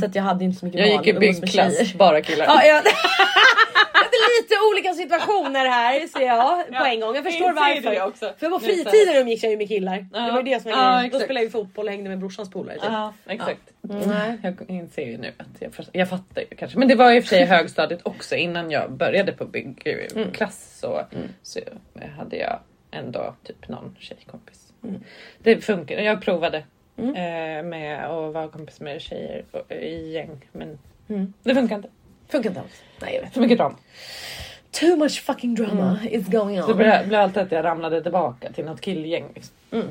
Så 0.00 0.06
att 0.06 0.14
jag 0.14 0.22
hade 0.22 0.44
inte 0.44 0.58
så 0.58 0.66
mycket 0.66 0.80
Jag 0.80 0.88
gick 0.90 1.06
i 1.06 1.12
byggklass, 1.18 1.94
bara 1.94 2.20
killar. 2.22 2.44
Ja, 2.46 2.64
jag... 2.64 2.82
lite 4.40 4.54
olika 4.72 4.94
situationer 4.94 5.66
här 5.66 6.06
ser 6.06 6.20
jag 6.26 6.66
på 6.80 6.84
en 6.84 7.00
gång. 7.00 7.14
Jag 7.14 7.24
förstår 7.24 7.52
varför. 7.52 8.06
också. 8.08 8.32
För 8.38 8.48
på 8.50 8.60
fritiden 8.60 9.16
umgicks 9.16 9.42
jag 9.42 9.52
ju 9.52 9.58
med 9.58 9.68
killar. 9.68 10.06
Det 10.26 10.32
var 10.32 10.36
ju 10.36 10.42
det 10.42 10.62
som 10.62 10.70
var 10.70 10.96
grejen. 10.98 11.10
Då 11.12 11.20
spelade 11.20 11.46
vi 11.46 11.52
fotboll 11.52 11.86
och 11.86 11.90
hängde 11.92 12.08
med 12.08 12.18
brorsans 12.18 12.50
polare. 12.50 12.74
Typ. 12.74 12.84
Ja, 12.90 13.14
exakt. 13.26 13.60
Nej. 13.80 14.38
Jag 14.42 14.70
inser 14.70 15.02
ju 15.06 15.18
nu 15.18 15.32
att 15.36 15.46
jag, 15.58 15.72
jag 15.92 16.08
fattar 16.08 16.40
ju 16.40 16.46
kanske. 16.56 16.78
Men 16.78 16.88
det 16.88 16.94
var 16.94 17.12
i 17.12 17.20
och 17.20 17.24
för 17.24 17.28
sig 17.28 17.44
högstadiet 17.56 18.00
också 18.02 18.36
innan 18.36 18.70
jag 18.70 18.92
började 18.92 19.32
på 19.32 19.44
byggklass 19.44 20.78
så, 20.80 21.02
så 21.42 21.60
hade 22.18 22.36
jag 22.36 22.58
ändå 22.90 23.34
typ 23.44 23.68
någon 23.68 23.96
tjejkompis. 23.98 24.72
Det 25.38 25.60
funkar. 25.64 25.98
Jag 25.98 26.22
provade 26.22 26.58
eh, 26.98 27.62
med 27.64 28.04
att 28.04 28.34
vara 28.34 28.48
kompis 28.48 28.80
med 28.80 29.00
tjejer 29.02 29.44
i 29.82 30.12
gäng 30.12 30.48
men 30.52 30.78
det 31.42 31.54
funkar 31.54 31.76
inte. 31.76 31.88
Funkar 32.28 32.50
inte 32.50 32.60
alls. 32.60 32.82
Nej 33.00 33.14
jag 33.14 33.22
vet. 33.22 33.32
För 33.34 33.40
mycket 33.40 33.58
drama. 33.58 33.76
Too 34.70 34.96
much 34.96 35.22
fucking 35.22 35.54
drama 35.54 35.98
is 36.10 36.26
going 36.26 36.56
Det 36.56 36.62
on. 36.62 36.76
blev, 36.76 37.08
blev 37.08 37.20
alltid 37.20 37.42
att 37.42 37.52
jag 37.52 37.64
ramlade 37.64 38.02
tillbaka 38.02 38.52
till 38.52 38.64
något 38.64 38.80
killgäng. 38.80 39.24
Liksom. 39.34 39.54
Mm. 39.72 39.86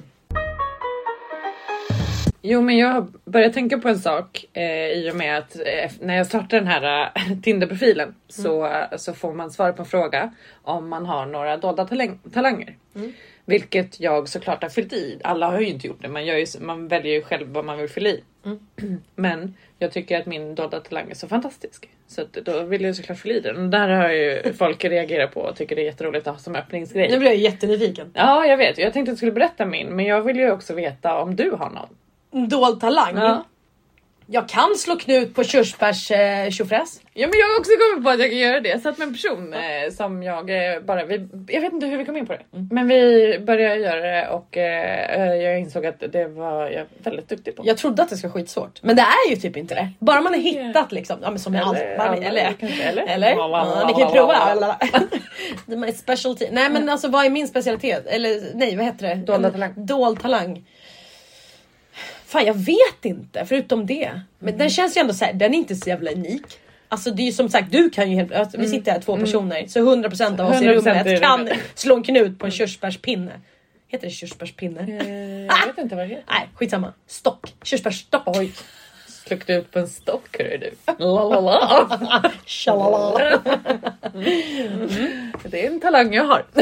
Jo 2.41 2.61
men 2.61 2.77
jag 2.77 3.13
började 3.25 3.53
tänka 3.53 3.77
på 3.77 3.89
en 3.89 3.99
sak 3.99 4.45
eh, 4.53 4.87
i 4.91 5.09
och 5.11 5.15
med 5.15 5.37
att 5.37 5.55
eh, 5.55 5.91
när 5.99 6.15
jag 6.17 6.27
startade 6.27 6.59
den 6.59 6.67
här 6.67 7.11
eh, 7.15 7.37
Tinder-profilen 7.43 8.15
så, 8.27 8.65
Mm. 8.65 8.87
så 8.97 9.13
får 9.13 9.33
man 9.33 9.51
svara 9.51 9.73
på 9.73 9.81
en 9.81 9.85
fråga 9.85 10.33
om 10.63 10.89
man 10.89 11.05
har 11.05 11.25
några 11.25 11.57
dolda 11.57 11.85
talang 11.85 12.19
talanger. 12.33 12.75
Mm. 12.95 13.13
Vilket 13.45 13.99
jag 13.99 14.29
såklart 14.29 14.63
har 14.63 14.69
fyllt 14.69 14.93
i. 14.93 15.19
Alla 15.23 15.51
har 15.51 15.59
ju 15.59 15.67
inte 15.67 15.87
gjort 15.87 16.01
det. 16.01 16.07
Man, 16.07 16.25
ju, 16.25 16.45
man 16.59 16.87
väljer 16.87 17.13
ju 17.13 17.21
själv 17.21 17.47
vad 17.47 17.65
man 17.65 17.77
vill 17.77 17.89
fylla 17.89 18.09
i. 18.09 18.23
Mm. 18.45 18.59
Men 19.15 19.55
jag 19.79 19.91
tycker 19.91 20.19
att 20.19 20.25
min 20.25 20.55
dolda 20.55 20.79
talang 20.79 21.09
är 21.09 21.15
så 21.15 21.27
fantastisk. 21.27 21.89
Så 22.07 22.25
då 22.31 22.63
vill 22.63 22.83
jag 22.83 22.95
såklart 22.95 23.19
fylla 23.19 23.35
i 23.35 23.39
den. 23.39 23.57
Och 23.57 23.69
där 23.69 23.89
har 23.89 24.09
ju 24.09 24.53
folk 24.57 24.85
reagerat 24.85 25.33
på 25.33 25.41
och 25.41 25.55
tycker 25.55 25.75
det 25.75 25.81
är 25.81 25.85
jätteroligt 25.85 26.27
att 26.27 26.33
ha 26.33 26.39
som 26.39 26.55
öppningsgrej. 26.55 27.11
Nu 27.11 27.17
blir 27.19 27.29
jag 27.29 27.37
jättenyfiken. 27.37 28.11
Ja, 28.13 28.45
jag 28.45 28.57
vet. 28.57 28.77
Jag 28.77 28.93
tänkte 28.93 29.11
att 29.11 29.13
jag 29.13 29.17
skulle 29.17 29.31
berätta 29.31 29.65
min, 29.65 29.95
men 29.95 30.05
jag 30.05 30.21
vill 30.21 30.37
ju 30.37 30.51
också 30.51 30.73
veta 30.73 31.21
om 31.21 31.35
du 31.35 31.51
har 31.51 31.69
någon. 31.69 32.49
Dold 32.49 32.81
talang. 32.81 33.17
Ja. 33.17 33.45
Jag 34.27 34.49
kan 34.49 34.75
slå 34.75 34.95
knut 34.95 35.35
på 35.35 35.43
körsbärs 35.43 36.11
eh, 36.11 36.49
tjofräs. 36.49 37.01
Ja, 37.13 37.27
men 37.27 37.39
jag 37.39 37.47
har 37.47 37.59
också 37.59 37.71
kommit 37.71 38.05
på 38.05 38.09
att 38.09 38.19
jag 38.19 38.29
kan 38.29 38.39
göra 38.39 38.59
det. 38.59 38.69
Jag 38.69 38.81
satt 38.81 38.97
med 38.97 39.07
en 39.07 39.13
person 39.13 39.53
eh, 39.53 39.91
som 39.91 40.23
jag 40.23 40.49
eh, 40.49 40.81
bara, 40.81 41.05
vi, 41.05 41.27
jag 41.47 41.61
vet 41.61 41.73
inte 41.73 41.85
hur 41.85 41.97
vi 41.97 42.05
kom 42.05 42.17
in 42.17 42.27
på 42.27 42.33
det, 42.33 42.39
men 42.71 42.87
vi 42.87 43.39
började 43.39 43.75
göra 43.75 44.01
det 44.01 44.27
och 44.27 44.57
eh, 44.57 45.35
jag 45.35 45.59
insåg 45.59 45.85
att 45.85 46.03
det 46.11 46.27
var 46.27 46.69
jag 46.69 46.85
väldigt 46.97 47.29
duktig 47.29 47.55
på. 47.55 47.63
Jag 47.65 47.77
trodde 47.77 48.03
att 48.03 48.09
det 48.09 48.17
skulle 48.17 48.33
vara 48.33 48.41
skitsvårt. 48.41 48.83
Men 48.83 48.95
det 48.95 49.01
är 49.01 49.29
ju 49.29 49.35
typ 49.35 49.57
inte 49.57 49.75
det. 49.75 49.89
Bara 49.99 50.21
man 50.21 50.33
har 50.33 50.41
hittat 50.41 50.91
liksom. 50.91 51.17
Ja 51.21 51.29
men 51.29 51.39
som 51.39 51.53
med 51.53 51.63
allt. 51.63 51.77
Eller 51.77 51.97
Man, 51.97 52.23
eller, 52.23 52.53
kanske, 52.59 52.83
eller? 52.83 53.03
eller? 53.07 53.29
Ja, 53.29 53.83
ni 53.87 53.93
kan 53.93 54.01
ju 54.01 54.15
prova. 54.15 54.77
my 55.85 55.91
specialty. 55.91 56.47
Nej 56.51 56.69
men 56.69 56.89
alltså 56.89 57.07
vad 57.07 57.25
är 57.25 57.29
min 57.29 57.47
specialitet? 57.47 58.07
Eller 58.07 58.41
nej 58.53 58.75
vad 58.75 58.85
heter 58.85 59.07
det? 59.07 59.15
Dolda 59.15 59.51
talang. 59.51 59.73
Dold 59.75 60.21
talang. 60.21 60.63
Fan 62.27 62.45
jag 62.45 62.53
vet 62.53 63.05
inte 63.05 63.45
förutom 63.45 63.85
det. 63.85 64.21
Men 64.39 64.49
Mm. 64.49 64.57
den 64.59 64.69
känns 64.69 64.97
ju 64.97 65.01
ändå 65.01 65.13
så 65.13 65.25
här, 65.25 65.33
den 65.33 65.53
är 65.53 65.57
inte 65.57 65.75
så 65.75 65.89
jävla 65.89 66.11
unik. 66.11 66.45
Alltså 66.89 67.11
det 67.11 67.21
är 67.21 67.25
ju 67.25 67.31
som 67.31 67.49
sagt 67.49 67.71
du 67.71 67.89
kan 67.89 68.09
ju 68.11 68.15
helt, 68.15 68.33
alltså, 68.33 68.57
vi 68.57 68.67
sitter 68.67 68.91
här 68.91 68.99
två 69.01 69.17
personer 69.17 69.67
så 69.67 69.79
100% 69.79 70.39
av 70.39 70.49
oss 70.51 70.61
i 70.61 70.65
100% 70.65 70.73
rummet 70.73 71.07
i 71.07 71.17
kan 71.17 71.39
rummet. 71.39 71.59
slå 71.75 71.95
en 71.95 72.03
knut 72.03 72.39
på 72.39 72.45
en 72.45 72.51
körsbärspinne. 72.51 73.31
Heter 73.87 74.07
det 74.07 74.11
körsbärspinne? 74.13 74.79
Eh, 74.81 75.57
jag 75.59 75.67
vet 75.67 75.77
inte 75.77 75.95
vad 75.95 76.05
det 76.05 76.09
heter. 76.09 76.23
Nej 76.29 76.47
skitsamma. 76.55 76.93
Stock. 77.07 77.53
Körsbärsstock. 77.63 78.23
Oj, 78.25 78.51
sluckte 79.07 79.53
ut 79.53 79.71
på 79.71 79.79
en 79.79 79.87
stock 79.87 80.37
hörru 80.39 80.57
du. 80.57 80.71
La, 80.99 81.23
la, 81.23 81.39
la. 81.41 82.31
Tjalala. 82.45 83.39
Det 85.43 85.65
är 85.65 85.67
en 85.71 85.79
talang 85.79 86.13
jag 86.13 86.23
har. 86.23 86.45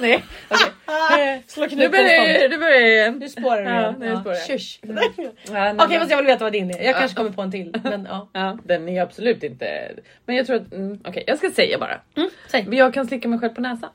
Nej, 0.00 0.24
okej. 0.48 1.42
Slå 1.46 1.62
Nu 1.62 1.68
knut 1.68 1.84
på 1.86 1.90
börjar 1.92 2.48
nu 2.48 2.58
börjar 2.58 2.80
jag 2.80 2.90
igen. 2.90 3.18
Nu 3.18 3.28
spårar 3.28 3.62
du 3.64 3.70
Ja, 3.70 3.80
igen. 3.80 3.94
nu 3.98 4.16
spårar 4.20 4.34
jag. 4.34 4.46
Tjusch. 4.46 4.80
Ja, 4.82 4.92
Okej 4.92 5.24
nej, 5.52 5.74
men- 5.74 5.98
fast 5.98 6.10
jag 6.10 6.16
vill 6.16 6.26
veta 6.26 6.44
vad 6.44 6.52
din 6.52 6.70
är. 6.70 6.82
Jag 6.84 6.96
kanske 6.96 7.16
kommer 7.16 7.30
på 7.30 7.42
en 7.42 7.50
till. 7.50 7.74
Men 7.84 8.06
ja. 8.10 8.28
Ja, 8.32 8.58
den 8.64 8.88
är 8.88 9.02
absolut 9.02 9.42
inte... 9.42 9.90
Men 10.26 10.36
jag 10.36 10.46
tror 10.46 10.56
att... 10.56 10.72
Mm, 10.72 11.00
Okej, 11.04 11.24
jag 11.26 11.38
ska 11.38 11.50
säga 11.50 11.78
bara. 11.78 12.00
Mm, 12.16 12.30
säg. 12.48 12.66
Jag 12.70 12.94
kan 12.94 13.06
slicka 13.06 13.28
mig 13.28 13.38
själv 13.38 13.54
på 13.54 13.60
näsan. 13.60 13.90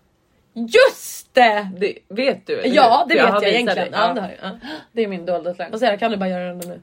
Just 0.54 1.34
det! 1.34 1.70
Det 1.78 1.94
vet 2.08 2.48
du? 2.48 2.62
Ja 2.66 3.06
det 3.10 3.16
vet 3.16 3.24
jag 3.24 3.44
egentligen. 3.48 3.76
dig. 3.76 3.90
Ja, 3.92 4.08
Ja, 4.08 4.14
det 4.14 4.22
har 4.22 4.30
jag. 4.30 4.38
Ja. 4.42 4.58
det 4.92 5.02
är 5.04 5.08
min 5.08 5.26
dolda 5.26 5.54
talang. 5.54 5.72
Vad 5.72 5.80
säger 5.80 5.94
jag? 5.94 6.00
Kan 6.00 6.12
du 6.12 6.18
bara 6.18 6.30
göra 6.30 6.48
den 6.54 6.58
nu? 6.70 6.82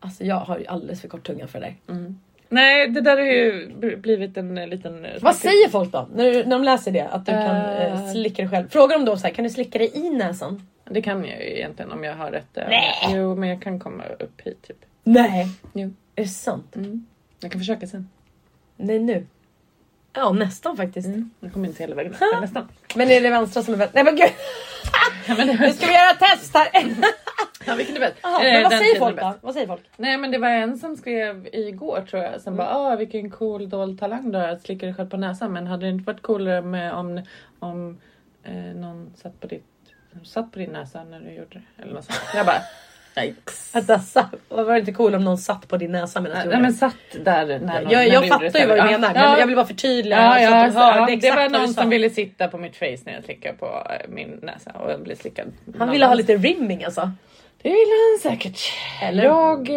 Alltså 0.00 0.24
jag 0.24 0.36
har 0.36 0.58
ju 0.58 0.66
alldeles 0.66 1.00
för 1.00 1.08
kort 1.08 1.26
tunga 1.26 1.46
för 1.46 1.60
det 1.60 1.74
där. 1.86 2.14
Nej, 2.54 2.88
det 2.88 3.00
där 3.00 3.16
har 3.16 3.24
ju 3.24 3.68
bl- 3.68 3.96
blivit 3.96 4.36
en 4.36 4.58
eh, 4.58 4.66
liten... 4.66 5.04
eh, 5.04 5.10
Vad 5.20 5.36
säger 5.36 5.68
folk 5.68 5.92
då? 5.92 6.08
När, 6.14 6.32
när 6.32 6.50
de 6.50 6.64
läser 6.64 6.90
det? 6.92 7.08
Att 7.08 7.26
du 7.26 7.32
kan 7.32 7.56
Eh. 7.56 7.92
eh, 8.04 8.12
slicka 8.12 8.42
dig 8.42 8.50
själv? 8.50 8.68
Frågar 8.70 8.98
de 8.98 9.04
då 9.04 9.16
så 9.16 9.26
här, 9.26 9.34
kan 9.34 9.44
du 9.44 9.50
slicka 9.50 9.78
dig 9.78 9.90
i 9.94 10.10
näsan? 10.10 10.68
Det 10.90 11.02
kan 11.02 11.24
jag 11.24 11.38
ju 11.44 11.56
egentligen 11.56 11.92
om 11.92 12.04
jag 12.04 12.14
har 12.14 12.30
rätt. 12.30 12.56
eh, 12.56 12.64
Nej. 12.68 12.92
Jo, 13.08 13.34
men 13.36 13.48
jag 13.48 13.62
kan 13.62 13.80
komma 13.80 14.04
upp 14.18 14.40
hit 14.40 14.62
typ. 14.66 14.76
Nej. 15.04 15.46
Jo. 15.72 15.94
Är 16.16 16.22
det 16.22 16.28
sant? 16.28 16.76
Mm. 16.76 17.06
Jag 17.40 17.50
kan 17.52 17.60
försöka 17.60 17.86
sen. 17.86 18.08
Nej 18.76 18.98
nu. 18.98 19.26
Ja 20.12 20.32
nästan 20.32 20.76
faktiskt. 20.76 21.06
Mm. 21.08 21.30
Jag 21.40 21.52
kommer 21.52 21.68
inte 21.68 21.82
hela 21.82 21.94
vägen 21.94 22.12
upp, 22.12 22.20
men 22.32 22.40
nästan. 22.40 22.68
Men 22.94 23.10
är 23.10 23.20
det 23.20 23.30
vänstra 23.30 23.62
som 23.62 23.74
är 23.74 23.78
bäst? 23.78 23.94
Nej 23.94 24.04
men 24.04 24.16
gud! 24.16 24.30
Ja, 25.28 25.34
men 25.38 25.46
det, 25.46 25.52
Nu 25.60 25.72
ska 25.72 25.86
vi 25.86 25.92
göra 25.92 26.14
test 26.14 26.54
här! 26.54 26.68
ja, 27.66 27.74
vilken 27.74 27.96
är 27.96 28.00
bäst? 28.00 28.16
Jaha, 28.22 28.44
Eh, 28.46 28.52
men 28.52 28.62
vad 28.62 28.72
säger 28.72 28.98
folk 28.98 29.20
då? 29.20 29.34
Vad 29.40 29.54
säger 29.54 29.66
folk? 29.66 29.82
Nej 29.96 30.18
men 30.18 30.30
det 30.30 30.38
var 30.38 30.48
en 30.48 30.78
som 30.78 30.96
skrev 30.96 31.48
igår 31.52 32.04
tror 32.10 32.22
jag. 32.22 32.40
Som 32.40 32.56
bara 32.56 32.68
ah 32.68 32.96
vilken 32.96 33.30
cool 33.30 33.68
dold 33.68 34.00
talang 34.00 34.32
du 34.32 34.38
har 34.38 34.48
att 34.48 34.62
slicka 34.62 34.86
dig 34.86 34.94
själv 34.94 35.10
på 35.10 35.16
näsan. 35.16 35.52
Men 35.52 35.66
hade 35.66 35.86
det 35.86 35.90
inte 35.90 36.04
varit 36.12 36.22
coolare 36.22 36.62
med 36.62 36.92
om, 36.92 37.22
om 37.58 37.98
eh, 38.44 38.54
någon 38.54 39.12
satt 39.16 39.40
på, 39.40 39.46
ditt, 39.46 39.66
satt 40.24 40.52
på 40.52 40.58
din 40.58 40.70
näsa 40.70 41.04
när 41.04 41.20
du 41.20 41.30
gjorde 41.30 41.48
det? 41.76 41.82
Eller 41.82 41.94
något 41.94 42.04
sånt. 42.04 42.18
Jag 42.34 42.46
bara 42.46 42.60
yikes. 43.24 43.72
Sa- 44.12 44.28
var 44.48 44.72
det 44.72 44.78
inte 44.78 44.92
cool 44.92 45.14
om 45.14 45.24
någon 45.24 45.38
satt 45.38 45.68
på 45.68 45.76
din 45.76 45.92
näsa 45.92 46.20
medan 46.20 46.36
du 46.36 46.38
Nej 46.38 46.46
gjorde 46.46 46.62
men 46.62 46.72
det? 46.72 46.78
satt 46.78 47.24
där 47.24 47.46
när 47.46 47.58
någon, 47.82 47.90
Jag, 47.92 48.06
när 48.08 48.14
jag 48.14 48.28
fattar 48.28 48.58
ju 48.60 48.66
vad 48.66 48.76
du 48.76 48.76
Ja, 48.76 48.84
menar 48.84 49.12
ja. 49.14 49.38
jag 49.38 49.46
vill 49.46 49.56
bara 49.56 49.66
förtydliga 49.66 50.18
Ja, 50.22 50.34
så 50.34 50.42
ja, 50.42 50.64
att 50.66 50.72
du 50.72 50.78
hörde 50.78 50.98
ja, 51.00 51.06
det 51.06 51.12
exakt 51.12 51.52
var 51.52 51.58
någon 51.58 51.74
som 51.74 51.90
ville 51.90 52.10
sitta 52.10 52.48
på 52.48 52.58
mitt 52.58 52.76
face 52.76 52.96
när 53.04 53.12
jag 53.14 53.24
slickade 53.24 53.58
på 53.58 53.66
eh, 53.66 54.08
min 54.08 54.38
näsa 54.42 54.70
och 54.70 55.00
blev 55.00 55.14
slickad. 55.16 55.46
Han 55.78 55.90
ville 55.90 56.06
ha 56.06 56.14
lite 56.14 56.36
rimming 56.36 56.84
alltså. 56.84 57.10
Det 57.64 57.70
ville 57.70 57.92
han 58.12 58.32
säkert. 58.32 58.60
Eller? 59.02 59.24
Jag 59.24 59.68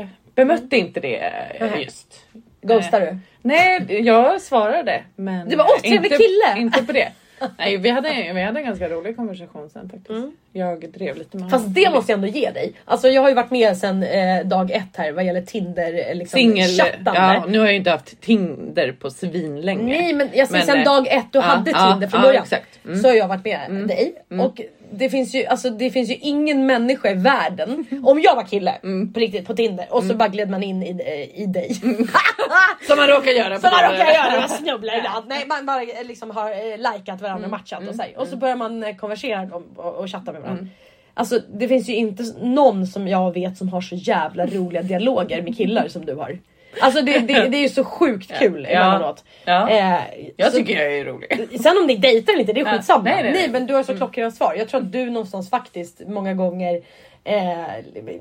eh, 0.00 0.06
bemötte 0.34 0.76
inte 0.76 1.00
det 1.00 1.16
eh, 1.60 1.80
just. 1.82 2.26
Ghostar 2.62 3.00
Eh, 3.00 3.06
du? 3.12 3.18
Nej, 3.42 3.86
jag 4.06 4.40
svarade. 4.40 5.02
Men 5.16 5.48
Du 5.48 5.56
bara, 5.56 5.66
"Åh, 5.74 5.80
trevlig 5.80 6.12
inte, 6.12 6.16
kille!" 6.24 6.60
Inte 6.60 6.82
på 6.84 6.92
det. 6.92 7.12
Nej, 7.58 7.76
vi 7.76 7.90
hade, 7.90 8.32
vi 8.34 8.42
hade 8.42 8.60
en 8.60 8.66
ganska 8.66 8.88
rolig 8.88 9.16
konversation 9.16 9.70
sen 9.70 9.88
faktiskt. 9.88 10.10
Mm. 10.10 10.32
Jag 10.52 10.90
drev 10.92 11.16
lite 11.16 11.36
med 11.36 11.50
Fast 11.50 11.64
honom. 11.64 11.74
det 11.74 11.90
måste 11.90 12.12
jag 12.12 12.16
ändå 12.16 12.28
ge 12.38 12.50
dig. 12.50 12.72
Alltså 12.84 13.08
jag 13.08 13.22
har 13.22 13.28
ju 13.28 13.34
varit 13.34 13.50
med 13.50 13.76
sedan 13.76 14.02
eh, 14.02 14.46
dag 14.46 14.70
ett 14.70 14.96
här 14.96 15.12
vad 15.12 15.24
gäller 15.24 15.42
Tinder 15.42 16.08
eh, 16.08 16.14
liksom, 16.14 16.38
Singel... 16.38 16.70
Ja, 17.04 17.44
nu 17.48 17.58
har 17.58 17.66
jag 17.66 17.72
ju 17.72 17.78
inte 17.78 17.90
haft 17.90 18.20
Tinder 18.20 18.92
på 18.92 19.10
svinlänge. 19.10 19.82
Nej 19.98 20.12
men 20.12 20.28
jag 20.34 20.48
säger 20.48 20.64
sen 20.64 20.78
eh, 20.78 20.84
dag 20.84 21.06
ett 21.06 21.26
du 21.32 21.38
ja, 21.38 21.42
hade 21.42 21.70
ja, 21.70 21.90
Tinder 21.90 22.08
från 22.08 22.20
ja, 22.20 22.26
början. 22.26 22.42
exakt. 22.42 22.84
Mm. 22.84 22.98
Så 22.98 23.08
har 23.08 23.14
jag 23.14 23.28
varit 23.28 23.44
med 23.44 23.88
dig. 23.88 24.14
Mm. 24.30 24.46
Och 24.46 24.60
det 24.92 25.10
finns, 25.10 25.34
ju, 25.34 25.46
alltså, 25.46 25.70
det 25.70 25.90
finns 25.90 26.10
ju 26.10 26.14
ingen 26.14 26.66
människa 26.66 27.10
i 27.10 27.14
världen, 27.14 27.86
om 28.04 28.20
jag 28.20 28.36
var 28.36 28.44
kille 28.44 28.74
Mm. 28.82 29.12
på 29.12 29.20
riktigt 29.20 29.46
på 29.46 29.54
Tinder 29.54 29.86
och 29.90 30.04
så 30.04 30.14
bara 30.14 30.28
gled 30.28 30.50
man 30.50 30.62
in 30.62 30.82
i, 30.82 31.32
i 31.34 31.46
dig. 31.46 31.74
Som 32.86 32.96
man 32.96 33.08
råkar 33.08 33.30
göra. 33.30 33.60
Som 33.60 33.70
man 33.70 33.92
råkar 33.92 34.12
göra, 34.12 34.40
man 34.40 34.48
snubblar 34.48 34.98
ibland. 34.98 35.28
Nej 35.28 35.44
man 35.46 35.66
bara 35.66 35.82
eh, 35.82 36.04
liksom 36.04 36.30
har 36.30 36.50
eh, 36.50 36.92
likat 36.92 37.20
varandra 37.22 37.44
och 37.44 37.50
matchat 37.50 37.88
och 37.88 37.94
så 37.94 38.02
här. 38.02 38.18
Och 38.18 38.26
så 38.26 38.36
börjar 38.36 38.56
man 38.56 38.82
eh, 38.82 38.96
konversera 38.96 39.42
och, 39.42 39.62
och, 39.76 39.94
och 39.94 40.10
chatta 40.10 40.32
med 40.32 40.39
varandra. 40.40 40.66
Alltså 41.14 41.38
det 41.54 41.68
finns 41.68 41.88
ju 41.88 41.94
inte 41.94 42.22
någon 42.42 42.86
som 42.86 43.08
jag 43.08 43.34
vet 43.34 43.56
som 43.58 43.68
har 43.68 43.80
så 43.80 43.94
jävla 43.94 44.46
roliga 44.46 44.82
dialoger 44.82 45.42
med 45.42 45.56
killar 45.56 45.88
som 45.88 46.04
du 46.06 46.14
har. 46.14 46.38
Alltså 46.80 47.02
det, 47.02 47.18
det, 47.18 47.48
det 47.48 47.56
är 47.56 47.62
ju 47.62 47.68
så 47.68 47.84
sjukt 47.84 48.38
kul 48.38 48.66
Ja. 48.70 48.80
emellanåt. 48.80 49.24
Ja. 49.44 49.68
Eh, 49.70 49.98
Jag 50.36 50.50
så- 50.52 50.56
tycker 50.58 50.80
jag 50.82 50.92
är 50.98 51.04
rolig. 51.04 51.48
Sen 51.62 51.76
om 51.80 51.86
ni 51.86 51.96
dejtar 51.96 52.32
eller 52.32 52.40
inte, 52.40 52.52
det 52.52 52.60
är 52.60 52.64
Ja, 52.66 52.72
skitsamma. 52.72 53.04
nej, 53.04 53.14
Nej, 53.14 53.22
nej, 53.24 53.42
nej. 53.42 53.50
men 53.50 53.66
du 53.66 53.74
har 53.74 53.82
så 53.82 53.96
klockrena 53.96 54.30
svar. 54.30 54.54
Jag 54.58 54.68
tror 54.68 54.80
att 54.80 54.92
du 54.92 55.10
någonstans 55.10 55.50
faktiskt 55.50 56.00
många 56.06 56.34
gånger 56.34 56.80
eh, 57.24 57.64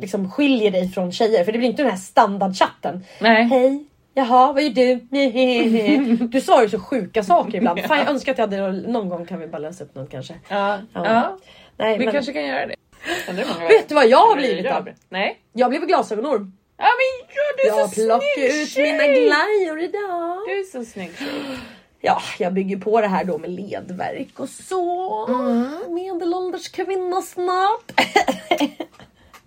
liksom 0.02 0.32
skiljer 0.32 0.72
dig 0.72 0.90
från 0.90 1.12
tjejer. 1.12 1.44
För 1.44 1.52
det 1.52 1.58
blir 1.58 1.70
inte 1.70 1.84
den 1.84 1.92
här 1.92 1.98
standardchatten. 1.98 3.04
Nej. 3.22 3.44
Hej, 3.44 3.86
jaha 4.14 4.54
vad 4.54 4.64
gör 4.64 4.70
du? 4.70 4.96
Du 6.28 6.42
svarar 6.42 6.62
ju 6.64 6.70
så 6.70 6.80
sjuka 6.80 7.24
saker 7.24 7.56
ibland. 7.58 7.80
Fan 7.88 7.98
jag 7.98 8.10
önskar 8.10 8.32
att 8.32 8.38
jag 8.38 8.46
hade 8.46 8.72
någon 8.72 9.10
gång 9.10 9.26
kan 9.26 9.40
vi 9.40 9.48
bara 9.48 9.58
läsa 9.58 9.84
upp 9.84 9.96
något 9.96 10.12
kanske. 10.12 10.34
Ja. 10.50 10.78
Ja. 10.94 11.06
ja. 11.06 11.38
Nej, 11.80 11.98
Vi 11.98 12.06
men, 12.06 12.14
kanske 12.14 12.34
kan 12.34 12.46
göra 12.46 12.66
det. 12.68 12.76
Vet 13.70 13.90
du 13.90 13.96
vad 13.96 14.08
jag 14.08 14.26
har 14.28 14.36
blivit 14.36 14.66
jag 14.66 14.86
då? 14.86 14.92
Nej. 15.10 15.40
Jag 15.54 15.70
blev 15.70 15.86
glasögonorm. 15.86 16.54
Ja 16.78 16.86
men 16.86 17.28
ja, 17.36 17.44
du 17.58 17.64
är 17.70 17.80
Jag 17.80 17.90
så 17.90 17.96
snygg 17.96 18.62
ut 18.62 18.70
tjej. 18.70 18.92
mina 18.92 19.04
glajjor 19.08 19.80
idag. 19.82 20.38
Du 20.48 20.60
är 20.60 20.64
så 20.72 20.86
snygg 20.92 21.12
tjej. 21.18 21.58
Ja, 22.02 22.22
jag 22.40 22.54
bygger 22.54 22.78
på 22.78 23.02
det 23.02 23.08
här 23.08 23.24
då 23.24 23.38
med 23.38 23.50
ledverk 23.50 24.40
och 24.40 24.50
så. 24.50 25.28
Medelålders 25.90 26.70
kvinna 26.70 27.22
snart. 27.22 27.92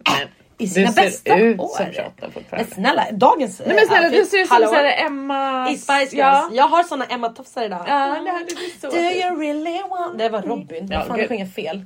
Men 0.05 0.29
I 0.59 0.69
sina 0.69 0.87
du 0.87 0.93
ser 0.93 1.03
bästa 1.03 1.39
ut 1.39 1.61
år. 1.61 1.77
som 1.77 1.93
28 1.93 2.29
Men 2.51 2.67
snälla, 2.67 3.07
dagens 3.13 3.63
Nej 3.67 3.77
men 3.77 3.87
snälla 3.87 4.07
outfit. 4.07 4.25
du 4.25 4.31
ser 4.31 4.39
ut 4.39 4.49
som 4.49 4.59
såhär 4.59 5.07
Emma... 5.07 5.71
I 5.71 5.79
Spice 5.79 5.99
Girls. 6.01 6.13
Ja. 6.13 6.49
Jag 6.53 6.69
har 6.69 6.83
såna 6.83 7.05
Emma 7.05 7.29
tofsar 7.29 7.63
idag. 7.65 7.85
Ja, 7.87 8.17
det 8.25 8.31
hade 8.31 8.45
du 8.45 8.81
så 8.81 8.91
Do 8.91 8.97
you 8.97 9.41
really 9.41 9.81
want... 9.91 10.19
Det 10.19 10.29
var 10.29 10.43
Robin. 10.43 10.89
Ja, 10.91 11.05
fan, 11.05 11.19
jag 11.19 11.29
sjunger 11.29 11.47
fel. 11.47 11.85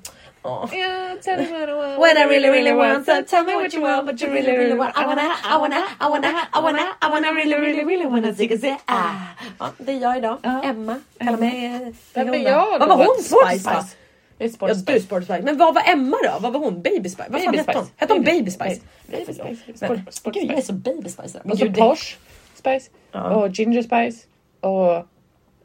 Yeah, 0.73 1.17
tell 1.21 1.39
me 1.39 1.51
what 1.51 1.69
I 1.69 1.73
want. 1.73 2.01
When 2.01 2.17
I 2.17 2.25
really 2.25 2.49
really 2.49 2.73
want 2.73 3.07
so 3.07 3.23
tell 3.23 3.45
me 3.45 3.55
what 3.55 3.75
you 3.75 3.83
want 3.83 4.07
but 4.07 4.21
you 4.21 4.29
really 4.31 4.53
really 4.53 4.75
want 4.75 4.97
I 4.97 5.05
wanna, 5.07 5.35
I 5.45 5.59
wanna, 5.59 5.83
I 6.01 6.09
wanna, 6.09 6.29
I 6.53 6.61
wanna, 6.61 6.85
I 7.03 7.11
wanna 7.11 7.33
really 7.35 7.57
really 7.57 7.85
really 7.85 8.07
wanna 8.07 8.33
zigga 8.35 8.59
zigga 8.59 8.79
ah. 8.87 9.11
Ja, 9.59 9.71
det 9.79 9.93
är 9.93 10.01
jag 10.01 10.17
idag. 10.19 10.39
Emma. 10.65 11.01
Kalla 11.19 11.37
mig 11.37 11.67
eh, 11.67 11.95
Vem 12.15 12.35
är 12.35 12.39
jag? 12.39 12.79
Vad 12.79 12.89
var 12.89 12.97
då? 12.97 13.05
hon? 13.05 13.23
Spice? 13.23 13.97
Det 14.39 14.45
är 14.45 14.49
Ja, 14.49 14.55
Sporty 14.55 14.75
du 14.75 14.81
Spice. 14.81 15.01
Sporty 15.01 15.25
Spice. 15.25 15.43
Men 15.43 15.59
vad 15.59 15.75
var 15.75 15.83
Emma 15.87 16.17
då? 16.25 16.39
Vad 16.41 16.53
var 16.53 16.61
hon? 16.61 16.83
Baby 16.83 17.09
Spice? 17.09 17.29
Vad 17.31 17.43
fan 17.43 17.53
Baby 17.53 17.59
hette 17.59 17.79
hon? 17.79 17.85
Spice. 17.87 17.95
Hette 17.97 18.13
hon 18.13 18.23
Baby- 18.25 18.51
Spice? 18.51 18.81
Baby 19.07 19.25
Spice. 19.25 19.43
Men, 19.89 20.07
Sport- 20.13 20.35
Gud 20.35 20.43
jag 20.45 20.51
är 20.51 20.55
Spice. 20.55 20.67
så 20.67 20.73
Baby 20.73 21.09
Spice. 21.09 21.41
Och 21.45 21.59
så 21.59 21.65
Gud, 21.65 21.73
det- 21.73 21.81
Posh 21.81 22.17
Spice. 22.55 22.91
Ja. 23.13 23.31
Och 23.35 23.49
Ginger 23.51 23.83
Spice. 23.83 24.27
Och... 24.61 24.93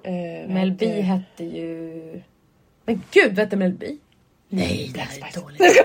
Eh, 0.04 0.42
vad 0.42 0.50
Mel 0.50 0.72
B 0.72 0.86
heter- 0.86 1.02
hette 1.02 1.44
ju... 1.44 2.22
Men 2.86 3.04
gud, 3.12 3.30
vad 3.36 3.40
hette 3.40 3.56
Mel 3.56 3.72
B? 3.74 3.86
Nej, 4.50 4.86
det 4.88 4.94
Black 4.94 5.08
här 5.10 5.18
är 5.18 5.32
Spice. 5.32 5.40
dåligt. 5.42 5.78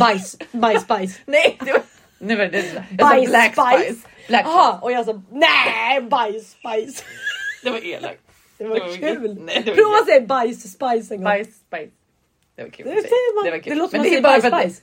Bajs, 0.00 0.36
bajs, 0.52 0.86
bajs. 0.88 1.20
Nej, 1.26 1.56
det 1.64 1.72
var... 1.72 1.82
Nu 2.18 2.36
var 2.36 2.44
det... 2.44 2.56
Jag 2.58 2.64
sa 2.74 2.80
Bajs, 2.90 3.28
Black 3.30 3.52
Spice. 3.52 3.84
Spice. 3.84 4.08
Black 4.28 4.44
Spice. 4.46 4.52
Jaha, 4.56 4.78
och 4.82 4.92
jag 4.92 5.04
sa 5.06 5.22
nej, 5.30 6.00
bajs, 6.02 6.56
bajs. 6.62 7.04
Det 7.64 7.70
var 7.70 7.86
elakt. 7.86 8.20
Det 8.58 8.64
var 8.64 8.74
Det 8.74 8.80
var 8.80 8.96
kul. 8.96 9.38
Nej, 9.40 9.62
det 9.64 9.70
var 9.70 9.76
Prova 9.76 9.96
att 9.98 10.06
säga 10.06 10.20
bajs, 10.20 10.72
spice 10.72 11.14
en 11.14 11.20
gång. 11.20 11.24
Bajs, 11.24 11.48
bajs. 11.70 11.90
Det 12.62 12.68
var 12.68 12.70
kul. 12.70 12.86
Det 12.86 13.02
säger 13.02 13.34
man. 13.34 13.44
Det 13.44 13.50
var 13.50 13.58
kul. 13.58 13.70
Det 13.72 13.78
låter 13.78 13.98
Men 13.98 14.06
som 14.06 14.16
att 14.16 14.22
bara 14.22 14.40
säga 14.40 14.50
för 14.50 14.56
att 14.56 14.62
bajs, 14.62 14.82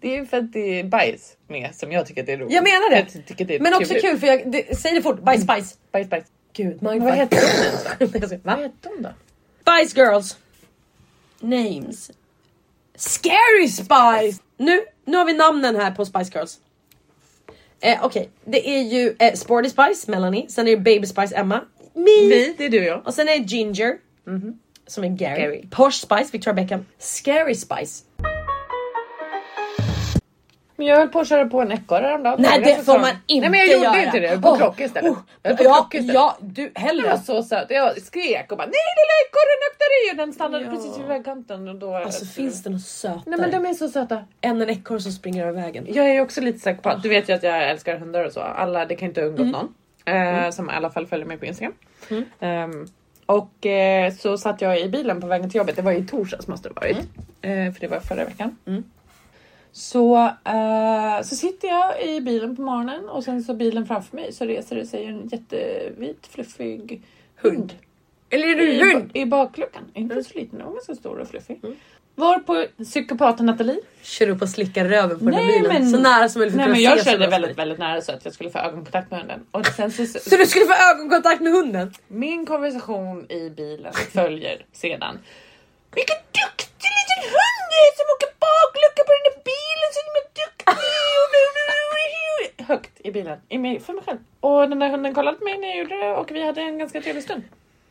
det, 0.00 0.08
är 0.08 0.16
ju 0.20 0.26
för 0.26 0.36
att 0.36 0.52
det 0.52 0.80
är 0.80 0.84
bajs 0.84 1.36
med 1.46 1.74
som 1.74 1.92
jag 1.92 2.06
tycker 2.06 2.20
att 2.20 2.26
det 2.26 2.32
är 2.32 2.38
roligt. 2.38 2.54
Jag 2.54 2.64
menar 2.64 2.90
det. 2.90 3.06
Jag 3.14 3.26
tycker 3.26 3.44
det 3.44 3.56
är 3.56 3.60
Men 3.60 3.74
också 3.74 3.92
kul. 3.94 4.02
kul 4.02 4.18
för 4.18 4.26
jag, 4.26 4.52
det, 4.52 4.78
säg 4.78 4.94
det 4.94 5.02
fort, 5.02 5.20
bajs, 5.22 5.44
bajs. 5.44 5.78
Bajs, 5.92 6.08
bajs. 6.10 6.24
Gud, 6.52 6.82
Men 6.82 7.04
vad 7.04 7.14
heter 7.14 7.36
hon 7.36 7.64
ens 7.64 8.30
då? 8.30 8.36
Vad 8.42 8.56
Va? 8.56 8.62
heter 8.62 8.90
hon 8.90 9.02
då? 9.02 9.10
Spice 9.62 10.00
Girls. 10.00 10.36
Names. 11.40 12.10
Scary 12.94 13.68
Spice! 13.68 14.42
Nu, 14.56 14.80
nu 15.04 15.16
har 15.16 15.24
vi 15.24 15.32
namnen 15.34 15.76
här 15.76 15.90
på 15.90 16.04
Spice 16.04 16.30
Girls. 16.34 16.58
Eh, 17.80 17.98
Okej, 18.04 18.30
det 18.44 18.68
är 18.70 18.82
ju 18.82 19.16
eh, 19.18 19.34
Sporty 19.34 19.70
Spice, 19.70 20.10
Melanie. 20.10 20.48
Sen 20.48 20.68
är 20.68 20.76
det 20.76 20.82
Baby 20.82 21.06
Spice, 21.06 21.36
Emma. 21.36 21.60
Me. 21.94 22.04
Vi, 22.04 22.54
det 22.58 22.64
är 22.64 22.68
du 22.68 22.78
och 22.78 22.84
jag. 22.84 23.06
Och 23.06 23.14
sen 23.14 23.28
är 23.28 23.38
det 23.38 23.44
Ginger. 23.44 23.98
Som 24.88 25.04
är 25.04 25.08
Gary. 25.08 25.40
Gary. 25.42 25.64
Posh 25.70 25.90
Spice, 25.92 26.28
Victoria 26.32 26.54
Beckham. 26.54 26.86
Scary 26.98 27.54
Spice. 27.54 28.04
Men 30.76 30.86
jag 30.86 30.96
höll 30.96 31.08
på 31.08 31.20
att 31.20 31.28
köra 31.28 31.46
på 31.46 31.60
en 31.60 31.72
ekorre 31.72 32.06
häromdagen. 32.06 32.36
Nej 32.42 32.60
det 32.64 32.84
får 32.84 32.98
man 32.98 33.10
inte 33.26 33.48
Nej 33.48 33.50
men 33.50 33.60
jag 33.60 33.68
gjorde 33.68 33.98
göra. 33.98 34.04
inte 34.06 34.20
det, 34.20 34.42
på 34.42 34.48
att 34.48 34.58
krocka 34.58 34.84
istället. 34.84 35.12
Oh, 35.12 35.18
Jag 35.42 35.58
på 35.58 35.64
ja, 35.64 35.74
krocka 35.74 35.98
istället. 35.98 36.14
ja, 36.14 36.36
du 36.40 36.62
Den 36.62 36.72
var 36.74 36.80
hellre. 36.82 37.18
så 37.18 37.42
söt. 37.42 37.66
Jag 37.70 38.02
skrek 38.02 38.52
och 38.52 38.58
bara 38.58 38.66
nej 38.66 38.74
lilla 38.98 39.14
ekorren 39.28 39.58
öppnar 39.72 39.88
i 40.08 40.12
och 40.12 40.16
den 40.26 40.32
stannade 40.32 40.64
Ja. 40.64 40.70
precis 40.70 40.98
vid 40.98 41.06
vägkanten. 41.06 41.68
Och 41.68 41.74
då, 41.74 41.94
Alltså 41.94 42.24
finns 42.24 42.62
det 42.62 42.70
något 42.70 42.80
sötare 42.82 43.22
Nej 43.26 43.38
men 43.40 43.50
de 43.50 43.66
är 43.70 43.74
så 43.74 43.88
söta. 43.88 44.24
än 44.40 44.62
en 44.62 44.70
ekorre 44.70 45.00
som 45.00 45.12
springer 45.12 45.46
över 45.46 45.62
vägen? 45.62 45.86
Jag 45.88 46.08
är 46.10 46.20
också 46.20 46.40
lite 46.40 46.58
säker 46.58 46.82
på 46.82 46.88
att 46.88 47.02
du 47.02 47.08
vet 47.08 47.28
ju 47.28 47.32
att 47.32 47.42
jag 47.42 47.70
älskar 47.70 47.98
hundar 47.98 48.24
och 48.24 48.32
så. 48.32 48.40
Alla, 48.40 48.84
det 48.86 48.94
kan 48.96 49.08
inte 49.08 49.20
ha 49.20 49.28
undgått 49.28 49.46
någon. 49.46 49.74
Eh, 50.04 50.50
Som 50.50 50.70
i 50.70 50.72
alla 50.72 50.90
fall 50.90 51.06
följer 51.06 51.26
mig 51.26 51.36
på 51.38 51.46
Instagram. 51.46 51.74
Ehm, 52.40 52.86
och 53.28 53.66
eh, 53.66 54.14
så 54.14 54.38
satt 54.38 54.60
jag 54.60 54.80
i 54.80 54.88
bilen 54.88 55.20
på 55.20 55.26
vägen 55.26 55.50
till 55.50 55.58
jobbet. 55.58 55.76
Det 55.76 55.82
var 55.82 55.92
i 55.92 56.04
torsdags 56.04 56.48
måste 56.48 56.68
det 56.68 56.74
ha 56.74 56.80
varit. 56.80 56.96
Eh, 57.42 57.72
för 57.72 57.80
det 57.80 57.88
var 57.88 58.00
förra 58.00 58.24
veckan. 58.24 58.56
Så, 59.72 60.16
eh, 60.44 61.22
så 61.24 61.36
sitter 61.36 61.68
jag 61.68 62.04
i 62.04 62.20
bilen 62.20 62.56
på 62.56 62.62
morgonen 62.62 63.08
och 63.08 63.24
sen 63.24 63.42
så 63.42 63.54
bilen 63.54 63.86
framför 63.86 64.16
mig 64.16 64.32
så 64.32 64.44
reser 64.44 64.76
det 64.76 64.86
sig 64.86 65.04
en 65.04 65.28
jättevit 65.28 66.26
fluffig 66.26 67.02
hund. 67.36 67.72
Eller 68.30 68.48
är 68.48 68.54
du 68.54 68.72
I, 68.72 68.92
hund? 68.92 69.10
I 69.14 69.26
bakluckan. 69.26 69.82
Inte 69.94 70.24
så 70.24 70.38
liten, 70.38 70.58
den 70.58 70.66
var 70.66 70.74
ganska 70.74 70.94
stor 70.94 71.18
och 71.18 71.28
fluffig. 71.28 71.60
Var 72.18 72.38
på 72.38 72.66
psykopaten 72.84 73.46
Nathalie. 73.46 73.80
Kör 74.02 74.28
upp 74.28 74.42
och 74.42 74.48
slickar 74.48 74.84
röven 74.84 75.18
på 75.18 75.24
den 75.24 75.34
Nej, 75.34 75.44
här 75.44 75.52
bilen. 75.62 75.72
men- 75.82 75.90
så 75.90 75.98
nära 75.98 76.28
som 76.28 76.38
möjligt 76.40 76.52
för 76.54 76.58
Nej 76.62 76.68
men 76.70 76.80
jag 76.82 77.04
körde 77.04 77.26
väldigt, 77.26 77.58
väldigt 77.58 77.78
nära 77.78 78.00
så 78.00 78.12
att 78.12 78.24
jag 78.24 78.34
skulle 78.34 78.50
få 78.50 78.58
ögonkontakt 78.58 79.10
med 79.10 79.20
hunden. 79.20 79.46
Och 79.50 79.66
sen 79.66 79.90
så, 79.92 80.06
Så 80.06 80.36
du 80.36 80.46
skulle 80.46 80.64
få 80.66 80.74
ögonkontakt 80.94 81.40
med 81.42 81.52
hunden? 81.52 81.94
min 82.08 82.46
konversation 82.46 83.30
i 83.32 83.50
bilen 83.50 83.92
följer 84.12 84.64
sedan. 84.72 85.18
Vilken 85.94 86.16
duktig 86.40 86.90
liten 86.98 87.20
hund 87.34 87.60
du 87.70 87.76
är 87.86 87.92
som 87.98 88.06
åker 88.14 88.30
baklucka 88.46 89.02
på 89.08 89.12
den 89.16 89.24
där 89.28 89.36
bilen 89.52 89.88
så 89.94 90.00
himla 90.06 90.22
duktig. 90.42 90.64
Högt 92.70 93.00
i 93.06 93.10
bilen, 93.12 93.38
i 93.48 93.58
mig, 93.58 93.80
för 93.80 93.92
mig 93.92 94.02
själv. 94.06 94.18
Och 94.40 94.68
den 94.68 94.78
där 94.78 94.88
hunden 94.90 95.14
kollade 95.14 95.36
på 95.38 95.44
mig 95.44 95.58
när 95.58 95.68
jag 95.68 95.78
gjorde 95.78 95.96
det 95.96 96.10
och 96.16 96.30
vi 96.30 96.46
hade 96.46 96.60
en 96.60 96.78
ganska 96.78 97.00
trevlig 97.00 97.24
stund. 97.24 97.42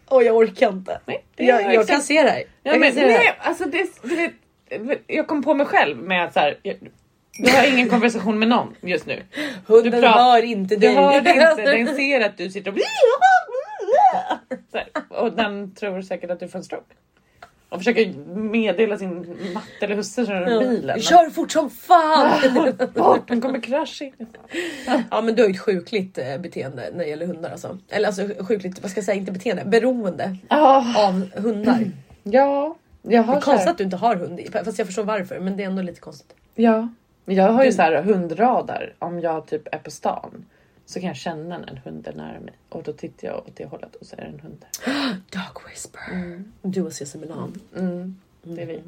Åh 0.09 0.23
jag 0.23 0.35
orkar 0.35 0.69
inte. 0.69 0.99
Nej, 1.05 1.23
det 1.35 1.43
Jag, 1.43 1.61
är 1.61 1.71
jag 1.71 1.87
kan 1.87 2.01
se 2.01 2.23
det 2.23 2.29
här. 2.29 2.43
Ja, 2.63 2.71
jag 2.71 2.79
men, 2.79 2.93
se 2.93 3.05
det 3.05 3.11
här. 3.11 3.17
nej, 3.19 3.35
alltså 3.39 3.65
det, 3.65 3.87
du 4.03 4.15
vet, 4.15 5.01
jag 5.07 5.27
kom 5.27 5.43
på 5.43 5.53
mig 5.53 5.65
själv 5.65 5.97
med 5.97 6.23
att 6.25 6.33
så 6.33 6.39
här, 6.39 6.57
jag, 6.63 6.75
jag 7.39 7.53
har 7.53 7.67
ingen 7.67 7.89
konversation 7.89 8.39
med 8.39 8.47
någon 8.47 8.75
just 8.81 9.05
nu. 9.05 9.23
Hunden 9.67 9.91
du 9.91 10.01
pratar- 10.01 10.23
hör 10.23 10.43
inte 10.43 10.75
Du 10.75 10.81
dig. 10.87 10.95
hör 10.95 11.21
det 11.21 11.29
inte, 11.59 11.71
den 11.85 11.95
ser 11.95 12.21
att 12.21 12.37
du 12.37 12.49
sitter 12.49 12.71
och... 12.71 12.77
Och 15.09 15.31
den 15.33 15.75
tror 15.75 16.01
säkert 16.01 16.29
att 16.31 16.39
du 16.39 16.47
får 16.47 16.59
en 16.59 16.63
stroke. 16.65 16.93
Och 17.69 17.77
försöker 17.77 18.13
meddela 18.35 18.97
sin 18.97 19.37
matte 19.53 19.65
eller 19.85 19.95
husse 19.95 20.13
som 20.13 20.25
kör 20.25 20.59
bilen. 20.59 20.99
Kör 21.01 21.29
fort 21.29 21.51
som 21.51 21.69
fan! 21.69 22.39
Bort, 22.95 23.27
den 23.27 23.41
kommer 23.41 23.61
krascha 23.61 24.05
in. 24.05 24.13
ja 25.11 25.21
men 25.21 25.35
du 25.35 25.41
har 25.41 25.49
ju 25.49 25.55
ett 25.55 25.61
sjukligt 25.61 26.17
eh, 26.17 26.37
beteende 26.37 26.89
när 26.91 27.03
det 27.03 27.09
gäller 27.09 27.25
hundar 27.27 27.49
alltså. 27.51 27.77
Eller 27.89 28.07
alltså 28.07 28.27
sjukligt, 28.47 28.81
vad 28.81 28.91
ska 28.91 28.97
jag 28.97 29.05
säga, 29.05 29.15
inte 29.17 29.31
beteende, 29.31 29.65
beroende 29.65 30.37
Ja, 30.49 30.85
av 31.07 31.41
hundar. 31.41 31.79
ja. 32.23 32.75
Jag 33.01 33.11
Det 33.11 33.17
har 33.27 33.35
är 33.37 33.41
så 33.41 33.45
här, 33.45 33.51
konstigt 33.51 33.69
att 33.71 33.77
du 33.77 33.83
inte 33.83 33.97
har 33.97 34.15
hund, 34.15 34.39
fast 34.65 34.77
jag 34.77 34.87
förstår 34.87 35.03
varför 35.03 35.39
men 35.39 35.57
det 35.57 35.63
är 35.63 35.67
ändå 35.67 35.81
lite 35.81 35.99
konstigt. 36.01 36.33
ja. 36.55 36.89
Jag 37.29 37.51
har 37.51 37.63
ju 37.63 37.71
så 37.71 37.81
här 37.81 38.01
hundradar. 38.03 38.93
Om 38.99 39.19
jag 39.19 39.47
typ 39.47 39.67
är 39.75 39.77
på 39.77 39.91
stan 39.91 40.45
så 40.87 40.99
kan 40.99 41.07
jag 41.07 41.17
känna 41.17 41.57
när 41.57 41.67
en 41.67 41.77
hund 41.77 42.07
är 42.07 42.13
nära 42.13 42.39
mig 42.39 42.53
och 42.69 42.83
då 42.83 42.93
tittar 42.93 43.27
jag 43.27 43.37
åt 43.37 43.55
det 43.55 43.65
hållet 43.65 43.95
och 43.95 44.05
så 44.05 44.15
är 44.15 44.21
det 44.21 44.27
en 44.27 44.39
hund 44.39 44.65
där. 44.85 44.93
Dog 45.29 45.69
whisper. 45.69 46.43
Du 46.61 46.81
och 46.81 46.93
Cissi 46.93 47.17
Milan. 47.17 47.59
Mm, 47.77 48.19
det 48.43 48.61
är 48.61 48.65
vi. 48.65 48.81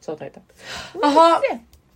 Så 0.00 0.16
tajta. 0.16 0.40
Jaha, 1.02 1.40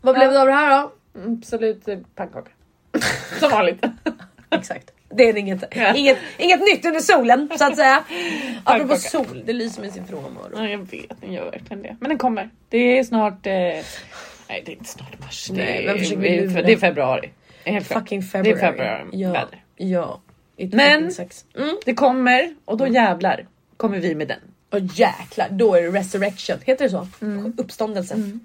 vad 0.01 0.15
blev 0.15 0.33
det 0.33 0.41
av 0.41 0.47
det 0.47 0.53
här 0.53 0.83
då? 0.83 0.93
Mm, 1.21 1.39
Absolut 1.39 1.89
eh, 1.89 1.99
pannkaka. 2.15 2.51
Som 3.41 3.51
vanligt. 3.51 3.85
Exakt. 4.51 4.91
Det 5.09 5.29
är 5.29 5.37
inget, 5.37 5.65
Ja. 5.71 5.95
inget, 5.95 6.19
inget 6.39 6.61
nytt 6.61 6.85
under 6.85 7.01
solen 7.01 7.49
så 7.59 7.65
att 7.65 7.77
säga. 7.77 8.05
Apropå 8.65 8.97
sol, 8.97 9.43
det 9.47 9.53
lyser 9.53 9.83
med 9.83 9.93
sin 9.93 10.07
frånvaro. 10.07 10.51
Ja, 10.55 10.69
jag 10.69 10.79
vet, 10.79 11.21
den 11.21 11.33
gör 11.33 11.45
verkligen 11.51 11.83
det. 11.83 11.97
Men 12.01 12.09
den 12.09 12.19
kommer. 12.19 12.51
Det 12.69 12.99
är 12.99 13.05
snart... 13.05 13.47
Eh... 13.47 13.53
Nej, 14.49 14.63
det 14.67 14.73
är 14.73 14.77
inte 14.77 14.85
snart 14.91 15.21
mars. 15.21 15.51
Nej, 15.53 15.85
det, 15.85 15.91
är, 15.91 16.57
är, 16.59 16.63
det 16.63 16.73
är 16.73 16.77
februari. 16.77 17.31
Det 17.69 17.75
helt. 17.75 17.87
Fucking 17.87 18.21
Det 18.21 18.27
February. 18.27 18.61
är 18.61 18.71
februari 18.73 19.09
Ja, 19.13 19.33
väder. 19.33 19.65
ja. 19.77 20.21
Men-. 20.57 21.11
Mm. 21.57 21.77
Det 21.85 21.95
kommer 21.95 22.55
och 22.65 22.77
då 22.77 22.87
jävlar 22.87 23.47
kommer 23.77 23.99
vi 23.99 24.15
med 24.15 24.29
den. 24.29 24.41
Och 24.71 24.79
jäklar, 24.81 25.49
då 25.51 25.75
är 25.75 25.83
det 25.83 25.89
resurrection. 25.99 26.57
Heter 26.65 26.85
det 26.85 26.91
så? 26.91 27.09
Mm. 27.21 27.55
Uppståndelse. 27.59 28.39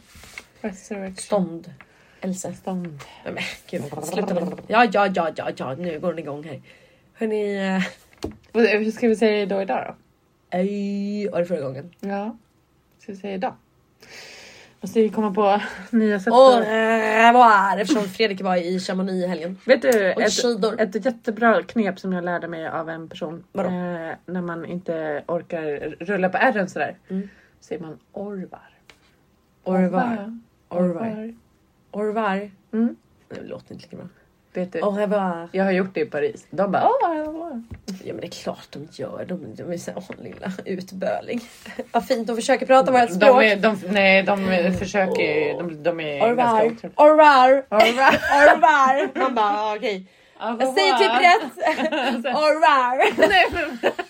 Resurrection. 0.61 1.15
Ståndelse. 1.17 2.53
Stånd. 2.53 2.99
Nej, 3.25 3.33
men 3.33 3.43
gud, 3.69 3.83
sluta. 4.03 4.47
Ja, 4.67 4.87
ja, 4.93 5.07
ja, 5.15 5.31
ja, 5.35 5.49
ja, 5.57 5.75
nu 5.75 5.99
går 5.99 6.09
den 6.09 6.19
igång 6.19 6.43
här. 6.43 6.61
Hörni, 7.13 7.57
Vad- 8.51 8.65
Hur 8.65 8.91
ska 8.91 9.07
vi 9.07 9.15
säga 9.15 9.45
då 9.45 9.61
idag 9.61 9.85
då? 9.87 9.95
ej, 10.57 11.29
var 11.29 11.39
det 11.39 11.45
förra 11.45 11.61
gången? 11.61 11.91
Ja, 11.99 12.37
ska 12.99 13.11
vi 13.11 13.17
säga 13.17 13.33
idag? 13.33 13.55
Måste 14.83 15.01
vi 15.01 15.09
komma 15.09 15.33
på 15.33 15.61
nya 15.97 16.19
sätt 16.19 16.31
vad 16.31 16.63
är 16.63 17.75
det? 17.75 17.81
Eftersom 17.81 18.03
Fredrik 18.03 18.41
var 18.41 18.55
i 18.55 18.79
Chamonix 18.79 19.23
i 19.25 19.27
helgen. 19.27 19.57
Vet 19.65 19.81
du, 19.81 20.11
ett, 20.11 20.31
skidor. 20.31 20.81
ett 20.81 21.05
jättebra 21.05 21.63
knep 21.63 21.99
som 21.99 22.13
jag 22.13 22.23
lärde 22.23 22.47
mig 22.47 22.67
av 22.67 22.89
en 22.89 23.09
person. 23.09 23.43
Vadå? 23.51 23.69
Eh, 23.69 24.15
när 24.25 24.41
man 24.41 24.65
inte 24.65 25.23
orkar 25.27 25.95
rulla 25.99 26.29
på 26.29 26.37
ärren 26.37 26.69
sådär. 26.69 26.97
Mm. 27.09 27.29
Säger 27.59 27.81
man 27.81 27.99
orvar. 28.11 28.69
Orvar. 29.63 30.39
Orvar. 30.69 31.35
Orvar. 31.91 32.51
Mm. 32.71 32.95
Det 33.27 33.41
låter 33.41 33.73
inte 33.73 33.85
lika 33.85 33.97
bra. 33.97 34.07
Vet 34.53 34.73
du, 34.73 34.81
Au 34.81 34.91
revoir. 34.91 35.49
jag 35.51 35.63
har 35.63 35.71
gjort 35.71 35.93
det 35.93 35.99
i 36.01 36.05
Paris. 36.05 36.45
De 36.49 36.71
bara 36.71 36.83
au 36.83 37.13
revoir." 37.15 37.61
Ja 38.03 38.13
men 38.13 38.17
det 38.21 38.27
är 38.27 38.31
klart 38.43 38.67
de 38.71 38.87
gör. 38.91 39.25
De, 39.27 39.55
de 39.55 39.71
är 39.73 39.77
så 39.77 39.91
åh 39.95 40.03
lilla 40.23 40.51
utböling. 40.65 41.41
Vad 41.91 42.07
fint 42.07 42.27
de 42.27 42.35
försöker 42.35 42.65
prata 42.65 42.91
vårt 42.91 43.09
språk. 43.11 43.39
de, 43.41 43.45
är, 43.47 43.55
de, 43.55 43.77
Nej, 43.89 44.23
de 44.23 44.37
försöker... 44.79 45.57
De, 45.57 45.83
de 45.83 45.99
är 45.99 46.21
Au 46.21 46.35
ganska 46.35 46.63
revoir. 46.63 46.65
otrevliga. 46.65 46.91
Au 46.95 47.05
revoir. 47.09 47.63
Au 47.69 47.79
revoir. 47.79 48.13
Au 48.33 48.55
revoir. 48.55 49.19
Man 49.19 49.35
bara 49.35 49.45
ah, 49.59 49.75
okej. 49.75 50.05
Au 50.39 50.57
Jag 50.59 50.73
säger 50.73 50.93
typ 50.93 51.11
revoir. 51.11 51.21
rätt. 51.21 52.25
Au 52.35 52.41
revoir. 52.53 53.93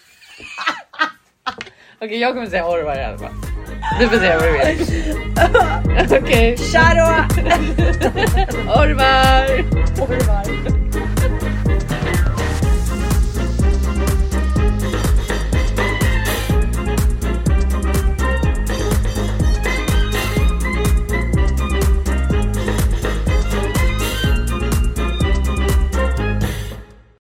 Okej, 2.02 2.18
jag 2.20 2.34
kommer 2.34 2.48
säga 2.48 2.68
orvar 2.68 2.96
i 3.00 3.04
alla 3.04 3.18
fall. 3.18 3.53
Du 4.00 4.08
får 4.10 4.18
säga 4.18 4.40
vad 4.40 4.48
du 4.48 4.52
vill. 4.52 6.22
Okej. 6.24 6.58
Tja 6.58 6.94
då. 6.96 7.26
Orvar! 8.72 9.64
Au 10.02 10.06
revoir. 10.08 10.83